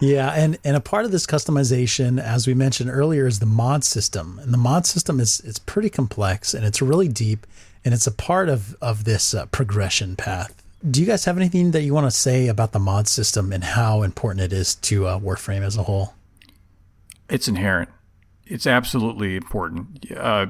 yeah, 0.00 0.30
and 0.32 0.58
and 0.64 0.76
a 0.76 0.80
part 0.80 1.04
of 1.04 1.10
this 1.10 1.26
customization, 1.26 2.20
as 2.20 2.46
we 2.46 2.54
mentioned 2.54 2.90
earlier, 2.90 3.26
is 3.26 3.38
the 3.38 3.46
mod 3.46 3.84
system, 3.84 4.38
and 4.42 4.52
the 4.52 4.58
mod 4.58 4.86
system 4.86 5.20
is 5.20 5.40
it's 5.40 5.58
pretty 5.58 5.88
complex 5.88 6.52
and 6.52 6.64
it's 6.64 6.82
really 6.82 7.08
deep, 7.08 7.46
and 7.84 7.94
it's 7.94 8.06
a 8.06 8.12
part 8.12 8.48
of 8.48 8.76
of 8.82 9.04
this 9.04 9.34
uh, 9.34 9.46
progression 9.46 10.16
path. 10.16 10.54
Do 10.88 11.00
you 11.00 11.06
guys 11.06 11.26
have 11.26 11.36
anything 11.36 11.72
that 11.72 11.82
you 11.82 11.92
want 11.92 12.06
to 12.06 12.10
say 12.10 12.48
about 12.48 12.72
the 12.72 12.78
mod 12.78 13.06
system 13.06 13.52
and 13.52 13.62
how 13.62 14.02
important 14.02 14.42
it 14.42 14.52
is 14.52 14.74
to 14.76 15.06
uh, 15.06 15.18
Warframe 15.18 15.62
as 15.62 15.76
a 15.76 15.82
whole? 15.82 16.14
It's 17.30 17.48
inherent. 17.48 17.88
It's 18.46 18.66
absolutely 18.66 19.36
important. 19.36 20.10
Uh, 20.14 20.46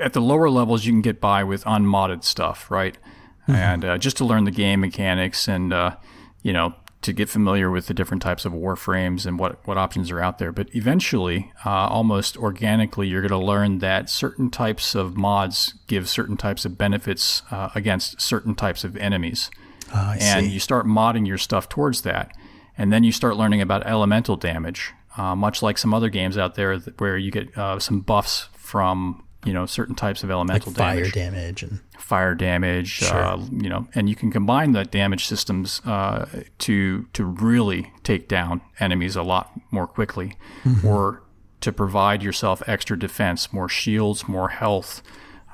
at 0.00 0.12
the 0.12 0.20
lower 0.20 0.50
levels, 0.50 0.84
you 0.84 0.92
can 0.92 1.02
get 1.02 1.20
by 1.20 1.44
with 1.44 1.62
unmodded 1.66 2.24
stuff, 2.24 2.70
right? 2.70 2.96
Mm-hmm. 3.42 3.54
And 3.54 3.84
uh, 3.84 3.98
just 3.98 4.16
to 4.18 4.24
learn 4.24 4.44
the 4.44 4.50
game 4.50 4.80
mechanics 4.80 5.48
and 5.48 5.72
uh, 5.72 5.96
you 6.42 6.52
know 6.52 6.74
to 7.04 7.12
get 7.12 7.28
familiar 7.28 7.70
with 7.70 7.86
the 7.86 7.92
different 7.92 8.22
types 8.22 8.46
of 8.46 8.52
warframes 8.54 9.26
and 9.26 9.38
what 9.38 9.66
what 9.66 9.76
options 9.76 10.10
are 10.10 10.20
out 10.20 10.38
there. 10.38 10.52
But 10.52 10.74
eventually, 10.74 11.52
uh, 11.64 11.70
almost 11.70 12.36
organically, 12.38 13.06
you're 13.08 13.20
going 13.20 13.38
to 13.38 13.46
learn 13.46 13.78
that 13.78 14.08
certain 14.08 14.50
types 14.50 14.94
of 14.94 15.16
mods 15.16 15.74
give 15.86 16.08
certain 16.08 16.36
types 16.36 16.64
of 16.64 16.78
benefits 16.78 17.42
uh, 17.50 17.68
against 17.74 18.20
certain 18.20 18.54
types 18.54 18.84
of 18.84 18.96
enemies, 18.96 19.50
ah, 19.92 20.16
and 20.18 20.46
you 20.46 20.58
start 20.58 20.86
modding 20.86 21.26
your 21.26 21.38
stuff 21.38 21.68
towards 21.68 22.02
that. 22.02 22.32
And 22.76 22.92
then 22.92 23.04
you 23.04 23.12
start 23.12 23.36
learning 23.36 23.60
about 23.60 23.86
elemental 23.86 24.36
damage, 24.36 24.92
uh, 25.16 25.34
much 25.34 25.62
like 25.62 25.78
some 25.78 25.94
other 25.94 26.08
games 26.08 26.36
out 26.36 26.54
there 26.54 26.78
where 26.98 27.16
you 27.16 27.30
get 27.30 27.56
uh, 27.56 27.78
some 27.78 28.00
buffs 28.00 28.48
from 28.54 29.24
you 29.44 29.52
know 29.52 29.66
certain 29.66 29.94
types 29.94 30.22
of 30.22 30.30
elemental 30.30 30.72
like 30.72 30.78
fire 30.78 31.10
damage, 31.10 31.12
damage 31.12 31.62
and 31.62 31.80
fire 31.98 32.34
damage. 32.34 32.88
Sure. 32.88 33.16
Uh, 33.16 33.36
you 33.52 33.68
know, 33.68 33.86
and 33.94 34.08
you 34.08 34.16
can 34.16 34.30
combine 34.30 34.72
the 34.72 34.84
damage 34.84 35.26
systems 35.26 35.80
uh, 35.84 36.26
to 36.58 37.06
to 37.12 37.24
really 37.24 37.92
take 38.02 38.28
down 38.28 38.60
enemies 38.80 39.16
a 39.16 39.22
lot 39.22 39.52
more 39.70 39.86
quickly, 39.86 40.36
mm-hmm. 40.64 40.86
or 40.86 41.22
to 41.60 41.72
provide 41.72 42.22
yourself 42.22 42.62
extra 42.66 42.98
defense, 42.98 43.52
more 43.52 43.68
shields, 43.68 44.28
more 44.28 44.48
health. 44.48 45.02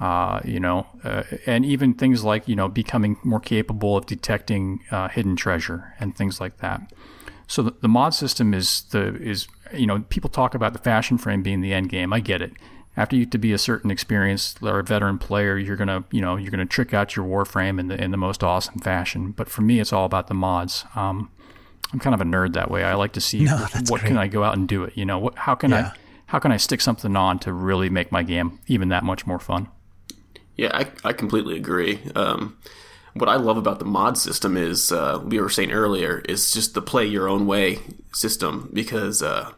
Uh, 0.01 0.41
you 0.47 0.59
know, 0.59 0.87
uh, 1.05 1.25
and 1.45 1.63
even 1.67 1.93
things 1.93 2.25
like 2.25 2.49
you 2.49 2.57
know 2.57 2.69
becoming 2.69 3.19
more 3.23 3.41
capable 3.41 3.99
of 3.99 4.07
detecting 4.07 4.83
uh, 4.91 5.09
hidden 5.09 5.37
treasure 5.37 5.95
and 6.01 6.17
things 6.17 6.41
like 6.41 6.57
that. 6.59 6.81
So 7.51 7.63
the, 7.63 7.75
the, 7.81 7.89
mod 7.89 8.15
system 8.15 8.55
is 8.55 8.83
the 8.91 9.17
is 9.17 9.49
you 9.75 9.85
know 9.85 10.05
people 10.09 10.31
talk 10.31 10.55
about 10.55 10.73
the 10.73 10.79
fashion 10.79 11.19
frame 11.19 11.43
being 11.43 11.63
the 11.63 11.73
end 11.73 11.89
game. 11.89 12.13
I 12.13 12.21
get 12.21 12.41
it. 12.41 12.53
After 12.97 13.17
you 13.17 13.27
to 13.27 13.39
be 13.39 13.53
a 13.53 13.59
certain 13.59 13.91
experience 13.91 14.55
or 14.63 14.79
a 14.79 14.85
veteran 14.85 15.19
player, 15.19 15.59
you're 15.59 15.75
gonna 15.75 16.05
you 16.13 16.21
know 16.21 16.37
you're 16.37 16.53
gonna 16.53 16.65
trick 16.65 16.95
out 16.95 17.17
your 17.17 17.27
warframe 17.27 17.81
in 17.81 17.89
the 17.89 18.01
in 18.01 18.13
the 18.13 18.17
most 18.17 18.45
awesome 18.45 18.79
fashion. 18.79 19.33
But 19.33 19.49
for 19.49 19.63
me, 19.63 19.81
it's 19.81 19.93
all 19.93 20.05
about 20.05 20.29
the 20.29 20.35
mods. 20.35 20.85
Um, 20.95 21.29
I'm 21.93 21.99
kind 21.99 22.15
of 22.15 22.21
a 22.21 22.25
nerd 22.25 22.53
that 22.53 22.71
way. 22.71 22.85
I 22.85 22.95
like 22.95 23.15
to 23.15 23.21
see 23.21 23.41
no, 23.41 23.57
what, 23.57 23.91
what 23.91 24.01
can 24.03 24.17
I 24.17 24.29
go 24.29 24.45
out 24.45 24.57
and 24.57 24.69
do 24.69 24.85
it. 24.85 24.97
You 24.97 25.05
know, 25.05 25.19
what 25.19 25.37
how 25.37 25.57
can 25.57 25.73
yeah. 25.73 25.93
I 25.93 25.99
how 26.27 26.39
can 26.39 26.53
I 26.53 26.57
stick 26.57 26.81
something 26.81 27.17
on 27.17 27.41
to 27.41 27.53
really 27.53 27.91
make 27.91 28.13
my 28.13 28.23
game 28.23 28.61
even 28.69 28.91
that 28.91 29.03
much 29.03 29.27
more 29.27 29.41
fun? 29.41 29.67
Yeah, 30.57 30.71
I 30.73 30.87
I 31.03 31.13
completely 31.15 31.57
agree. 31.57 31.99
Um, 32.15 32.59
what 33.15 33.29
I 33.29 33.37
love 33.37 33.57
about 33.57 33.79
the 33.79 33.85
mod 33.85 34.17
system 34.17 34.57
is 34.57 34.93
uh, 34.93 35.21
we 35.25 35.41
were 35.41 35.49
saying 35.49 35.73
earlier 35.73 36.23
is 36.29 36.53
just 36.53 36.75
the 36.75 36.83
play 36.83 37.07
your 37.07 37.29
own 37.29 37.47
way 37.47 37.79
system 38.13 38.71
because 38.73 39.23
uh, 39.23 39.53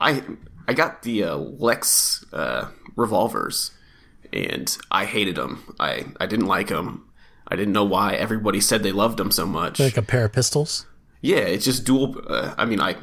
I 0.00 0.22
I 0.68 0.74
got 0.74 1.02
the 1.02 1.24
uh, 1.24 1.36
Lex 1.36 2.24
uh, 2.32 2.68
revolvers 2.96 3.72
and 4.32 4.76
I 4.90 5.04
hated 5.04 5.36
them. 5.36 5.74
I 5.80 6.06
I 6.20 6.26
didn't 6.26 6.46
like 6.46 6.68
them. 6.68 7.08
I 7.48 7.56
didn't 7.56 7.72
know 7.72 7.84
why 7.84 8.14
everybody 8.14 8.60
said 8.60 8.82
they 8.82 8.92
loved 8.92 9.18
them 9.18 9.30
so 9.30 9.46
much. 9.46 9.78
Like 9.78 9.96
a 9.96 10.02
pair 10.02 10.24
of 10.24 10.32
pistols. 10.32 10.86
Yeah, 11.20 11.38
it's 11.38 11.64
just 11.64 11.84
dual. 11.84 12.20
Uh, 12.26 12.54
I 12.56 12.64
mean, 12.64 12.80
I 12.80 12.96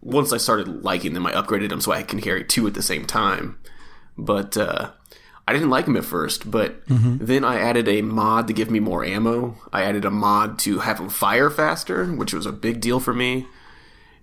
once 0.00 0.32
I 0.32 0.36
started 0.36 0.84
liking 0.84 1.14
them, 1.14 1.26
I 1.26 1.32
upgraded 1.32 1.70
them 1.70 1.80
so 1.80 1.92
I 1.92 2.02
can 2.02 2.20
carry 2.20 2.44
two 2.44 2.66
at 2.66 2.74
the 2.74 2.82
same 2.82 3.04
time. 3.06 3.58
But 4.16 4.56
uh, 4.56 4.92
I 5.46 5.52
didn't 5.52 5.70
like 5.70 5.86
him 5.86 5.96
at 5.96 6.04
first, 6.04 6.50
but 6.50 6.86
mm-hmm. 6.86 7.24
then 7.24 7.44
I 7.44 7.58
added 7.58 7.86
a 7.86 8.00
mod 8.00 8.46
to 8.48 8.54
give 8.54 8.70
me 8.70 8.80
more 8.80 9.04
ammo. 9.04 9.56
I 9.72 9.82
added 9.82 10.04
a 10.04 10.10
mod 10.10 10.58
to 10.60 10.78
have 10.78 10.98
him 10.98 11.10
fire 11.10 11.50
faster, 11.50 12.06
which 12.06 12.32
was 12.32 12.46
a 12.46 12.52
big 12.52 12.80
deal 12.80 12.98
for 12.98 13.12
me. 13.12 13.46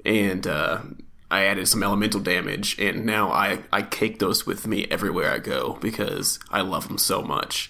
And 0.03 0.47
uh, 0.47 0.81
I 1.29 1.43
added 1.43 1.67
some 1.67 1.83
elemental 1.83 2.19
damage, 2.19 2.77
and 2.79 3.05
now 3.05 3.31
I, 3.31 3.63
I 3.71 3.83
cake 3.83 4.19
those 4.19 4.47
with 4.47 4.65
me 4.65 4.87
everywhere 4.89 5.31
I 5.31 5.37
go 5.37 5.77
because 5.79 6.39
I 6.49 6.61
love 6.61 6.87
them 6.87 6.97
so 6.97 7.21
much. 7.21 7.69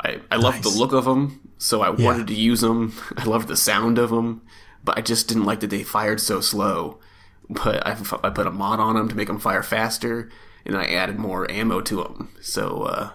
I, 0.00 0.20
I 0.30 0.36
nice. 0.36 0.42
love 0.42 0.62
the 0.62 0.68
look 0.68 0.92
of 0.92 1.04
them, 1.04 1.50
so 1.58 1.82
I 1.82 1.94
yeah. 1.96 2.04
wanted 2.04 2.28
to 2.28 2.34
use 2.34 2.60
them. 2.60 2.94
I 3.16 3.24
loved 3.24 3.48
the 3.48 3.56
sound 3.56 3.98
of 3.98 4.10
them, 4.10 4.42
but 4.84 4.96
I 4.96 5.00
just 5.00 5.28
didn't 5.28 5.44
like 5.44 5.60
that 5.60 5.70
they 5.70 5.82
fired 5.82 6.20
so 6.20 6.40
slow. 6.40 6.98
But 7.50 7.86
I, 7.86 7.96
I 8.22 8.30
put 8.30 8.46
a 8.46 8.50
mod 8.50 8.80
on 8.80 8.94
them 8.94 9.08
to 9.08 9.14
make 9.14 9.28
them 9.28 9.38
fire 9.38 9.62
faster, 9.62 10.30
and 10.66 10.76
I 10.76 10.86
added 10.86 11.18
more 11.18 11.50
ammo 11.50 11.80
to 11.82 12.02
them. 12.02 12.30
So 12.40 12.82
uh, 12.82 13.10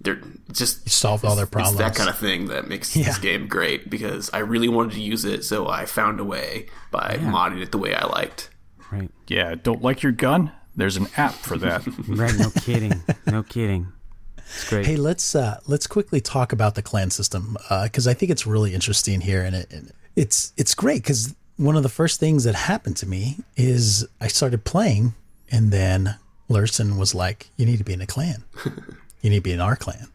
they're 0.00 0.20
just 0.52 0.86
you 0.86 0.90
solved 0.90 1.24
all 1.24 1.36
their 1.36 1.46
problems. 1.46 1.78
that 1.78 1.94
kind 1.94 2.08
of 2.08 2.18
thing 2.18 2.46
that 2.46 2.68
makes 2.68 2.96
yeah. 2.96 3.06
this 3.06 3.18
game 3.18 3.48
great 3.48 3.90
because 3.90 4.30
I 4.32 4.38
really 4.38 4.68
wanted 4.68 4.92
to 4.92 5.00
use 5.00 5.24
it, 5.24 5.44
so 5.44 5.68
I 5.68 5.86
found 5.86 6.20
a 6.20 6.24
way 6.24 6.66
by 6.90 7.18
yeah. 7.20 7.30
modding 7.30 7.62
it 7.62 7.72
the 7.72 7.78
way 7.78 7.94
I 7.94 8.06
liked. 8.06 8.50
Right. 8.90 9.10
Yeah. 9.26 9.54
Don't 9.54 9.82
like 9.82 10.02
your 10.02 10.12
gun? 10.12 10.52
There's 10.76 10.96
an 10.96 11.08
app 11.16 11.34
for 11.34 11.58
that. 11.58 11.86
right. 12.08 12.38
No 12.38 12.50
kidding. 12.50 13.02
No 13.26 13.42
kidding. 13.42 13.92
It's 14.36 14.68
great. 14.68 14.86
Hey, 14.86 14.96
let's 14.96 15.34
uh, 15.34 15.60
let's 15.66 15.86
quickly 15.86 16.20
talk 16.20 16.52
about 16.52 16.74
the 16.74 16.82
clan 16.82 17.10
system 17.10 17.56
because 17.82 18.06
uh, 18.06 18.10
I 18.10 18.14
think 18.14 18.30
it's 18.30 18.46
really 18.46 18.74
interesting 18.74 19.20
here, 19.20 19.42
and 19.42 19.56
it, 19.56 19.92
it's 20.16 20.52
it's 20.56 20.74
great 20.74 21.02
because 21.02 21.34
one 21.56 21.76
of 21.76 21.82
the 21.82 21.88
first 21.88 22.18
things 22.20 22.44
that 22.44 22.54
happened 22.54 22.96
to 22.98 23.06
me 23.06 23.38
is 23.56 24.06
I 24.20 24.28
started 24.28 24.64
playing, 24.64 25.14
and 25.50 25.70
then 25.70 26.16
Lurson 26.48 26.98
was 26.98 27.14
like, 27.14 27.50
"You 27.56 27.66
need 27.66 27.78
to 27.78 27.84
be 27.84 27.92
in 27.92 28.00
a 28.00 28.06
clan. 28.06 28.44
you 29.22 29.30
need 29.30 29.36
to 29.36 29.42
be 29.42 29.52
in 29.52 29.60
our 29.60 29.76
clan." 29.76 30.08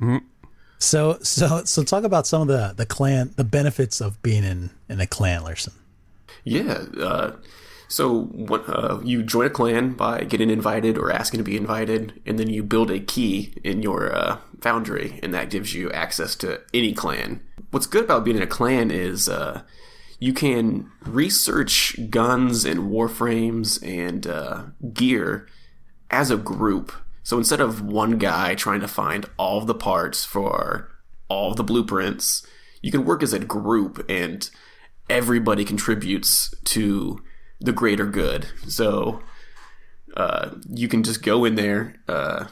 Mm-hmm. 0.00 0.18
So, 0.78 1.18
so, 1.22 1.64
so, 1.64 1.82
talk 1.82 2.04
about 2.04 2.26
some 2.26 2.42
of 2.42 2.48
the 2.48 2.74
the 2.76 2.86
clan, 2.86 3.32
the 3.36 3.44
benefits 3.44 4.00
of 4.00 4.20
being 4.22 4.44
in 4.44 4.70
in 4.88 5.00
a 5.00 5.06
clan, 5.06 5.42
Lurson. 5.42 5.72
Yeah. 6.44 6.84
Uh, 7.00 7.32
So 7.88 8.22
what, 8.24 8.68
uh, 8.68 9.00
you 9.04 9.22
join 9.22 9.46
a 9.46 9.50
clan 9.50 9.92
by 9.92 10.24
getting 10.24 10.50
invited 10.50 10.98
or 10.98 11.12
asking 11.12 11.38
to 11.38 11.44
be 11.44 11.56
invited, 11.56 12.20
and 12.26 12.38
then 12.38 12.50
you 12.50 12.62
build 12.62 12.90
a 12.90 12.98
key 12.98 13.54
in 13.62 13.82
your 13.82 14.12
uh, 14.14 14.38
foundry, 14.60 15.20
and 15.22 15.32
that 15.32 15.50
gives 15.50 15.72
you 15.72 15.90
access 15.92 16.34
to 16.36 16.60
any 16.74 16.92
clan. 16.92 17.40
What's 17.70 17.86
good 17.86 18.04
about 18.04 18.24
being 18.24 18.36
in 18.36 18.42
a 18.42 18.46
clan 18.46 18.90
is 18.90 19.28
uh, 19.28 19.62
you 20.18 20.32
can 20.32 20.90
research 21.04 21.96
guns 22.10 22.64
and 22.64 22.90
warframes 22.90 23.78
and 23.86 24.26
uh, 24.26 24.62
gear 24.92 25.46
as 26.10 26.30
a 26.30 26.36
group. 26.36 26.92
So 27.22 27.38
instead 27.38 27.60
of 27.60 27.82
one 27.82 28.18
guy 28.18 28.54
trying 28.54 28.80
to 28.80 28.88
find 28.88 29.26
all 29.36 29.60
the 29.60 29.74
parts 29.74 30.24
for 30.24 30.90
all 31.28 31.54
the 31.54 31.64
blueprints, 31.64 32.46
you 32.82 32.92
can 32.92 33.04
work 33.04 33.22
as 33.22 33.32
a 33.32 33.38
group 33.38 34.04
and 34.08 34.48
everybody 35.10 35.64
contributes 35.64 36.54
to 36.64 37.22
the 37.60 37.72
greater 37.72 38.06
good. 38.06 38.46
So 38.68 39.22
uh, 40.16 40.50
you 40.68 40.88
can 40.88 41.02
just 41.02 41.22
go 41.22 41.44
in 41.44 41.56
there, 41.56 41.96
uh, 42.08 42.46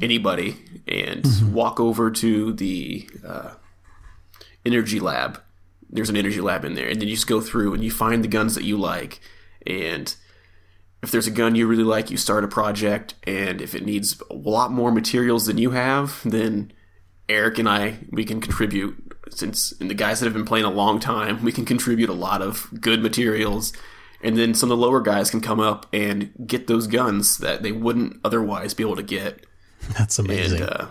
anybody, 0.00 0.56
and 0.86 1.22
mm-hmm. 1.22 1.52
walk 1.52 1.80
over 1.80 2.10
to 2.10 2.52
the 2.52 3.08
uh, 3.26 3.54
energy 4.64 5.00
lab. 5.00 5.40
There's 5.90 6.10
an 6.10 6.16
energy 6.16 6.40
lab 6.40 6.64
in 6.64 6.74
there, 6.74 6.88
and 6.88 7.00
then 7.00 7.08
you 7.08 7.14
just 7.14 7.26
go 7.26 7.40
through 7.40 7.74
and 7.74 7.84
you 7.84 7.90
find 7.90 8.24
the 8.24 8.28
guns 8.28 8.54
that 8.54 8.64
you 8.64 8.76
like, 8.76 9.20
and 9.66 10.14
if 11.04 11.10
there's 11.10 11.26
a 11.26 11.30
gun 11.30 11.54
you 11.54 11.66
really 11.66 11.84
like, 11.84 12.10
you 12.10 12.16
start 12.16 12.44
a 12.44 12.48
project, 12.48 13.14
and 13.24 13.60
if 13.60 13.74
it 13.74 13.84
needs 13.84 14.20
a 14.30 14.34
lot 14.34 14.72
more 14.72 14.90
materials 14.90 15.44
than 15.44 15.58
you 15.58 15.72
have, 15.72 16.22
then 16.24 16.72
Eric 17.28 17.58
and 17.58 17.68
I 17.68 17.98
we 18.10 18.24
can 18.24 18.40
contribute. 18.40 18.96
Since 19.30 19.72
and 19.80 19.90
the 19.90 19.94
guys 19.94 20.20
that 20.20 20.26
have 20.26 20.32
been 20.32 20.46
playing 20.46 20.64
a 20.64 20.70
long 20.70 20.98
time, 20.98 21.44
we 21.44 21.52
can 21.52 21.66
contribute 21.66 22.08
a 22.08 22.14
lot 22.14 22.40
of 22.40 22.70
good 22.80 23.02
materials, 23.02 23.74
and 24.22 24.38
then 24.38 24.54
some 24.54 24.70
of 24.70 24.78
the 24.78 24.82
lower 24.82 25.00
guys 25.00 25.30
can 25.30 25.42
come 25.42 25.60
up 25.60 25.86
and 25.92 26.32
get 26.46 26.68
those 26.68 26.86
guns 26.86 27.36
that 27.38 27.62
they 27.62 27.72
wouldn't 27.72 28.18
otherwise 28.24 28.72
be 28.72 28.82
able 28.82 28.96
to 28.96 29.02
get. 29.02 29.44
That's 29.98 30.18
amazing. 30.18 30.62
And, 30.62 30.70
uh, 30.70 30.86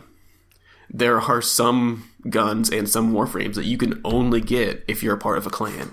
there 0.92 1.20
are 1.20 1.42
some 1.42 2.08
guns 2.30 2.70
and 2.70 2.88
some 2.88 3.14
warframes 3.14 3.56
that 3.56 3.66
you 3.66 3.80
can 3.80 4.00
only 4.06 4.42
get 4.42 4.86
if 4.88 5.02
you're 5.02 5.16
a 5.16 5.20
part 5.20 5.40
of 5.40 5.48
a 5.48 5.50
clan. 5.50 5.92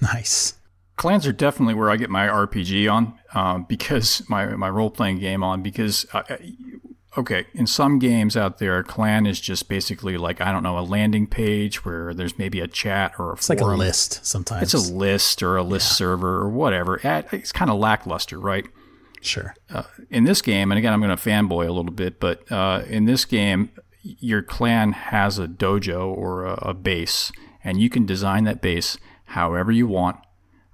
Nice. 0.00 0.54
Clans 1.00 1.26
are 1.26 1.32
definitely 1.32 1.72
where 1.72 1.88
I 1.88 1.96
get 1.96 2.10
my 2.10 2.26
RPG 2.26 2.92
on, 2.92 3.18
uh, 3.32 3.58
because 3.58 4.22
my 4.28 4.44
my 4.48 4.68
role 4.68 4.90
playing 4.90 5.18
game 5.18 5.42
on 5.42 5.62
because 5.62 6.04
I, 6.12 6.54
okay, 7.16 7.46
in 7.54 7.66
some 7.66 7.98
games 7.98 8.36
out 8.36 8.58
there, 8.58 8.78
a 8.78 8.84
clan 8.84 9.24
is 9.24 9.40
just 9.40 9.66
basically 9.66 10.18
like 10.18 10.42
I 10.42 10.52
don't 10.52 10.62
know 10.62 10.78
a 10.78 10.80
landing 10.80 11.26
page 11.26 11.86
where 11.86 12.12
there's 12.12 12.36
maybe 12.38 12.60
a 12.60 12.68
chat 12.68 13.14
or 13.18 13.30
a 13.30 13.36
it's 13.36 13.46
forum. 13.46 13.62
like 13.62 13.74
a 13.74 13.78
list 13.78 14.26
sometimes. 14.26 14.74
It's 14.74 14.90
a 14.90 14.92
list 14.92 15.42
or 15.42 15.56
a 15.56 15.62
list 15.62 15.90
yeah. 15.90 15.94
server 15.94 16.34
or 16.38 16.50
whatever. 16.50 17.00
It's 17.02 17.50
kind 17.50 17.70
of 17.70 17.78
lackluster, 17.78 18.38
right? 18.38 18.66
Sure. 19.22 19.54
Uh, 19.70 19.84
in 20.10 20.24
this 20.24 20.42
game, 20.42 20.70
and 20.70 20.78
again, 20.78 20.92
I'm 20.92 21.00
going 21.00 21.16
to 21.16 21.22
fanboy 21.22 21.66
a 21.66 21.72
little 21.72 21.92
bit, 21.92 22.20
but 22.20 22.50
uh, 22.52 22.82
in 22.86 23.06
this 23.06 23.24
game, 23.24 23.70
your 24.02 24.42
clan 24.42 24.92
has 24.92 25.38
a 25.38 25.48
dojo 25.48 26.06
or 26.06 26.44
a, 26.44 26.54
a, 26.70 26.74
base, 26.74 27.32
and 27.64 27.80
you 27.80 27.88
can 27.88 28.04
design 28.04 28.44
that 28.44 28.60
base 28.60 28.98
however 29.24 29.72
you 29.72 29.86
want. 29.86 30.18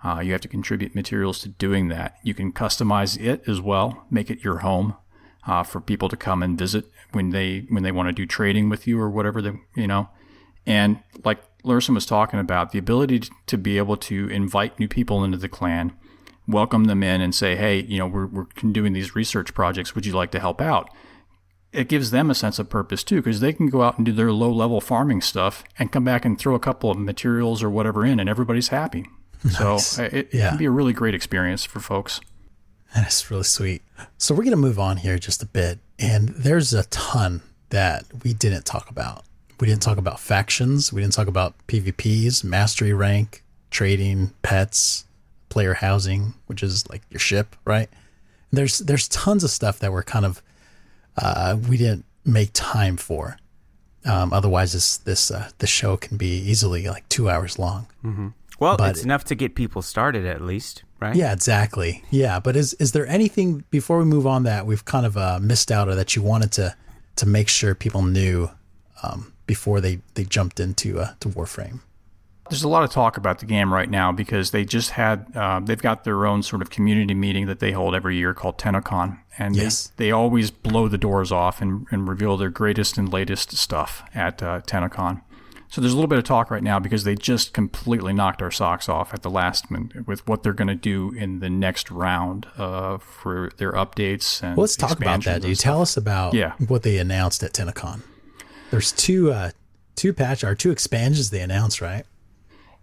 Uh, 0.07 0.21
you 0.21 0.31
have 0.31 0.41
to 0.41 0.57
contribute 0.57 0.95
materials 0.95 1.41
to 1.41 1.49
doing 1.49 1.89
that. 1.89 2.17
You 2.23 2.33
can 2.33 2.53
customize 2.53 3.21
it 3.21 3.43
as 3.49 3.61
well, 3.61 4.07
make 4.09 4.31
it 4.31 4.45
your 4.45 4.59
home 4.59 4.95
uh, 5.49 5.65
for 5.65 5.81
people 5.81 6.09
to 6.09 6.17
come 6.17 6.45
and 6.45 6.57
visit 6.57 6.85
when 7.11 7.31
they 7.31 7.67
when 7.71 7.83
they 7.83 7.91
want 7.91 8.09
to 8.09 8.13
do 8.13 8.27
trading 8.27 8.69
with 8.69 8.87
you 8.87 9.01
or 9.01 9.11
whatever 9.11 9.43
they 9.43 9.53
you 9.75 9.89
know. 9.89 10.09
And 10.65 11.01
like 11.25 11.41
Larson 11.65 11.95
was 11.95 12.07
talking 12.07 12.39
about, 12.39 12.71
the 12.71 12.79
ability 12.79 13.23
to 13.47 13.59
be 13.59 13.79
able 13.79 13.97
to 13.97 14.29
invite 14.29 14.79
new 14.79 14.89
people 14.89 15.25
into 15.25 15.39
the 15.39 15.49
clan, 15.49 15.93
welcome 16.47 16.85
them 16.85 17.03
in, 17.03 17.21
and 17.21 17.35
say, 17.35 17.57
hey, 17.57 17.83
you 17.83 17.99
know, 17.99 18.07
we're 18.07 18.27
we're 18.27 18.47
doing 18.73 18.93
these 18.93 19.17
research 19.17 19.55
projects. 19.55 19.95
Would 19.95 20.07
you 20.07 20.13
like 20.13 20.31
to 20.33 20.41
help 20.41 20.61
out? 20.61 20.89
It 21.73 21.89
gives 21.89 22.11
them 22.11 22.31
a 22.31 22.35
sense 22.35 22.61
of 22.61 22.71
purpose 22.71 23.03
too, 23.03 23.23
because 23.23 23.41
they 23.41 23.53
can 23.53 23.69
go 23.69 23.83
out 23.83 23.97
and 23.97 24.07
do 24.07 24.13
their 24.13 24.33
low 24.33 24.53
level 24.53 24.81
farming 24.81 25.23
stuff 25.23 25.65
and 25.79 25.93
come 25.93 26.05
back 26.05 26.25
and 26.25 26.39
throw 26.39 26.55
a 26.55 26.67
couple 26.69 26.91
of 26.91 26.99
materials 26.99 27.63
or 27.63 27.71
whatever 27.71 28.07
in, 28.07 28.21
and 28.21 28.29
everybody's 28.29 28.69
happy. 28.69 29.07
Nice. 29.45 29.87
So 29.87 30.05
it, 30.05 30.29
yeah. 30.33 30.51
can 30.51 30.59
be 30.59 30.65
a 30.65 30.71
really 30.71 30.93
great 30.93 31.15
experience 31.15 31.65
for 31.65 31.81
folks. 31.81 32.21
That's 32.95 33.31
really 33.31 33.45
sweet. 33.45 33.83
So 34.19 34.35
we're 34.35 34.45
going 34.45 34.53
to 34.53 34.57
move 34.57 34.79
on 34.79 34.99
here 34.99 35.19
just 35.19 35.43
a 35.43 35.47
bit. 35.47 35.79
And 35.99 36.29
there's 36.31 36.73
a 36.73 36.85
ton 36.85 37.43
that 37.71 38.05
we 38.25 38.33
didn't 38.33 38.65
talk 38.65 38.91
about. 38.91 39.25
We 39.61 39.67
didn't 39.67 39.83
talk 39.83 39.99
about 39.99 40.21
factions. 40.21 40.93
We 40.93 41.01
didn't 41.01 41.15
talk 41.15 41.29
about 41.29 41.55
PvPs, 41.67 42.45
mastery 42.45 42.93
rank, 42.93 43.43
trading, 43.71 44.33
pets, 44.43 45.05
player 45.49 45.75
housing, 45.75 46.35
which 46.47 46.63
is 46.63 46.89
like 46.91 47.03
your 47.11 47.21
ship, 47.21 47.57
right? 47.65 47.89
There's 48.53 48.79
there's 48.79 49.09
tons 49.09 49.45
of 49.45 49.51
stuff 49.51 49.79
that 49.81 49.93
we're 49.93 50.03
kind 50.03 50.25
of 50.25 50.43
uh, 51.17 51.57
we 51.69 51.77
didn't 51.77 52.05
make 52.25 52.51
time 52.53 52.97
for. 52.97 53.39
Um, 54.05 54.33
otherwise, 54.33 54.73
this 54.73 54.99
this 54.99 55.31
uh, 55.31 55.51
the 55.59 55.67
show 55.67 55.97
can 55.97 56.17
be 56.17 56.37
easily 56.39 56.87
like 56.89 57.09
two 57.09 57.29
hours 57.29 57.59
long. 57.59 57.87
Mm-hmm. 58.05 58.29
Well, 58.59 58.77
but 58.77 58.91
it's 58.91 59.05
enough 59.05 59.25
to 59.25 59.35
get 59.35 59.55
people 59.55 59.83
started 59.83 60.25
at 60.25 60.41
least, 60.41 60.83
right? 61.01 61.15
Yeah, 61.15 61.33
exactly. 61.33 62.03
Yeah, 62.11 62.41
but 62.41 62.57
is 62.57 62.75
is 62.75 62.93
there 62.93 63.07
anything 63.07 63.65
before 63.71 63.99
we 63.99 64.05
move 64.05 64.27
on 64.27 64.45
that 64.45 64.67
we've 64.67 64.85
kind 64.85 65.05
of 65.05 65.17
uh, 65.17 65.39
missed 65.41 65.71
out 65.71 65.89
or 65.89 65.95
that 65.95 66.17
you 66.17 66.23
wanted 66.23 66.53
to 66.53 66.75
to 67.17 67.27
make 67.27 67.49
sure 67.49 67.75
people 67.75 68.03
knew 68.03 68.51
um, 69.03 69.33
before 69.47 69.81
they 69.81 70.01
they 70.15 70.25
jumped 70.25 70.61
into 70.61 70.99
uh, 71.01 71.15
to 71.21 71.29
Warframe? 71.29 71.81
There's 72.49 72.63
a 72.63 72.69
lot 72.69 72.85
of 72.85 72.91
talk 72.91 73.17
about 73.17 73.41
the 73.41 73.47
game 73.47 73.75
right 73.75 73.91
now 73.91 74.13
because 74.13 74.53
they 74.53 74.65
just 74.65 74.91
had 74.91 75.27
uh, 75.35 75.61
they've 75.61 75.83
got 75.83 76.05
their 76.05 76.27
own 76.27 76.43
sort 76.43 76.63
of 76.63 76.71
community 76.71 77.15
meeting 77.15 77.47
that 77.47 77.59
they 77.59 77.73
hold 77.73 77.95
every 77.95 78.17
year 78.17 78.35
called 78.35 78.57
TennoCon, 78.57 79.19
and 79.37 79.57
yes. 79.57 79.89
they, 79.97 80.07
they 80.07 80.11
always 80.13 80.51
blow 80.51 80.87
the 80.87 80.99
doors 80.99 81.33
off 81.33 81.61
and, 81.61 81.87
and 81.91 82.09
reveal 82.09 82.37
their 82.37 82.51
greatest 82.51 82.97
and 82.97 83.13
latest 83.13 83.57
stuff 83.57 84.05
at 84.15 84.43
uh, 84.43 84.61
TennoCon. 84.61 85.23
So 85.69 85.81
there's 85.81 85.93
a 85.93 85.97
little 85.97 86.09
bit 86.09 86.19
of 86.19 86.25
talk 86.25 86.51
right 86.51 86.63
now 86.63 86.79
because 86.79 87.05
they 87.05 87.15
just 87.15 87.53
completely 87.53 88.13
knocked 88.13 88.41
our 88.41 88.51
socks 88.51 88.89
off 88.89 89.13
at 89.13 89.23
the 89.23 89.31
last 89.31 89.71
minute 89.71 90.07
with 90.07 90.27
what 90.29 90.43
they're 90.43 90.53
going 90.53 90.69
to 90.69 90.75
do 90.75 91.13
in 91.13 91.41
the 91.41 91.51
next 91.51 91.91
round 91.91 92.47
uh, 92.57 92.99
for 92.99 93.51
their 93.57 93.73
updates. 93.73 94.43
And 94.43 94.57
well, 94.57 94.63
let's 94.63 94.77
talk 94.77 94.99
about 94.99 95.25
that. 95.25 95.43
Do 95.43 95.49
you 95.49 95.57
tell 95.57 95.83
us 95.83 95.97
about 95.97 96.35
yeah. 96.35 96.53
what 96.69 96.83
they 96.83 96.99
announced 96.99 97.43
at 97.43 97.53
TennoCon? 97.53 98.03
There's 98.71 98.93
two 98.93 99.33
uh, 99.33 99.51
two 99.97 100.13
patch 100.13 100.45
or 100.45 100.55
two 100.55 100.71
expansions 100.71 101.31
they 101.31 101.41
announced, 101.41 101.81
right? 101.81 102.05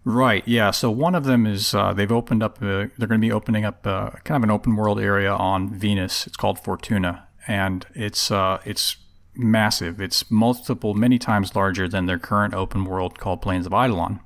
Right. 0.04 0.46
Yeah. 0.46 0.70
So 0.70 0.90
one 0.90 1.14
of 1.14 1.24
them 1.24 1.46
is 1.46 1.74
uh, 1.74 1.94
they've 1.94 2.12
opened 2.12 2.42
up. 2.42 2.58
they're 2.58 2.88
going 2.98 3.08
to 3.08 3.18
be 3.18 3.32
opening 3.32 3.64
up 3.64 3.86
uh, 3.86 4.10
kind 4.24 4.36
of 4.36 4.42
an 4.42 4.50
open 4.50 4.76
world 4.76 5.00
area 5.00 5.32
on 5.32 5.70
Venus. 5.70 6.26
It's 6.26 6.36
called 6.36 6.58
Fortuna, 6.58 7.26
and 7.48 7.86
it's 7.94 8.30
uh, 8.30 8.60
it's 8.66 8.96
massive. 9.36 10.00
It's 10.00 10.30
multiple, 10.30 10.94
many 10.94 11.18
times 11.18 11.54
larger 11.54 11.88
than 11.88 12.06
their 12.06 12.18
current 12.18 12.54
open 12.54 12.84
world 12.84 13.18
called 13.18 13.42
Plains 13.42 13.66
of 13.66 13.72
Eidolon. 13.72 14.20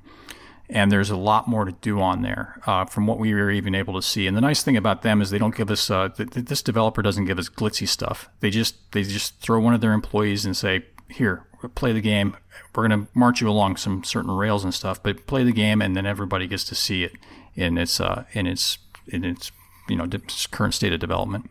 And 0.71 0.91
there's 0.91 1.09
a 1.09 1.17
lot 1.17 1.47
more 1.47 1.65
to 1.65 1.71
do 1.71 1.99
on 1.99 2.21
there 2.21 2.61
uh, 2.67 2.85
from 2.85 3.07
what 3.07 3.17
we 3.17 3.33
were 3.33 3.49
even 3.49 3.73
able 3.73 3.95
to 3.95 4.03
see. 4.03 4.27
And 4.27 4.37
the 4.37 4.41
nice 4.41 4.61
thing 4.61 4.77
about 4.77 5.01
them 5.01 5.19
is 5.19 5.31
they 5.31 5.39
don't 5.39 5.55
give 5.55 5.71
us 5.71 5.89
uh, 5.89 6.09
th- 6.09 6.29
this 6.29 6.61
developer 6.61 7.01
doesn't 7.01 7.25
give 7.25 7.39
us 7.39 7.49
glitzy 7.49 7.87
stuff. 7.87 8.29
They 8.39 8.51
just 8.51 8.75
they 8.91 9.01
just 9.01 9.39
throw 9.39 9.59
one 9.59 9.73
of 9.73 9.81
their 9.81 9.93
employees 9.93 10.45
and 10.45 10.55
say, 10.55 10.85
"Here, 11.09 11.47
play 11.73 11.91
the 11.91 12.01
game. 12.01 12.37
We're 12.75 12.87
going 12.87 13.05
to 13.05 13.11
march 13.15 13.41
you 13.41 13.49
along 13.49 13.77
some 13.77 14.03
certain 14.03 14.29
rails 14.29 14.63
and 14.63 14.71
stuff, 14.71 15.01
but 15.01 15.25
play 15.25 15.43
the 15.43 15.51
game, 15.51 15.81
and 15.81 15.95
then 15.95 16.05
everybody 16.05 16.45
gets 16.45 16.65
to 16.65 16.75
see 16.75 17.03
it 17.03 17.13
in 17.55 17.79
its 17.79 17.99
uh, 17.99 18.25
in 18.33 18.45
its 18.45 18.77
in 19.07 19.25
its 19.25 19.51
you 19.87 19.95
know 19.95 20.07
current 20.51 20.75
state 20.75 20.93
of 20.93 20.99
development." 20.99 21.49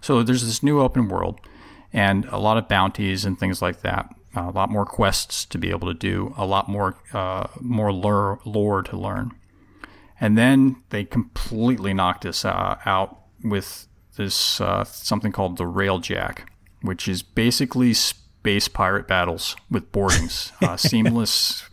So 0.00 0.22
there's 0.22 0.46
this 0.46 0.62
new 0.62 0.80
open 0.80 1.08
world 1.08 1.40
and 1.92 2.24
a 2.26 2.38
lot 2.38 2.56
of 2.56 2.68
bounties 2.68 3.24
and 3.24 3.38
things 3.38 3.62
like 3.62 3.82
that. 3.82 4.14
Uh, 4.36 4.48
a 4.48 4.50
lot 4.50 4.70
more 4.70 4.84
quests 4.84 5.46
to 5.46 5.58
be 5.58 5.70
able 5.70 5.88
to 5.88 5.94
do, 5.94 6.34
a 6.36 6.44
lot 6.44 6.68
more 6.68 6.98
uh, 7.12 7.46
more 7.60 7.92
lore, 7.92 8.38
lore, 8.44 8.82
to 8.82 8.96
learn. 8.96 9.32
And 10.20 10.36
then 10.36 10.82
they 10.90 11.04
completely 11.04 11.94
knocked 11.94 12.26
us 12.26 12.44
uh, 12.44 12.76
out 12.84 13.18
with 13.42 13.86
this 14.16 14.60
uh, 14.60 14.84
something 14.84 15.32
called 15.32 15.56
the 15.56 15.64
Railjack, 15.64 16.40
which 16.82 17.08
is 17.08 17.22
basically 17.22 17.94
space 17.94 18.68
pirate 18.68 19.08
battles 19.08 19.56
with 19.70 19.90
boardings, 19.92 20.52
uh, 20.62 20.76
seamless. 20.76 21.64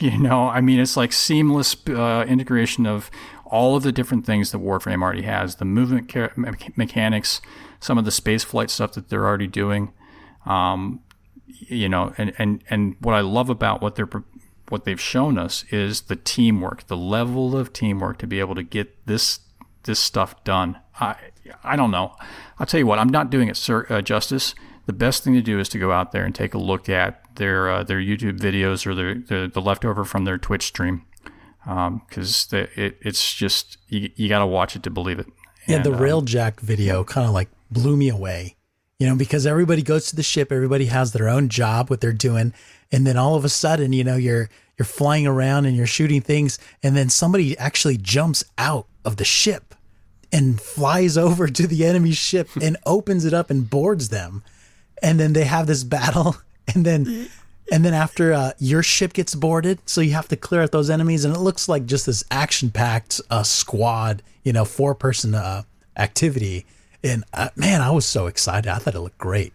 You 0.10 0.18
know, 0.18 0.48
I 0.48 0.62
mean, 0.62 0.80
it's 0.80 0.96
like 0.96 1.12
seamless 1.12 1.76
uh, 1.86 2.24
integration 2.26 2.86
of 2.86 3.10
all 3.44 3.76
of 3.76 3.82
the 3.82 3.92
different 3.92 4.24
things 4.24 4.50
that 4.50 4.58
Warframe 4.58 5.02
already 5.02 5.22
has, 5.22 5.56
the 5.56 5.66
movement 5.66 6.14
mechanics, 6.74 7.42
some 7.80 7.98
of 7.98 8.06
the 8.06 8.10
space 8.10 8.42
flight 8.42 8.70
stuff 8.70 8.94
that 8.94 9.10
they're 9.10 9.26
already 9.26 9.46
doing. 9.46 9.92
Um, 10.46 11.00
you 11.46 11.86
know, 11.86 12.14
and, 12.16 12.32
and, 12.38 12.64
and 12.70 12.96
what 13.00 13.14
I 13.14 13.20
love 13.20 13.50
about 13.50 13.82
what 13.82 13.96
they're 13.96 14.08
what 14.70 14.84
they've 14.84 15.00
shown 15.00 15.36
us 15.36 15.64
is 15.70 16.02
the 16.02 16.16
teamwork, 16.16 16.86
the 16.86 16.96
level 16.96 17.56
of 17.56 17.72
teamwork 17.72 18.18
to 18.18 18.26
be 18.26 18.40
able 18.40 18.54
to 18.54 18.62
get 18.62 19.04
this 19.06 19.40
this 19.82 19.98
stuff 19.98 20.42
done. 20.44 20.78
I 20.98 21.16
I 21.62 21.76
don't 21.76 21.90
know. 21.90 22.16
I'll 22.58 22.66
tell 22.66 22.80
you 22.80 22.86
what. 22.86 22.98
I'm 22.98 23.08
not 23.08 23.30
doing 23.30 23.48
it 23.48 23.56
sir, 23.56 23.86
uh, 23.90 24.00
justice. 24.00 24.54
The 24.86 24.92
best 24.92 25.24
thing 25.24 25.34
to 25.34 25.42
do 25.42 25.58
is 25.58 25.68
to 25.70 25.78
go 25.78 25.92
out 25.92 26.12
there 26.12 26.24
and 26.24 26.34
take 26.34 26.54
a 26.54 26.58
look 26.58 26.88
at 26.88 27.29
their 27.40 27.70
uh, 27.70 27.82
their 27.82 27.98
YouTube 27.98 28.38
videos 28.38 28.86
or 28.86 28.94
their, 28.94 29.14
their 29.14 29.48
the 29.48 29.60
leftover 29.60 30.04
from 30.04 30.24
their 30.24 30.38
Twitch 30.38 30.66
stream. 30.66 31.06
because 31.64 32.52
um, 32.52 32.58
it, 32.76 32.98
it's 33.00 33.34
just 33.34 33.78
you, 33.88 34.10
you 34.14 34.28
got 34.28 34.40
to 34.40 34.46
watch 34.46 34.76
it 34.76 34.84
to 34.84 34.90
believe 34.90 35.18
it. 35.18 35.26
Yeah, 35.66 35.76
and, 35.76 35.84
the 35.84 35.92
um, 35.92 35.98
Railjack 35.98 36.60
video 36.60 37.02
kind 37.02 37.26
of 37.26 37.32
like 37.32 37.48
blew 37.70 37.96
me 37.96 38.08
away, 38.08 38.56
you 38.98 39.08
know, 39.08 39.16
because 39.16 39.46
everybody 39.46 39.82
goes 39.82 40.06
to 40.10 40.16
the 40.16 40.22
ship, 40.22 40.52
everybody 40.52 40.86
has 40.86 41.12
their 41.12 41.28
own 41.28 41.48
job, 41.48 41.90
what 41.90 42.00
they're 42.00 42.12
doing, 42.12 42.52
and 42.92 43.06
then 43.06 43.16
all 43.16 43.34
of 43.34 43.44
a 43.44 43.48
sudden, 43.48 43.92
you 43.92 44.04
know, 44.04 44.16
you're 44.16 44.48
you're 44.78 44.86
flying 44.86 45.26
around 45.26 45.64
and 45.64 45.76
you're 45.76 45.86
shooting 45.86 46.20
things, 46.20 46.58
and 46.82 46.96
then 46.96 47.08
somebody 47.08 47.56
actually 47.58 47.96
jumps 47.96 48.44
out 48.58 48.86
of 49.04 49.16
the 49.16 49.24
ship 49.24 49.74
and 50.30 50.60
flies 50.60 51.16
over 51.26 51.48
to 51.48 51.66
the 51.66 51.86
enemy 51.86 52.12
ship 52.12 52.48
and 52.60 52.76
opens 52.84 53.24
it 53.24 53.32
up 53.32 53.50
and 53.50 53.70
boards 53.70 54.10
them, 54.10 54.42
and 55.02 55.18
then 55.18 55.32
they 55.32 55.44
have 55.44 55.66
this 55.66 55.84
battle, 55.84 56.36
and 56.74 56.84
then 56.84 57.28
and 57.70 57.84
then 57.84 57.94
after 57.94 58.32
uh, 58.32 58.52
your 58.58 58.82
ship 58.82 59.12
gets 59.12 59.34
boarded, 59.34 59.78
so 59.86 60.00
you 60.00 60.12
have 60.12 60.28
to 60.28 60.36
clear 60.36 60.62
out 60.62 60.72
those 60.72 60.90
enemies, 60.90 61.24
and 61.24 61.34
it 61.34 61.38
looks 61.38 61.68
like 61.68 61.86
just 61.86 62.06
this 62.06 62.24
action-packed 62.30 63.20
uh, 63.30 63.44
squad, 63.44 64.22
you 64.42 64.52
know, 64.52 64.64
four-person 64.64 65.34
uh, 65.34 65.62
activity. 65.96 66.66
And 67.04 67.24
uh, 67.32 67.50
man, 67.54 67.80
I 67.80 67.90
was 67.90 68.06
so 68.06 68.26
excited. 68.26 68.68
I 68.68 68.78
thought 68.78 68.94
it 68.94 69.00
looked 69.00 69.18
great. 69.18 69.52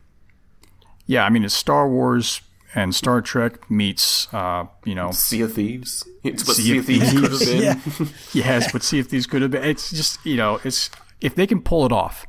Yeah, 1.05 1.25
I 1.25 1.29
mean, 1.29 1.43
it's 1.43 1.53
Star 1.53 1.89
Wars 1.89 2.41
and 2.73 2.95
Star 2.95 3.21
Trek 3.21 3.69
meets, 3.69 4.33
uh, 4.33 4.65
you 4.85 4.95
know, 4.95 5.11
Sea 5.11 5.41
of 5.41 5.53
Thieves. 5.53 6.07
It's 6.25 6.47
what 6.47 6.57
Sea, 6.57 6.63
sea 6.63 6.77
of 6.79 6.85
Thieves, 6.85 7.11
could 7.11 7.23
have 7.23 7.39
been. 7.39 7.61
yeah. 7.61 8.07
yes, 8.33 8.73
what 8.73 8.81
Sea 8.81 9.01
of 9.01 9.07
Thieves 9.07 9.27
could 9.27 9.43
have 9.43 9.51
been. 9.51 9.63
It's 9.63 9.91
just 9.91 10.25
you 10.25 10.37
know, 10.37 10.59
it's 10.63 10.89
if 11.21 11.35
they 11.35 11.45
can 11.45 11.61
pull 11.61 11.85
it 11.85 11.91
off, 11.91 12.25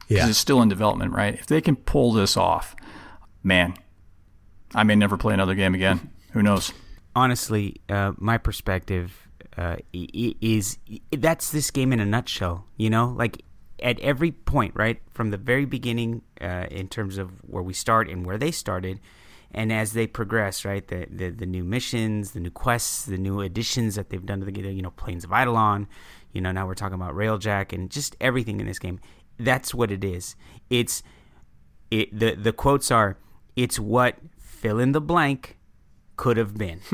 because 0.00 0.24
yeah. 0.24 0.28
it's 0.28 0.38
still 0.38 0.60
in 0.60 0.68
development, 0.68 1.14
right? 1.14 1.32
If 1.32 1.46
they 1.46 1.62
can 1.62 1.76
pull 1.76 2.12
this 2.12 2.36
off, 2.36 2.76
man, 3.42 3.72
I 4.74 4.82
may 4.82 4.94
never 4.94 5.16
play 5.16 5.34
another 5.34 5.54
game 5.54 5.74
again. 5.74 6.10
Who 6.32 6.42
knows? 6.42 6.72
Honestly, 7.16 7.80
uh, 7.88 8.12
my 8.18 8.38
perspective 8.38 9.28
uh, 9.56 9.76
is 9.92 10.78
that's 11.10 11.50
this 11.50 11.70
game 11.70 11.92
in 11.92 12.00
a 12.00 12.06
nutshell. 12.06 12.66
You 12.76 12.90
know, 12.90 13.14
like 13.16 13.42
at 13.82 13.98
every 14.00 14.32
point, 14.32 14.72
right 14.76 15.00
from 15.10 15.30
the 15.30 15.36
very 15.36 15.64
beginning, 15.64 16.22
uh, 16.40 16.66
in 16.70 16.88
terms 16.88 17.18
of 17.18 17.30
where 17.44 17.62
we 17.62 17.72
start 17.72 18.08
and 18.08 18.24
where 18.24 18.38
they 18.38 18.50
started, 18.50 19.00
and 19.50 19.72
as 19.72 19.94
they 19.94 20.06
progress, 20.06 20.64
right, 20.64 20.86
the, 20.86 21.06
the 21.10 21.30
the 21.30 21.46
new 21.46 21.64
missions, 21.64 22.32
the 22.32 22.40
new 22.40 22.50
quests, 22.50 23.06
the 23.06 23.18
new 23.18 23.40
additions 23.40 23.94
that 23.94 24.10
they've 24.10 24.24
done 24.24 24.40
to 24.40 24.46
the 24.46 24.52
game, 24.52 24.66
you 24.76 24.82
know, 24.82 24.90
Plains 24.90 25.24
of 25.24 25.32
Eidolon, 25.32 25.88
you 26.32 26.40
know, 26.40 26.52
now 26.52 26.66
we're 26.66 26.74
talking 26.74 26.94
about 26.94 27.14
Railjack 27.14 27.72
and 27.72 27.90
just 27.90 28.16
everything 28.20 28.60
in 28.60 28.66
this 28.66 28.78
game. 28.78 29.00
That's 29.38 29.74
what 29.74 29.90
it 29.90 30.04
is. 30.04 30.36
It's 30.68 31.02
it 31.90 32.16
the 32.16 32.34
the 32.34 32.52
quotes 32.52 32.90
are 32.90 33.16
it's 33.56 33.80
what 33.80 34.16
fill 34.58 34.78
in 34.78 34.92
the 34.92 35.00
blank 35.00 35.56
could 36.16 36.36
have 36.36 36.56
been. 36.56 36.80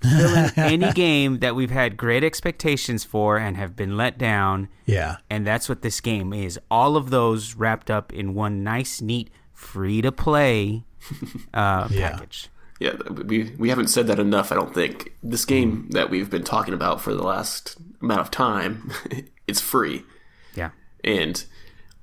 fill 0.00 0.34
in 0.34 0.50
any 0.56 0.92
game 0.92 1.40
that 1.40 1.54
we've 1.54 1.70
had 1.70 1.96
great 1.96 2.24
expectations 2.24 3.04
for 3.04 3.36
and 3.36 3.56
have 3.56 3.76
been 3.76 3.96
let 3.96 4.18
down. 4.18 4.68
Yeah. 4.86 5.16
And 5.28 5.46
that's 5.46 5.68
what 5.68 5.82
this 5.82 6.00
game 6.00 6.32
is. 6.32 6.58
All 6.70 6.96
of 6.96 7.10
those 7.10 7.54
wrapped 7.54 7.90
up 7.90 8.12
in 8.12 8.34
one 8.34 8.64
nice, 8.64 9.00
neat, 9.00 9.30
free 9.52 10.00
to 10.02 10.10
play 10.10 10.84
uh, 11.54 11.88
yeah. 11.90 12.10
package. 12.10 12.48
Yeah, 12.80 12.96
we 13.10 13.54
we 13.58 13.68
haven't 13.68 13.88
said 13.88 14.08
that 14.08 14.18
enough. 14.18 14.50
I 14.50 14.56
don't 14.56 14.74
think 14.74 15.12
this 15.22 15.44
game 15.44 15.86
that 15.90 16.10
we've 16.10 16.28
been 16.28 16.42
talking 16.42 16.74
about 16.74 17.00
for 17.00 17.14
the 17.14 17.22
last 17.22 17.76
amount 18.00 18.22
of 18.22 18.30
time, 18.32 18.90
it's 19.46 19.60
free. 19.60 20.04
Yeah, 20.56 20.70
and 21.04 21.44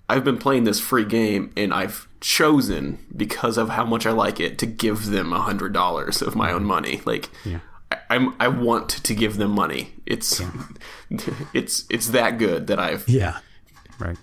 I've 0.10 0.24
been 0.24 0.38
playing 0.39 0.64
this 0.64 0.80
free 0.80 1.05
game, 1.05 1.53
and 1.55 1.72
I've 1.74 2.07
chosen 2.20 3.05
because 3.16 3.57
of 3.57 3.70
how 3.70 3.86
much 3.86 4.05
I 4.05 4.12
like 4.12 4.39
it 4.39 4.57
to 4.57 4.66
give 4.66 5.05
them 5.05 5.32
a 5.32 5.39
hundred 5.39 5.72
dollars 5.72 6.22
of 6.22 6.36
my 6.36 6.51
own 6.51 6.66
money. 6.66 7.01
Like, 7.05 7.30
yeah. 7.45 7.60
I, 7.91 8.16
am 8.16 8.36
I 8.39 8.47
want 8.47 8.89
to 8.89 9.14
give 9.14 9.38
them 9.38 9.51
money. 9.51 9.93
It's 10.05 10.39
yeah. 10.39 10.51
it's 11.53 11.86
it's 11.89 12.07
that 12.10 12.38
good 12.38 12.68
that 12.68 12.80
I've 12.80 13.07
yeah 13.07 13.39
right. 13.99 14.18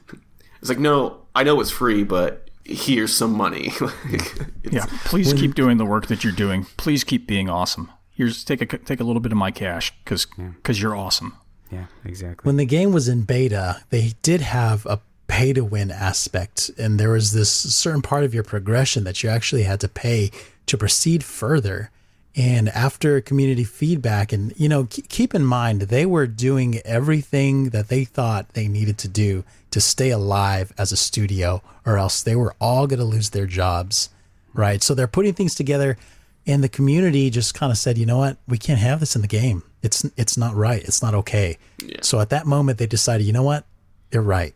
It's 0.60 0.68
like 0.68 0.78
no, 0.78 1.22
I 1.34 1.44
know 1.44 1.60
it's 1.60 1.70
free, 1.70 2.02
but 2.04 2.50
here's 2.64 3.14
some 3.14 3.32
money. 3.32 3.72
yeah, 4.70 4.86
please 5.04 5.32
keep 5.32 5.54
doing 5.54 5.78
the 5.78 5.84
work 5.84 6.06
that 6.08 6.24
you're 6.24 6.32
doing. 6.32 6.66
Please 6.76 7.04
keep 7.04 7.26
being 7.26 7.48
awesome. 7.48 7.90
Here's 8.10 8.44
take 8.44 8.60
a 8.60 8.66
take 8.66 9.00
a 9.00 9.04
little 9.04 9.20
bit 9.20 9.32
of 9.32 9.38
my 9.38 9.50
cash 9.50 9.92
because 10.04 10.26
because 10.26 10.78
yeah. 10.78 10.82
you're 10.82 10.96
awesome. 10.96 11.36
Yeah, 11.70 11.86
exactly. 12.04 12.46
When 12.46 12.56
the 12.56 12.64
game 12.64 12.92
was 12.92 13.08
in 13.08 13.22
beta, 13.22 13.82
they 13.90 14.12
did 14.22 14.40
have 14.40 14.86
a 14.86 15.00
pay 15.36 15.52
to 15.52 15.62
win 15.62 15.90
aspect. 15.90 16.70
And 16.78 16.98
there 16.98 17.10
was 17.10 17.32
this 17.32 17.50
certain 17.50 18.00
part 18.00 18.24
of 18.24 18.32
your 18.32 18.42
progression 18.42 19.04
that 19.04 19.22
you 19.22 19.28
actually 19.28 19.64
had 19.64 19.80
to 19.80 19.88
pay 19.88 20.30
to 20.64 20.78
proceed 20.78 21.22
further. 21.22 21.90
And 22.34 22.70
after 22.70 23.20
community 23.20 23.64
feedback, 23.64 24.32
and 24.32 24.52
you 24.56 24.68
know, 24.68 24.88
keep 24.90 25.34
in 25.34 25.44
mind, 25.44 25.82
they 25.82 26.06
were 26.06 26.26
doing 26.26 26.80
everything 26.84 27.70
that 27.70 27.88
they 27.88 28.04
thought 28.04 28.50
they 28.50 28.66
needed 28.68 28.96
to 28.98 29.08
do 29.08 29.44
to 29.70 29.80
stay 29.80 30.10
alive 30.10 30.72
as 30.78 30.90
a 30.90 30.96
studio, 30.96 31.62
or 31.84 31.98
else 31.98 32.22
they 32.22 32.36
were 32.36 32.54
all 32.58 32.86
going 32.86 32.98
to 32.98 33.04
lose 33.04 33.30
their 33.30 33.46
jobs, 33.46 34.10
right? 34.54 34.82
So 34.82 34.94
they're 34.94 35.06
putting 35.06 35.34
things 35.34 35.54
together, 35.54 35.98
and 36.46 36.62
the 36.64 36.68
community 36.68 37.28
just 37.30 37.54
kind 37.54 37.72
of 37.72 37.78
said, 37.78 37.98
you 37.98 38.06
know 38.06 38.18
what, 38.18 38.36
we 38.48 38.58
can't 38.58 38.80
have 38.80 39.00
this 39.00 39.16
in 39.16 39.22
the 39.22 39.28
game. 39.28 39.62
It's 39.82 40.04
it's 40.16 40.36
not 40.36 40.54
right. 40.54 40.82
It's 40.82 41.02
not 41.02 41.14
okay. 41.14 41.58
Yeah. 41.78 41.98
So 42.02 42.20
at 42.20 42.30
that 42.30 42.46
moment, 42.46 42.78
they 42.78 42.86
decided, 42.86 43.26
you 43.26 43.32
know 43.32 43.42
what, 43.42 43.64
they're 44.10 44.22
right. 44.22 44.54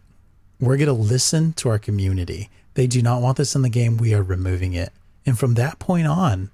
We're 0.61 0.77
going 0.77 0.87
to 0.89 0.93
listen 0.93 1.53
to 1.55 1.69
our 1.69 1.79
community. 1.79 2.51
They 2.75 2.87
do 2.87 3.03
not 3.03 3.23
want 3.23 3.37
this 3.39 3.55
in 3.55 3.63
the 3.63 3.69
game. 3.69 3.97
We 3.97 4.15
are 4.15 4.23
removing 4.23 4.75
it. 4.75 4.93
And 5.27 5.39
from 5.39 5.55
that 5.55 5.79
point 5.79 6.07
on, 6.07 6.51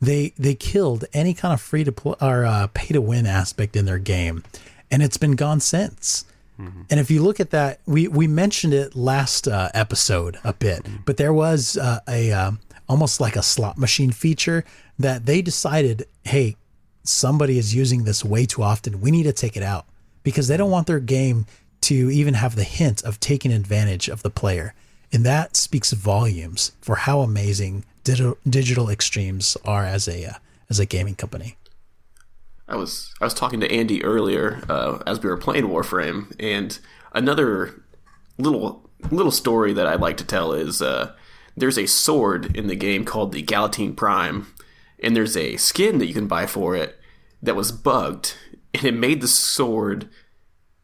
they 0.00 0.32
they 0.38 0.54
killed 0.54 1.04
any 1.12 1.34
kind 1.34 1.52
of 1.52 1.60
free 1.60 1.84
to 1.84 1.92
play 1.92 2.14
or 2.20 2.44
uh, 2.44 2.68
pay 2.72 2.94
to 2.94 3.00
win 3.00 3.26
aspect 3.26 3.76
in 3.76 3.84
their 3.84 3.98
game, 3.98 4.42
and 4.90 5.02
it's 5.02 5.18
been 5.18 5.36
gone 5.36 5.60
since. 5.60 6.24
Mm-hmm. 6.58 6.82
And 6.90 7.00
if 7.00 7.10
you 7.10 7.22
look 7.22 7.40
at 7.40 7.50
that, 7.50 7.80
we 7.86 8.08
we 8.08 8.26
mentioned 8.26 8.72
it 8.72 8.94
last 8.96 9.46
uh, 9.46 9.68
episode 9.74 10.38
a 10.42 10.54
bit, 10.54 10.84
mm-hmm. 10.84 11.02
but 11.04 11.18
there 11.18 11.32
was 11.32 11.76
uh, 11.76 12.00
a 12.08 12.32
uh, 12.32 12.52
almost 12.88 13.20
like 13.20 13.36
a 13.36 13.42
slot 13.42 13.76
machine 13.76 14.10
feature 14.10 14.64
that 14.98 15.26
they 15.26 15.42
decided, 15.42 16.06
hey, 16.24 16.56
somebody 17.02 17.58
is 17.58 17.74
using 17.74 18.04
this 18.04 18.24
way 18.24 18.46
too 18.46 18.62
often. 18.62 19.00
We 19.00 19.10
need 19.10 19.24
to 19.24 19.32
take 19.32 19.56
it 19.56 19.62
out 19.62 19.86
because 20.22 20.48
they 20.48 20.56
don't 20.56 20.70
want 20.70 20.86
their 20.86 21.00
game 21.00 21.46
to 21.82 22.10
even 22.10 22.34
have 22.34 22.56
the 22.56 22.64
hint 22.64 23.02
of 23.02 23.20
taking 23.20 23.52
advantage 23.52 24.08
of 24.08 24.22
the 24.22 24.30
player. 24.30 24.74
And 25.12 25.24
that 25.24 25.56
speaks 25.56 25.92
volumes 25.92 26.72
for 26.80 26.96
how 26.96 27.20
amazing 27.20 27.84
digital, 28.04 28.90
extremes 28.90 29.56
are 29.64 29.84
as 29.84 30.08
a 30.08 30.26
uh, 30.26 30.32
as 30.68 30.78
a 30.78 30.86
gaming 30.86 31.14
company. 31.14 31.56
I 32.68 32.76
was 32.76 33.12
I 33.20 33.24
was 33.24 33.34
talking 33.34 33.60
to 33.60 33.70
Andy 33.70 34.04
earlier 34.04 34.62
uh, 34.68 35.02
as 35.06 35.20
we 35.20 35.28
were 35.28 35.36
playing 35.36 35.64
Warframe, 35.64 36.34
and 36.38 36.78
another 37.12 37.82
little 38.38 38.88
little 39.10 39.32
story 39.32 39.72
that 39.72 39.86
I'd 39.86 40.00
like 40.00 40.16
to 40.18 40.24
tell 40.24 40.52
is 40.52 40.80
uh, 40.80 41.12
there's 41.56 41.78
a 41.78 41.86
sword 41.86 42.56
in 42.56 42.68
the 42.68 42.76
game 42.76 43.04
called 43.04 43.32
the 43.32 43.42
Galatine 43.42 43.96
Prime, 43.96 44.46
and 45.02 45.16
there's 45.16 45.36
a 45.36 45.56
skin 45.56 45.98
that 45.98 46.06
you 46.06 46.14
can 46.14 46.28
buy 46.28 46.46
for 46.46 46.76
it 46.76 46.98
that 47.42 47.56
was 47.56 47.72
bugged, 47.72 48.34
and 48.74 48.84
it 48.84 48.94
made 48.94 49.20
the 49.20 49.28
sword 49.28 50.08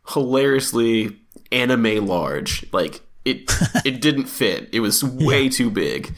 hilariously 0.09 1.19
anime 1.53 2.07
large. 2.07 2.67
Like 2.73 3.03
it, 3.25 3.51
it 3.85 4.01
didn't 4.01 4.27
fit. 4.27 4.69
It 4.73 4.81
was 4.81 5.05
way 5.05 5.45
yeah. 5.45 5.51
too 5.51 5.71
big. 5.71 6.15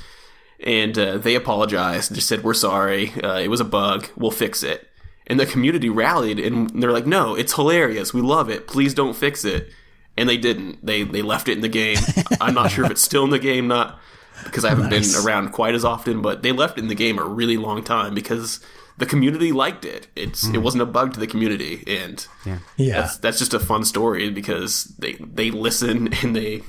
And 0.60 0.98
uh, 0.98 1.18
they 1.18 1.34
apologized 1.34 2.10
and 2.10 2.16
just 2.16 2.28
said, 2.28 2.42
"We're 2.42 2.54
sorry. 2.54 3.12
Uh, 3.22 3.38
it 3.38 3.48
was 3.48 3.60
a 3.60 3.64
bug. 3.64 4.08
We'll 4.16 4.32
fix 4.32 4.62
it." 4.62 4.88
And 5.28 5.38
the 5.38 5.46
community 5.46 5.88
rallied, 5.88 6.40
and 6.40 6.70
they're 6.82 6.92
like, 6.92 7.06
"No, 7.06 7.36
it's 7.36 7.54
hilarious. 7.54 8.12
We 8.12 8.22
love 8.22 8.50
it. 8.50 8.66
Please 8.66 8.92
don't 8.92 9.14
fix 9.14 9.44
it." 9.44 9.70
And 10.16 10.28
they 10.28 10.36
didn't. 10.36 10.84
They 10.84 11.04
they 11.04 11.22
left 11.22 11.48
it 11.48 11.52
in 11.52 11.60
the 11.60 11.68
game. 11.68 11.98
I'm 12.40 12.54
not 12.54 12.72
sure 12.72 12.84
if 12.84 12.90
it's 12.90 13.02
still 13.02 13.22
in 13.22 13.30
the 13.30 13.38
game, 13.38 13.68
not 13.68 14.00
because 14.44 14.64
I 14.64 14.70
haven't 14.70 14.90
nice. 14.90 15.14
been 15.14 15.24
around 15.24 15.50
quite 15.50 15.76
as 15.76 15.84
often, 15.84 16.22
but 16.22 16.42
they 16.42 16.50
left 16.50 16.76
it 16.76 16.82
in 16.82 16.88
the 16.88 16.94
game 16.96 17.18
a 17.18 17.24
really 17.24 17.56
long 17.56 17.84
time 17.84 18.14
because 18.14 18.60
the 18.98 19.06
community 19.06 19.52
liked 19.52 19.84
it. 19.84 20.08
It's 20.14 20.44
mm. 20.44 20.54
it 20.54 20.58
hmm. 20.58 20.62
wasn't 20.62 20.82
a 20.82 20.86
bug 20.86 21.14
to 21.14 21.20
the 21.20 21.26
community, 21.26 21.84
and 21.86 22.26
yeah, 22.44 22.58
yeah, 22.76 23.00
that's, 23.00 23.16
that's 23.18 23.38
just 23.38 23.54
a 23.54 23.60
fun 23.60 23.84
story 23.84 24.30
because 24.30 24.84
they 24.98 25.14
they 25.14 25.50
listen 25.50 26.12
and 26.22 26.36
they 26.36 26.62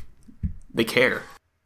they 0.74 0.84
care. 0.84 1.24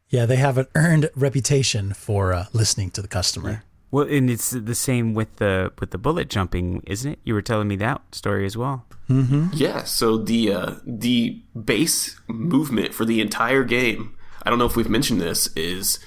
Yeah, 0.09 0.25
they 0.25 0.37
have 0.37 0.57
an 0.57 0.67
earned 0.75 1.09
reputation 1.15 1.93
for 1.93 2.33
uh, 2.33 2.45
listening 2.53 2.91
to 2.91 3.01
the 3.01 3.07
customer. 3.07 3.49
Yeah. 3.49 3.59
Well, 3.91 4.07
and 4.07 4.29
it's 4.29 4.51
the 4.51 4.75
same 4.75 5.13
with 5.13 5.35
the 5.37 5.71
with 5.79 5.91
the 5.91 5.97
bullet 5.97 6.29
jumping, 6.29 6.81
isn't 6.87 7.11
it? 7.11 7.19
You 7.23 7.33
were 7.33 7.41
telling 7.41 7.67
me 7.67 7.75
that 7.77 8.01
story 8.15 8.45
as 8.45 8.55
well. 8.55 8.85
Mm-hmm. 9.09 9.49
Yeah. 9.53 9.83
So 9.83 10.17
the 10.17 10.53
uh, 10.53 10.75
the 10.85 11.41
base 11.53 12.19
movement 12.27 12.93
for 12.93 13.05
the 13.05 13.21
entire 13.21 13.63
game, 13.63 14.15
I 14.43 14.49
don't 14.49 14.59
know 14.59 14.65
if 14.65 14.75
we've 14.75 14.89
mentioned 14.89 15.19
this, 15.19 15.47
is 15.55 15.99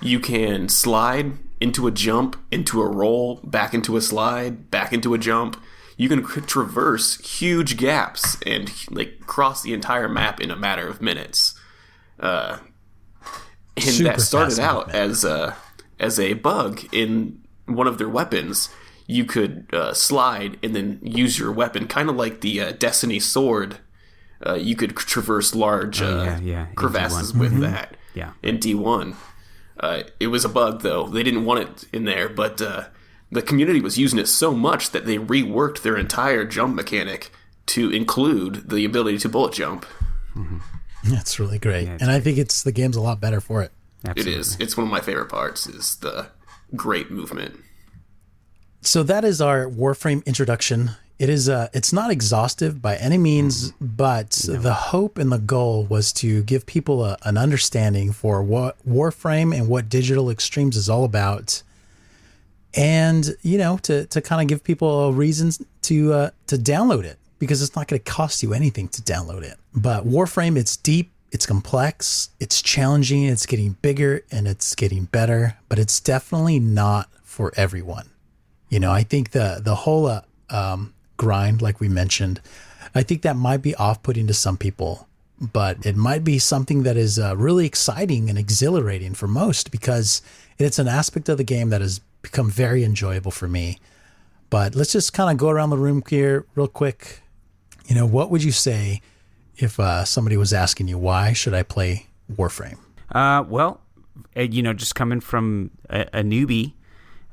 you 0.00 0.20
can 0.20 0.68
slide 0.68 1.32
into 1.64 1.86
a 1.86 1.90
jump, 1.90 2.36
into 2.50 2.80
a 2.82 2.86
roll, 2.88 3.40
back 3.42 3.72
into 3.74 3.96
a 3.96 4.00
slide, 4.00 4.70
back 4.70 4.92
into 4.92 5.14
a 5.14 5.18
jump. 5.18 5.52
You 5.96 6.08
can 6.08 6.22
traverse 6.24 7.06
huge 7.38 7.76
gaps 7.76 8.36
and 8.44 8.70
like 8.90 9.20
cross 9.20 9.62
the 9.62 9.72
entire 9.72 10.08
map 10.08 10.40
in 10.40 10.50
a 10.50 10.56
matter 10.56 10.86
of 10.86 11.00
minutes. 11.00 11.58
Uh, 12.20 12.58
and 13.76 13.84
Super 13.86 14.10
that 14.10 14.20
started 14.20 14.58
out 14.60 14.94
as 14.94 15.24
a 15.24 15.56
as 15.98 16.18
a 16.20 16.34
bug 16.34 16.80
in 16.92 17.40
one 17.66 17.86
of 17.86 17.96
their 17.98 18.08
weapons. 18.08 18.68
you 19.06 19.24
could 19.24 19.66
uh, 19.72 19.92
slide 19.94 20.58
and 20.62 20.74
then 20.74 20.98
use 21.02 21.38
your 21.38 21.52
weapon, 21.52 21.86
kind 21.86 22.08
of 22.10 22.16
like 22.16 22.40
the 22.40 22.60
uh, 22.60 22.72
Destiny 22.72 23.20
sword. 23.20 23.78
Uh, 24.46 24.54
you 24.54 24.74
could 24.76 24.94
traverse 24.96 25.54
large 25.54 26.02
Oh, 26.02 26.20
uh, 26.20 26.24
yeah, 26.24 26.38
yeah, 26.40 26.66
crevasses 26.74 27.32
D1. 27.32 27.38
with 27.38 27.60
that. 27.60 27.96
Yeah. 28.14 28.32
in 28.42 28.58
D1. 28.58 29.14
Uh, 29.80 30.02
it 30.20 30.28
was 30.28 30.44
a 30.44 30.48
bug 30.48 30.82
though; 30.82 31.06
they 31.08 31.22
didn't 31.22 31.44
want 31.44 31.60
it 31.60 31.84
in 31.92 32.04
there, 32.04 32.28
but 32.28 32.60
uh, 32.62 32.84
the 33.30 33.42
community 33.42 33.80
was 33.80 33.98
using 33.98 34.18
it 34.18 34.28
so 34.28 34.52
much 34.54 34.90
that 34.90 35.06
they 35.06 35.18
reworked 35.18 35.82
their 35.82 35.96
entire 35.96 36.44
jump 36.44 36.74
mechanic 36.74 37.30
to 37.66 37.90
include 37.90 38.68
the 38.70 38.84
ability 38.84 39.18
to 39.18 39.28
bullet 39.28 39.54
jump. 39.54 39.86
That's 41.04 41.38
really 41.38 41.58
great. 41.58 41.88
and 41.88 42.10
I 42.10 42.20
think 42.20 42.38
it's 42.38 42.62
the 42.62 42.72
game's 42.72 42.96
a 42.96 43.00
lot 43.00 43.20
better 43.20 43.40
for 43.40 43.62
it. 43.62 43.72
Absolutely. 44.06 44.34
It 44.34 44.38
is. 44.38 44.56
It's 44.60 44.76
one 44.76 44.86
of 44.86 44.92
my 44.92 45.00
favorite 45.00 45.28
parts. 45.28 45.66
Is 45.66 45.96
the 45.96 46.28
great 46.76 47.10
movement. 47.10 47.58
So 48.82 49.02
that 49.02 49.24
is 49.24 49.40
our 49.40 49.66
Warframe 49.66 50.24
introduction. 50.26 50.90
It 51.18 51.28
is 51.28 51.48
uh 51.48 51.68
it's 51.72 51.92
not 51.92 52.10
exhaustive 52.10 52.82
by 52.82 52.96
any 52.96 53.18
means, 53.18 53.72
but 53.80 54.30
the 54.48 54.74
hope 54.74 55.16
and 55.16 55.30
the 55.30 55.38
goal 55.38 55.84
was 55.84 56.12
to 56.14 56.42
give 56.42 56.66
people 56.66 57.04
a, 57.04 57.16
an 57.22 57.38
understanding 57.38 58.12
for 58.12 58.42
what 58.42 58.76
Warframe 58.86 59.56
and 59.56 59.68
what 59.68 59.88
Digital 59.88 60.28
Extremes 60.30 60.76
is 60.76 60.88
all 60.88 61.04
about. 61.04 61.62
And, 62.74 63.36
you 63.42 63.58
know, 63.58 63.78
to 63.82 64.06
to 64.06 64.20
kind 64.20 64.42
of 64.42 64.48
give 64.48 64.64
people 64.64 65.08
a 65.08 65.12
reason 65.12 65.52
to 65.82 66.12
uh 66.12 66.30
to 66.48 66.56
download 66.56 67.04
it 67.04 67.18
because 67.38 67.62
it's 67.62 67.76
not 67.76 67.86
going 67.86 68.00
to 68.02 68.10
cost 68.10 68.42
you 68.42 68.52
anything 68.52 68.88
to 68.88 69.02
download 69.02 69.42
it. 69.42 69.56
But 69.72 70.04
Warframe 70.04 70.56
it's 70.56 70.76
deep, 70.76 71.12
it's 71.30 71.46
complex, 71.46 72.30
it's 72.40 72.60
challenging, 72.62 73.24
it's 73.24 73.46
getting 73.46 73.76
bigger 73.82 74.24
and 74.32 74.48
it's 74.48 74.74
getting 74.74 75.04
better, 75.04 75.58
but 75.68 75.78
it's 75.78 76.00
definitely 76.00 76.58
not 76.58 77.08
for 77.22 77.52
everyone. 77.56 78.10
You 78.68 78.80
know, 78.80 78.90
I 78.90 79.04
think 79.04 79.30
the 79.30 79.60
the 79.62 79.74
whole 79.74 80.06
uh, 80.06 80.22
um, 80.50 80.93
grind, 81.16 81.62
like 81.62 81.80
we 81.80 81.88
mentioned, 81.88 82.40
I 82.94 83.02
think 83.02 83.22
that 83.22 83.36
might 83.36 83.62
be 83.62 83.74
off 83.74 84.02
putting 84.02 84.26
to 84.28 84.34
some 84.34 84.56
people, 84.56 85.08
but 85.40 85.84
it 85.84 85.96
might 85.96 86.24
be 86.24 86.38
something 86.38 86.84
that 86.84 86.96
is 86.96 87.18
uh, 87.18 87.36
really 87.36 87.66
exciting 87.66 88.28
and 88.28 88.38
exhilarating 88.38 89.14
for 89.14 89.26
most 89.26 89.70
because 89.70 90.22
it's 90.58 90.78
an 90.78 90.88
aspect 90.88 91.28
of 91.28 91.38
the 91.38 91.44
game 91.44 91.70
that 91.70 91.80
has 91.80 92.00
become 92.22 92.50
very 92.50 92.84
enjoyable 92.84 93.30
for 93.30 93.48
me. 93.48 93.78
But 94.50 94.74
let's 94.74 94.92
just 94.92 95.12
kind 95.12 95.30
of 95.30 95.36
go 95.36 95.48
around 95.48 95.70
the 95.70 95.76
room 95.76 96.02
here 96.08 96.46
real 96.54 96.68
quick. 96.68 97.22
You 97.86 97.94
know, 97.94 98.06
what 98.06 98.30
would 98.30 98.44
you 98.44 98.52
say 98.52 99.00
if 99.56 99.80
uh, 99.80 100.04
somebody 100.04 100.36
was 100.36 100.52
asking 100.52 100.88
you 100.88 100.98
why 100.98 101.32
should 101.32 101.54
I 101.54 101.62
play 101.62 102.06
Warframe? 102.32 102.78
Uh, 103.10 103.44
well, 103.46 103.80
uh, 104.36 104.42
you 104.42 104.62
know, 104.62 104.72
just 104.72 104.94
coming 104.94 105.20
from 105.20 105.70
a, 105.90 106.02
a 106.12 106.22
newbie, 106.22 106.74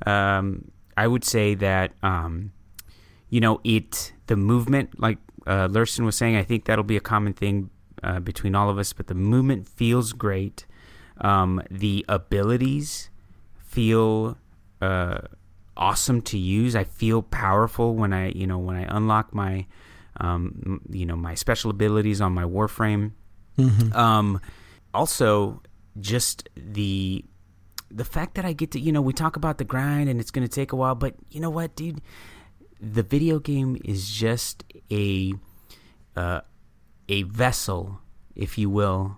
um, 0.06 0.72
I 0.98 1.08
would 1.08 1.24
say 1.24 1.54
that 1.56 1.92
um, 2.04 2.52
you 3.32 3.40
know 3.40 3.60
it 3.64 4.14
the 4.28 4.36
movement, 4.36 5.00
like 5.02 5.18
uh, 5.48 5.68
Lurston 5.68 6.06
was 6.06 6.16
saying, 6.16 6.36
I 6.36 6.44
think 6.44 6.66
that'll 6.66 6.84
be 6.84 6.98
a 6.98 7.02
common 7.02 7.34
thing 7.34 7.72
uh, 8.04 8.20
between 8.20 8.54
all 8.54 8.70
of 8.70 8.78
us. 8.78 8.94
But 8.94 9.08
the 9.08 9.16
movement 9.16 9.68
feels 9.68 10.14
great. 10.14 10.68
Um, 11.20 11.62
the 11.72 12.06
abilities 12.08 13.10
feel 13.58 14.38
uh, 14.82 15.22
awesome 15.76 16.22
to 16.24 16.38
use. 16.38 16.76
I 16.76 16.84
feel 16.84 17.22
powerful 17.24 17.96
when 17.96 18.14
I 18.14 18.30
you 18.30 18.46
know 18.46 18.60
when 18.60 18.76
I 18.76 18.86
unlock 18.96 19.34
my 19.34 19.66
um, 20.20 20.82
you 20.90 21.06
know 21.06 21.16
my 21.16 21.34
special 21.34 21.72
abilities 21.72 22.22
on 22.22 22.34
my 22.34 22.44
Warframe. 22.44 23.12
Um, 23.96 24.42
also, 24.94 25.62
just 26.00 26.50
the 26.56 27.24
the 27.90 28.06
fact 28.06 28.36
that 28.36 28.46
I 28.46 28.54
get 28.54 28.72
to 28.72 28.80
you 28.80 28.92
know 28.92 29.02
we 29.02 29.14
talk 29.14 29.36
about 29.36 29.58
the 29.58 29.66
grind 29.66 30.10
and 30.10 30.20
it's 30.20 30.32
going 30.32 30.48
to 30.48 30.54
take 30.54 30.72
a 30.72 30.76
while, 30.76 30.96
but 30.96 31.16
you 31.30 31.40
know 31.40 31.50
what, 31.50 31.76
dude, 31.76 32.02
the 32.82 33.04
video 33.04 33.40
game 33.40 33.80
is 33.86 34.10
just 34.10 34.64
a 34.90 35.34
uh, 36.16 36.42
a 37.08 37.24
vessel, 37.24 38.00
if 38.36 38.58
you 38.58 38.70
will, 38.70 39.18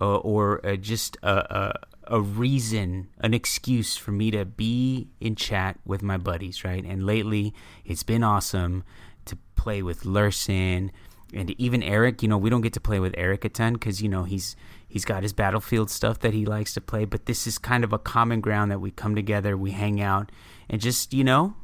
uh, 0.00 0.16
or 0.16 0.64
uh, 0.66 0.76
just 0.76 1.16
a, 1.22 1.30
a 1.30 1.74
a 2.10 2.20
reason, 2.20 3.08
an 3.20 3.34
excuse 3.34 3.96
for 3.96 4.10
me 4.12 4.30
to 4.30 4.44
be 4.44 5.08
in 5.20 5.36
chat 5.36 5.78
with 5.84 6.02
my 6.02 6.16
buddies, 6.16 6.64
right? 6.64 6.84
And 6.84 7.04
lately, 7.04 7.54
it's 7.84 8.02
been 8.02 8.24
awesome 8.24 8.82
to 9.26 9.36
play 9.56 9.82
with 9.82 10.04
Lurson 10.04 10.90
and 11.34 11.50
even 11.60 11.82
Eric. 11.82 12.22
You 12.22 12.28
know, 12.28 12.38
we 12.38 12.50
don't 12.50 12.62
get 12.62 12.72
to 12.72 12.80
play 12.80 12.98
with 12.98 13.14
Eric 13.16 13.44
a 13.44 13.50
ton 13.50 13.74
because 13.74 14.02
you 14.02 14.08
know 14.08 14.24
he's 14.24 14.56
he's 14.88 15.04
got 15.04 15.22
his 15.22 15.32
battlefield 15.32 15.90
stuff 15.90 16.18
that 16.20 16.34
he 16.34 16.44
likes 16.46 16.72
to 16.74 16.80
play. 16.80 17.04
But 17.04 17.26
this 17.26 17.46
is 17.46 17.58
kind 17.58 17.84
of 17.84 17.92
a 17.92 17.98
common 17.98 18.40
ground 18.40 18.70
that 18.72 18.80
we 18.80 18.90
come 18.90 19.14
together, 19.14 19.56
we 19.56 19.70
hang 19.72 20.00
out, 20.00 20.32
and 20.68 20.80
just 20.80 21.12
you 21.12 21.24
know, 21.24 21.54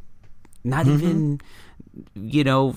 not 0.64 0.86
even 0.86 1.40
you 2.14 2.42
know 2.44 2.74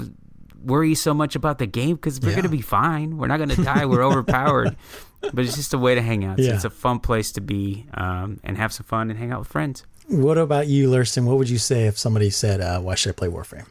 worry 0.63 0.95
so 0.95 1.13
much 1.13 1.35
about 1.35 1.57
the 1.59 1.65
game 1.67 1.95
because 1.95 2.19
we're 2.19 2.29
Yeah. 2.31 2.35
gonna 2.37 2.49
be 2.49 2.61
fine. 2.61 3.17
We're 3.17 3.27
not 3.27 3.37
gonna 3.39 3.55
die. 3.55 3.85
We're 3.85 4.03
overpowered. 4.03 4.75
But 5.33 5.45
it's 5.45 5.55
just 5.55 5.73
a 5.73 5.79
way 5.79 5.95
to 5.95 6.01
hang 6.01 6.23
out. 6.25 6.37
So 6.37 6.43
it's 6.45 6.63
a 6.63 6.69
fun 6.69 6.99
place 6.99 7.31
to 7.33 7.41
be 7.41 7.87
um, 7.95 8.39
and 8.43 8.55
have 8.55 8.71
some 8.71 8.85
fun 8.85 9.09
and 9.09 9.17
hang 9.17 9.31
out 9.31 9.39
with 9.39 9.47
friends. 9.47 9.83
What 10.07 10.37
about 10.37 10.67
you, 10.67 10.91
Lurston? 10.91 11.25
What 11.25 11.39
would 11.39 11.49
you 11.49 11.57
say 11.57 11.87
if 11.87 11.97
somebody 11.97 12.29
said, 12.29 12.61
uh, 12.61 12.79
"Why 12.81 12.93
should 12.93 13.09
I 13.09 13.13
play 13.13 13.27
Warframe"? 13.27 13.65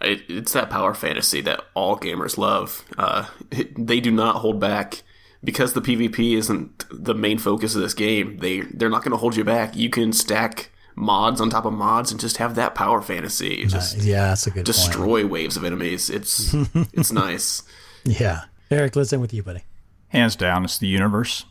It, 0.00 0.22
it's 0.28 0.52
that 0.52 0.70
power 0.70 0.94
fantasy 0.94 1.40
that 1.40 1.64
all 1.74 1.98
gamers 1.98 2.38
love. 2.38 2.84
Uh, 2.96 3.26
it- 3.50 3.84
they 3.86 3.98
do 3.98 4.12
not 4.12 4.36
hold 4.36 4.60
back 4.60 5.02
because 5.42 5.72
the 5.72 5.80
PvP 5.82 6.36
isn't 6.36 6.84
the 6.88 7.14
main 7.14 7.38
focus 7.38 7.74
of 7.74 7.82
this 7.82 7.94
game. 7.94 8.38
They 8.38 8.60
they're 8.60 8.88
not 8.90 9.02
going 9.02 9.10
to 9.12 9.18
hold 9.18 9.34
you 9.34 9.42
back. 9.44 9.74
You 9.76 9.90
can 9.90 10.12
stack 10.12 10.70
mods 10.98 11.40
on 11.40 11.48
top 11.50 11.64
of 11.64 11.72
mods 11.72 12.10
and 12.10 12.20
just 12.20 12.36
have 12.38 12.54
that 12.56 12.74
power 12.74 13.00
fantasy. 13.00 13.64
Just 13.66 13.98
Yeah, 13.98 14.28
that's 14.28 14.46
a 14.46 14.50
good 14.50 14.56
point. 14.56 14.66
destroy 14.66 15.26
waves 15.26 15.56
of 15.56 15.64
enemies. 15.64 16.10
It's 16.10 16.54
it's 16.92 17.12
nice. 17.12 17.62
Yeah, 18.04 18.44
Eric, 18.70 18.96
let's 18.96 19.12
end 19.12 19.22
with 19.22 19.32
you, 19.32 19.42
buddy. 19.42 19.64
Hands 20.08 20.34
down, 20.36 20.64
it's 20.64 20.78
the 20.78 20.86
universe. 20.86 21.44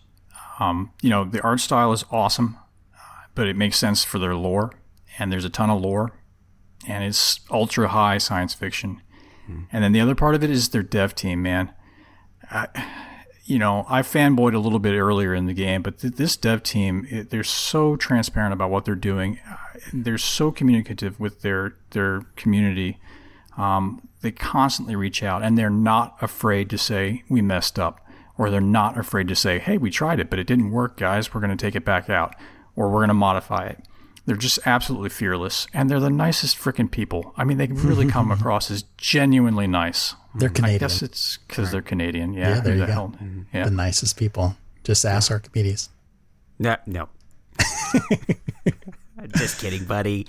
Um, 0.60 0.92
you 1.02 1.10
know, 1.10 1.24
the 1.24 1.42
art 1.42 1.60
style 1.60 1.94
is 1.94 2.04
awesome, 2.12 2.58
uh, 2.96 3.00
but 3.36 3.48
it 3.48 3.56
makes 3.56 3.78
sense 3.78 4.04
for 4.04 4.18
their 4.18 4.36
lore, 4.36 4.72
and 5.20 5.32
there's 5.32 5.46
a 5.46 5.50
ton 5.50 5.70
of 5.70 5.82
lore, 5.82 6.12
and 6.88 7.04
it's 7.04 7.40
ultra 7.52 7.90
high 7.90 8.18
science 8.18 8.54
fiction. 8.54 9.02
And 9.72 9.82
then 9.82 9.94
the 9.94 10.02
other 10.02 10.14
part 10.16 10.36
of 10.36 10.44
it 10.44 10.50
is 10.50 10.70
their 10.70 10.84
dev 10.84 11.16
team, 11.16 11.42
man. 11.42 11.72
I, 12.52 12.68
you 13.48 13.58
know, 13.58 13.86
I 13.88 14.02
fanboyed 14.02 14.54
a 14.54 14.60
little 14.60 14.78
bit 14.80 14.94
earlier 14.94 15.34
in 15.34 15.46
the 15.46 15.54
game, 15.54 15.82
but 15.82 16.00
th- 16.00 16.16
this 16.16 16.36
dev 16.36 16.64
team, 16.64 17.08
it, 17.10 17.30
they're 17.30 17.44
so 17.46 17.96
transparent 17.96 18.52
about 18.54 18.70
what 18.70 18.84
they're 18.84 18.94
doing. 18.96 19.40
Uh, 19.50 19.56
They're 19.94 20.18
so 20.18 20.52
communicative 20.52 21.18
with 21.20 21.42
their 21.42 21.76
their 21.92 22.24
community. 22.36 23.00
Um, 23.58 24.08
they 24.22 24.32
constantly 24.32 24.96
reach 24.96 25.24
out, 25.24 25.44
and 25.44 25.58
they're 25.58 25.70
not 25.70 26.18
afraid 26.22 26.70
to 26.72 26.78
say 26.78 27.24
we 27.30 27.42
messed 27.42 27.80
up, 27.80 28.06
or 28.38 28.50
they're 28.50 28.60
not 28.62 28.98
afraid 28.98 29.28
to 29.30 29.36
say, 29.36 29.60
"Hey, 29.60 29.78
we 29.78 29.90
tried 29.92 30.20
it, 30.20 30.30
but 30.30 30.40
it 30.40 30.48
didn't 30.48 30.72
work, 30.72 30.98
guys. 30.98 31.34
We're 31.34 31.42
going 31.42 31.58
to 31.58 31.66
take 31.66 31.76
it 31.76 31.86
back 31.86 32.10
out, 32.10 32.36
or 32.76 32.90
we're 32.90 33.00
going 33.00 33.08
to 33.08 33.14
modify 33.14 33.68
it." 33.68 33.80
They're 34.28 34.36
just 34.36 34.60
absolutely 34.66 35.10
fearless, 35.10 35.66
and 35.74 35.90
they're 35.90 36.00
the 36.00 36.10
nicest 36.12 36.58
freaking 36.58 36.92
people. 36.92 37.34
I 37.38 37.44
mean, 37.46 37.58
they 37.58 37.68
really 37.68 38.06
come 38.08 38.30
across 38.38 38.70
as 38.70 38.84
genuinely 38.98 39.66
nice. 39.68 40.14
They're 40.36 40.50
Canadian. 40.50 40.76
I 40.76 40.80
guess 40.80 41.02
it's 41.02 41.38
because 41.48 41.72
they're 41.72 41.82
Canadian. 41.82 42.34
Yeah, 42.34 42.56
Yeah, 42.56 42.60
there 42.60 42.74
you 42.76 42.82
the 42.82 42.86
go. 42.88 42.92
hell- 42.94 43.16
mm. 43.20 43.46
Yeah. 43.54 43.64
The 43.66 43.72
nicest 43.72 44.18
people. 44.18 44.56
Just 44.84 45.04
ask 45.06 45.32
Archimedes. 45.32 45.90
No, 46.60 46.76
no. 46.86 47.10
just 49.36 49.60
kidding, 49.60 49.86
buddy. 49.86 50.28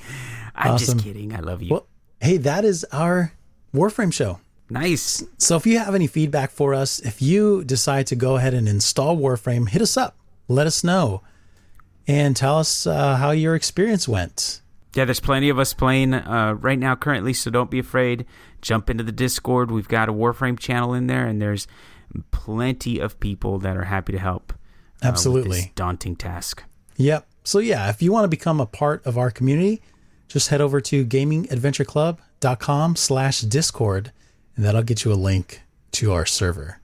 I'm 0.55 0.73
Awesome. 0.75 0.95
just 0.99 1.05
kidding. 1.07 1.35
I 1.35 1.41
love 1.41 1.63
you. 1.63 1.71
Well, 1.73 1.87
hey, 2.21 2.37
that 2.39 2.65
is 2.65 2.85
our 2.93 3.33
Warframe 3.75 4.13
show. 4.13 4.41
nice. 4.71 5.23
So 5.39 5.57
if 5.57 5.67
you 5.67 5.79
have 5.79 5.95
any 5.95 6.07
feedback 6.07 6.51
for 6.51 6.75
us, 6.75 6.99
if 7.01 7.21
you 7.23 7.65
decide 7.65 8.07
to 8.09 8.17
go 8.17 8.37
ahead 8.37 8.55
and 8.55 8.69
install 8.69 9.17
Warframe, 9.17 9.69
hit 9.69 9.83
us 9.83 9.97
up. 9.97 10.17
Let 10.49 10.67
us 10.67 10.83
know. 10.85 11.23
And 12.09 12.35
tell 12.35 12.59
us 12.59 12.87
uh, 12.87 13.17
how 13.17 13.31
your 13.31 13.55
experience 13.55 14.09
went. 14.09 14.63
Yeah, 14.95 15.05
there's 15.05 15.21
plenty 15.21 15.51
of 15.51 15.59
us 15.59 15.75
playing 15.75 16.15
uh, 16.15 16.55
right 16.55 16.79
now 16.79 16.97
currently, 16.97 17.35
so 17.35 17.51
don't 17.51 17.71
be 17.71 17.79
afraid. 17.79 18.25
Jump 18.63 18.89
into 18.91 19.05
the 19.05 19.13
Discord. 19.13 19.71
We've 19.71 19.87
got 19.87 20.09
a 20.09 20.13
Warframe 20.13 20.59
channel 20.59 20.95
in 20.95 21.07
there, 21.07 21.27
and 21.27 21.41
there's 21.41 21.69
plenty 22.31 22.99
of 22.99 23.21
people 23.21 23.59
that 23.59 23.77
are 23.77 23.85
happy 23.85 24.13
to 24.13 24.19
help. 24.19 24.53
uh, 24.53 24.57
with 25.03 25.09
Absolutely. 25.11 25.61
this 25.61 25.69
daunting 25.77 26.17
task. 26.17 26.65
Yep. 26.97 27.29
So 27.45 27.59
yeah, 27.61 27.89
if 27.91 28.03
you 28.03 28.11
want 28.11 28.25
to 28.25 28.29
become 28.29 28.61
a 28.61 28.67
part 28.67 29.05
of 29.07 29.17
our 29.17 29.31
community, 29.31 29.81
just 30.27 30.49
head 30.49 30.61
over 30.61 30.81
to 30.81 31.05
gamingadventureclub.com 31.07 32.97
slash 32.97 33.41
discord, 33.43 34.13
and 34.57 34.65
that'll 34.65 34.83
get 34.83 35.05
you 35.05 35.13
a 35.13 35.15
link 35.15 35.63
to 35.93 36.13
our 36.13 36.27
server. 36.27 36.81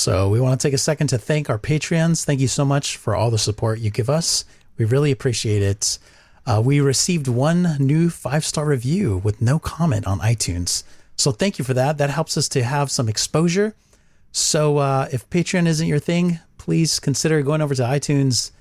So 0.00 0.30
we 0.30 0.40
want 0.40 0.58
to 0.58 0.66
take 0.66 0.72
a 0.72 0.78
second 0.78 1.08
to 1.08 1.18
thank 1.18 1.50
our 1.50 1.58
Patreons. 1.58 2.24
Thank 2.24 2.40
you 2.40 2.48
so 2.48 2.64
much 2.64 2.96
for 2.96 3.14
all 3.14 3.30
the 3.30 3.36
support 3.36 3.80
you 3.80 3.90
give 3.90 4.08
us. 4.08 4.46
We 4.78 4.86
really 4.86 5.10
appreciate 5.10 5.62
it. 5.62 5.98
Uh, 6.46 6.62
we 6.64 6.80
received 6.80 7.28
one 7.28 7.76
new 7.78 8.08
five 8.08 8.42
star 8.42 8.64
review 8.64 9.18
with 9.18 9.42
no 9.42 9.58
comment 9.58 10.06
on 10.06 10.18
iTunes. 10.20 10.84
So 11.16 11.32
thank 11.32 11.58
you 11.58 11.66
for 11.66 11.74
that. 11.74 11.98
That 11.98 12.08
helps 12.08 12.38
us 12.38 12.48
to 12.48 12.62
have 12.62 12.90
some 12.90 13.10
exposure. 13.10 13.74
So 14.32 14.78
uh, 14.78 15.08
if 15.12 15.28
Patreon 15.28 15.66
isn't 15.66 15.86
your 15.86 15.98
thing, 15.98 16.38
please 16.56 16.98
consider 16.98 17.42
going 17.42 17.60
over 17.60 17.74
to 17.74 17.82
iTunes 17.82 18.52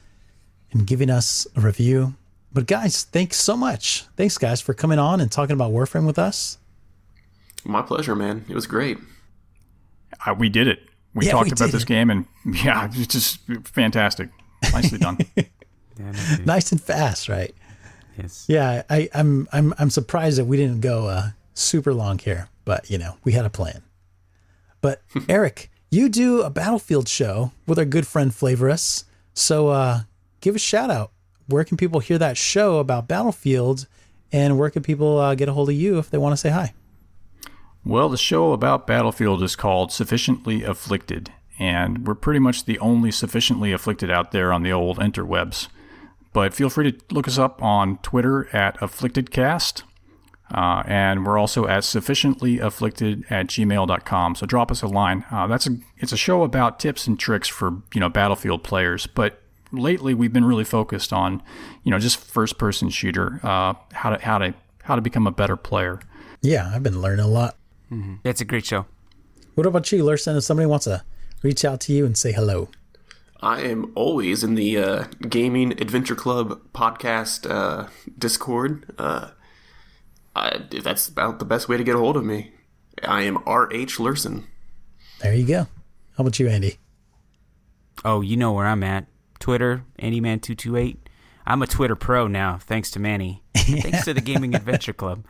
and 0.74 0.86
giving 0.86 1.10
us 1.10 1.48
a 1.56 1.62
review. 1.62 2.16
but 2.52 2.68
guys, 2.68 3.06
thanks 3.06 3.38
so 3.38 3.56
much. 3.56 4.04
Thanks, 4.18 4.38
guys, 4.38 4.60
for 4.60 4.74
coming 4.74 5.00
on 5.00 5.22
and 5.22 5.32
talking 5.32 5.54
about 5.54 5.72
Warframe 5.72 6.06
with 6.06 6.20
us. 6.20 6.58
My 7.64 7.82
pleasure, 7.82 8.14
man. 8.14 8.44
It 8.50 8.56
was 8.56 8.68
great. 8.68 8.98
Uh, 10.26 10.34
we 10.34 10.50
did 10.50 10.68
it. 10.68 10.89
We 11.14 11.26
yeah, 11.26 11.32
talked 11.32 11.46
we 11.46 11.52
about 11.52 11.72
this 11.72 11.86
game, 11.86 12.10
and 12.10 12.26
yeah, 12.64 12.90
it's 12.94 13.14
just 13.14 13.40
fantastic. 13.66 14.30
Nicely 14.74 15.00
done. 15.00 15.18
yeah, 15.36 16.38
nice 16.46 16.72
and 16.72 16.82
fast, 16.82 17.30
right? 17.30 17.54
Yes. 18.18 18.46
Yeah, 18.48 18.84
I, 18.90 19.10
am 19.14 19.48
I'm, 19.52 19.72
I'm 19.72 19.74
I'm 19.80 19.90
surprised 19.90 20.38
that 20.38 20.46
we 20.46 20.58
didn't 20.58 20.82
go 20.82 21.08
uh, 21.08 21.30
super 21.54 21.94
long 21.94 22.20
here, 22.20 22.50
but 22.66 22.90
you 22.90 22.98
know 22.98 23.18
we 23.24 23.32
had 23.32 23.46
a 23.46 23.50
plan. 23.50 23.82
But 24.82 25.02
Eric, 25.30 25.72
you 25.90 26.10
do 26.10 26.42
a 26.42 26.50
Battlefield 26.50 27.08
show 27.08 27.52
with 27.66 27.80
our 27.80 27.86
good 27.86 28.06
friend 28.06 28.32
Flavorus, 28.32 29.06
so 29.34 29.70
uh, 29.70 30.02
give 30.42 30.56
a 30.56 30.60
shout 30.60 30.92
out. 30.92 31.12
Where 31.48 31.64
can 31.64 31.78
people 31.78 32.00
hear 32.00 32.18
that 32.20 32.38
show 32.38 32.78
about 32.78 33.08
Battlefield, 33.08 33.88
and 34.32 34.60
where 34.60 34.70
can 34.70 34.84
people 34.84 35.18
uh, 35.18 35.34
get 35.36 35.50
a 35.50 35.54
hold 35.54 35.70
of 35.70 35.76
you 35.76 35.98
if 35.98 36.10
they 36.10 36.18
want 36.18 36.34
to 36.34 36.38
say 36.38 36.50
hi? 36.50 36.74
Well, 37.90 38.10
the 38.10 38.18
show 38.18 38.52
about 38.52 38.86
Battlefield 38.86 39.42
is 39.42 39.56
called 39.56 39.92
Sufficiently 39.92 40.62
Afflicted, 40.62 41.34
and 41.58 42.06
we're 42.06 42.14
pretty 42.14 42.40
much 42.40 42.66
the 42.66 42.78
only 42.78 43.10
sufficiently 43.10 43.72
afflicted 43.72 44.12
out 44.12 44.32
there 44.32 44.54
on 44.54 44.62
the 44.62 44.72
old 44.72 45.00
interwebs. 45.00 45.70
But 46.32 46.54
feel 46.54 46.70
free 46.70 46.92
to 46.92 47.00
look 47.10 47.28
us 47.28 47.40
up 47.40 47.64
on 47.64 47.98
Twitter 48.04 48.48
at 48.56 48.78
AfflictedCast, 48.78 49.82
uh, 50.54 50.84
and 50.86 51.26
we're 51.26 51.40
also 51.40 51.66
at 51.66 51.82
sufficientlyafflicted 51.82 53.26
at 53.32 53.48
gmail.com. 53.48 54.36
So 54.36 54.46
drop 54.46 54.70
us 54.70 54.84
a 54.84 54.88
line. 54.88 55.26
Uh, 55.32 55.48
that's 55.48 55.66
a 55.66 55.80
it's 55.98 56.12
a 56.12 56.18
show 56.18 56.44
about 56.44 56.80
tips 56.80 57.08
and 57.08 57.20
tricks 57.20 57.48
for 57.48 57.82
you 57.96 58.00
know 58.00 58.10
Battlefield 58.10 58.64
players, 58.64 59.08
but 59.08 59.42
lately 59.72 60.14
we've 60.14 60.32
been 60.32 60.46
really 60.46 60.64
focused 60.64 61.12
on 61.12 61.42
you 61.84 61.90
know 61.90 61.98
just 61.98 62.20
first 62.20 62.60
person 62.60 62.92
shooter, 62.92 63.40
uh, 63.42 63.74
how 63.94 64.12
to 64.12 64.24
how 64.24 64.38
to 64.38 64.54
how 64.84 64.96
to 64.96 65.02
become 65.02 65.26
a 65.26 65.32
better 65.32 65.56
player. 65.56 66.00
Yeah, 66.44 66.72
I've 66.72 66.84
been 66.84 67.02
learning 67.02 67.26
a 67.26 67.28
lot. 67.28 67.56
Mm-hmm. 67.92 68.16
It's 68.24 68.42
a 68.42 68.46
great 68.46 68.66
show. 68.66 68.86
What 69.56 69.66
about 69.66 69.92
you, 69.92 70.04
Larson? 70.04 70.38
If 70.38 70.44
somebody 70.44 70.68
wants 70.68 70.86
to 70.86 71.04
reach 71.44 71.66
out 71.66 71.82
to 71.82 71.94
you 71.94 72.06
and 72.06 72.18
say 72.18 72.32
hello, 72.32 72.70
I 73.42 73.62
am 73.62 73.92
always 73.96 74.44
in 74.44 74.56
the 74.56 74.78
uh, 74.78 75.04
Gaming 75.28 75.72
Adventure 75.82 76.16
Club 76.16 76.62
podcast 76.74 77.50
uh, 77.50 77.88
Discord. 78.18 78.94
Uh, 78.98 79.32
I, 80.36 80.60
that's 80.84 81.08
about 81.08 81.40
the 81.40 81.46
best 81.46 81.70
way 81.70 81.78
to 81.78 81.84
get 81.84 81.96
a 81.96 82.00
hold 82.00 82.18
of 82.18 82.24
me. 82.24 82.52
I 83.04 83.24
am 83.24 83.42
R.H. 83.46 83.98
Lurson. 83.98 84.46
There 85.22 85.34
you 85.34 85.46
go. 85.46 85.68
How 86.18 86.22
about 86.22 86.40
you, 86.40 86.48
Andy? 86.48 86.80
Oh, 88.04 88.22
you 88.22 88.38
know 88.38 88.54
where 88.54 88.68
I'm 88.68 88.84
at. 88.84 89.08
Twitter, 89.40 89.84
AndyMan228. 90.00 90.98
I'm 91.46 91.62
a 91.62 91.68
Twitter 91.68 91.96
pro 91.96 92.28
now, 92.28 92.58
thanks 92.58 92.92
to 92.92 93.00
Manny. 93.00 93.42
thanks 93.56 94.06
to 94.06 94.14
the 94.14 94.22
Gaming 94.22 94.54
Adventure 94.54 94.94
Club. 94.94 95.26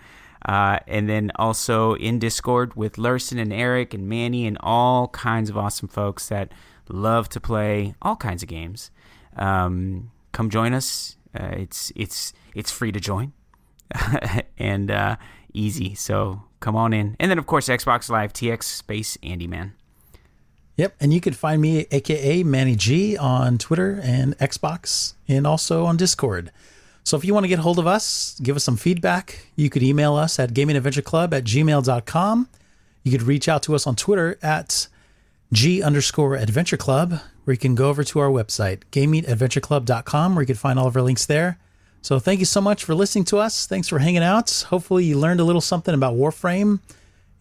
Uh, 0.45 0.79
and 0.87 1.09
then 1.09 1.31
also 1.35 1.95
in 1.95 2.19
Discord 2.19 2.75
with 2.75 2.97
Larson 2.97 3.37
and 3.37 3.51
Eric 3.51 3.93
and 3.93 4.07
Manny 4.07 4.47
and 4.47 4.57
all 4.61 5.09
kinds 5.09 5.49
of 5.49 5.57
awesome 5.57 5.89
folks 5.89 6.29
that 6.29 6.51
love 6.87 7.29
to 7.29 7.39
play 7.39 7.93
all 8.01 8.15
kinds 8.15 8.41
of 8.41 8.49
games. 8.49 8.91
Um, 9.35 10.11
come 10.31 10.49
join 10.49 10.73
us. 10.73 11.17
Uh, 11.37 11.49
it's 11.51 11.91
it's 11.95 12.33
it's 12.55 12.71
free 12.71 12.91
to 12.91 12.99
join 12.99 13.33
and 14.57 14.89
uh, 14.89 15.17
easy. 15.53 15.93
So 15.95 16.43
come 16.59 16.75
on 16.75 16.93
in. 16.93 17.15
And 17.19 17.29
then 17.29 17.37
of 17.37 17.45
course 17.45 17.67
Xbox 17.67 18.09
Live 18.09 18.33
TX 18.33 18.63
Space 18.63 19.17
Andy 19.21 19.47
Man. 19.47 19.73
Yep, 20.77 20.95
and 21.01 21.13
you 21.13 21.19
can 21.19 21.33
find 21.33 21.61
me, 21.61 21.87
aka 21.91 22.41
Manny 22.43 22.73
G, 22.77 23.17
on 23.17 23.57
Twitter 23.57 23.99
and 24.01 24.37
Xbox, 24.37 25.15
and 25.27 25.45
also 25.45 25.83
on 25.83 25.97
Discord. 25.97 26.53
So 27.09 27.17
if 27.17 27.25
you 27.25 27.33
want 27.33 27.45
to 27.45 27.47
get 27.47 27.57
hold 27.57 27.79
of 27.79 27.87
us, 27.87 28.39
give 28.39 28.55
us 28.55 28.63
some 28.63 28.77
feedback, 28.77 29.47
you 29.55 29.67
could 29.67 29.81
email 29.81 30.13
us 30.13 30.37
at 30.37 30.53
gamingadventureclub 30.53 31.33
at 31.33 31.43
gmail.com. 31.43 32.49
You 33.01 33.11
could 33.11 33.23
reach 33.23 33.49
out 33.49 33.63
to 33.63 33.73
us 33.73 33.87
on 33.87 33.95
Twitter 33.95 34.37
at 34.43 34.87
G 35.51 35.81
underscore 35.81 36.35
adventure 36.35 36.77
club, 36.77 37.19
where 37.43 37.53
you 37.55 37.57
can 37.57 37.73
go 37.73 37.89
over 37.89 38.03
to 38.03 38.19
our 38.19 38.29
website, 38.29 38.83
gamingadventureclub.com, 38.91 40.35
where 40.35 40.43
you 40.43 40.45
can 40.45 40.55
find 40.55 40.77
all 40.77 40.85
of 40.85 40.95
our 40.95 41.01
links 41.01 41.25
there. 41.25 41.57
So 42.03 42.19
thank 42.19 42.41
you 42.41 42.45
so 42.45 42.61
much 42.61 42.83
for 42.83 42.93
listening 42.93 43.25
to 43.25 43.39
us. 43.39 43.65
Thanks 43.65 43.87
for 43.87 43.97
hanging 43.97 44.21
out. 44.21 44.67
Hopefully 44.69 45.05
you 45.05 45.17
learned 45.17 45.39
a 45.39 45.45
little 45.45 45.61
something 45.61 45.95
about 45.95 46.13
Warframe 46.13 46.79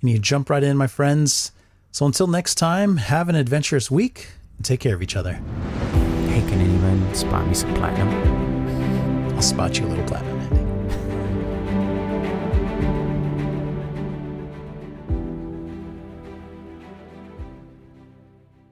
and 0.01 0.11
you 0.11 0.19
jump 0.19 0.49
right 0.49 0.65
in, 0.65 0.79
my 0.79 0.87
friends. 0.87 1.53
So 1.93 2.07
until 2.07 2.27
next 2.27 2.55
time, 2.55 2.97
have 2.97 3.29
an 3.29 3.35
adventurous 3.35 3.91
week 3.91 4.29
and 4.57 4.65
take 4.65 4.81
care 4.81 4.95
of 4.95 5.03
each 5.03 5.15
other. 5.15 5.35
Hey, 5.35 6.41
can 6.49 6.59
anyone 6.59 7.15
spot 7.15 7.47
me 7.47 7.53
some 7.53 7.75
platinum? 7.75 8.28
Spot 9.41 9.79
you 9.79 9.87
a 9.87 9.89
little 9.89 10.05
Andy. 10.05 10.28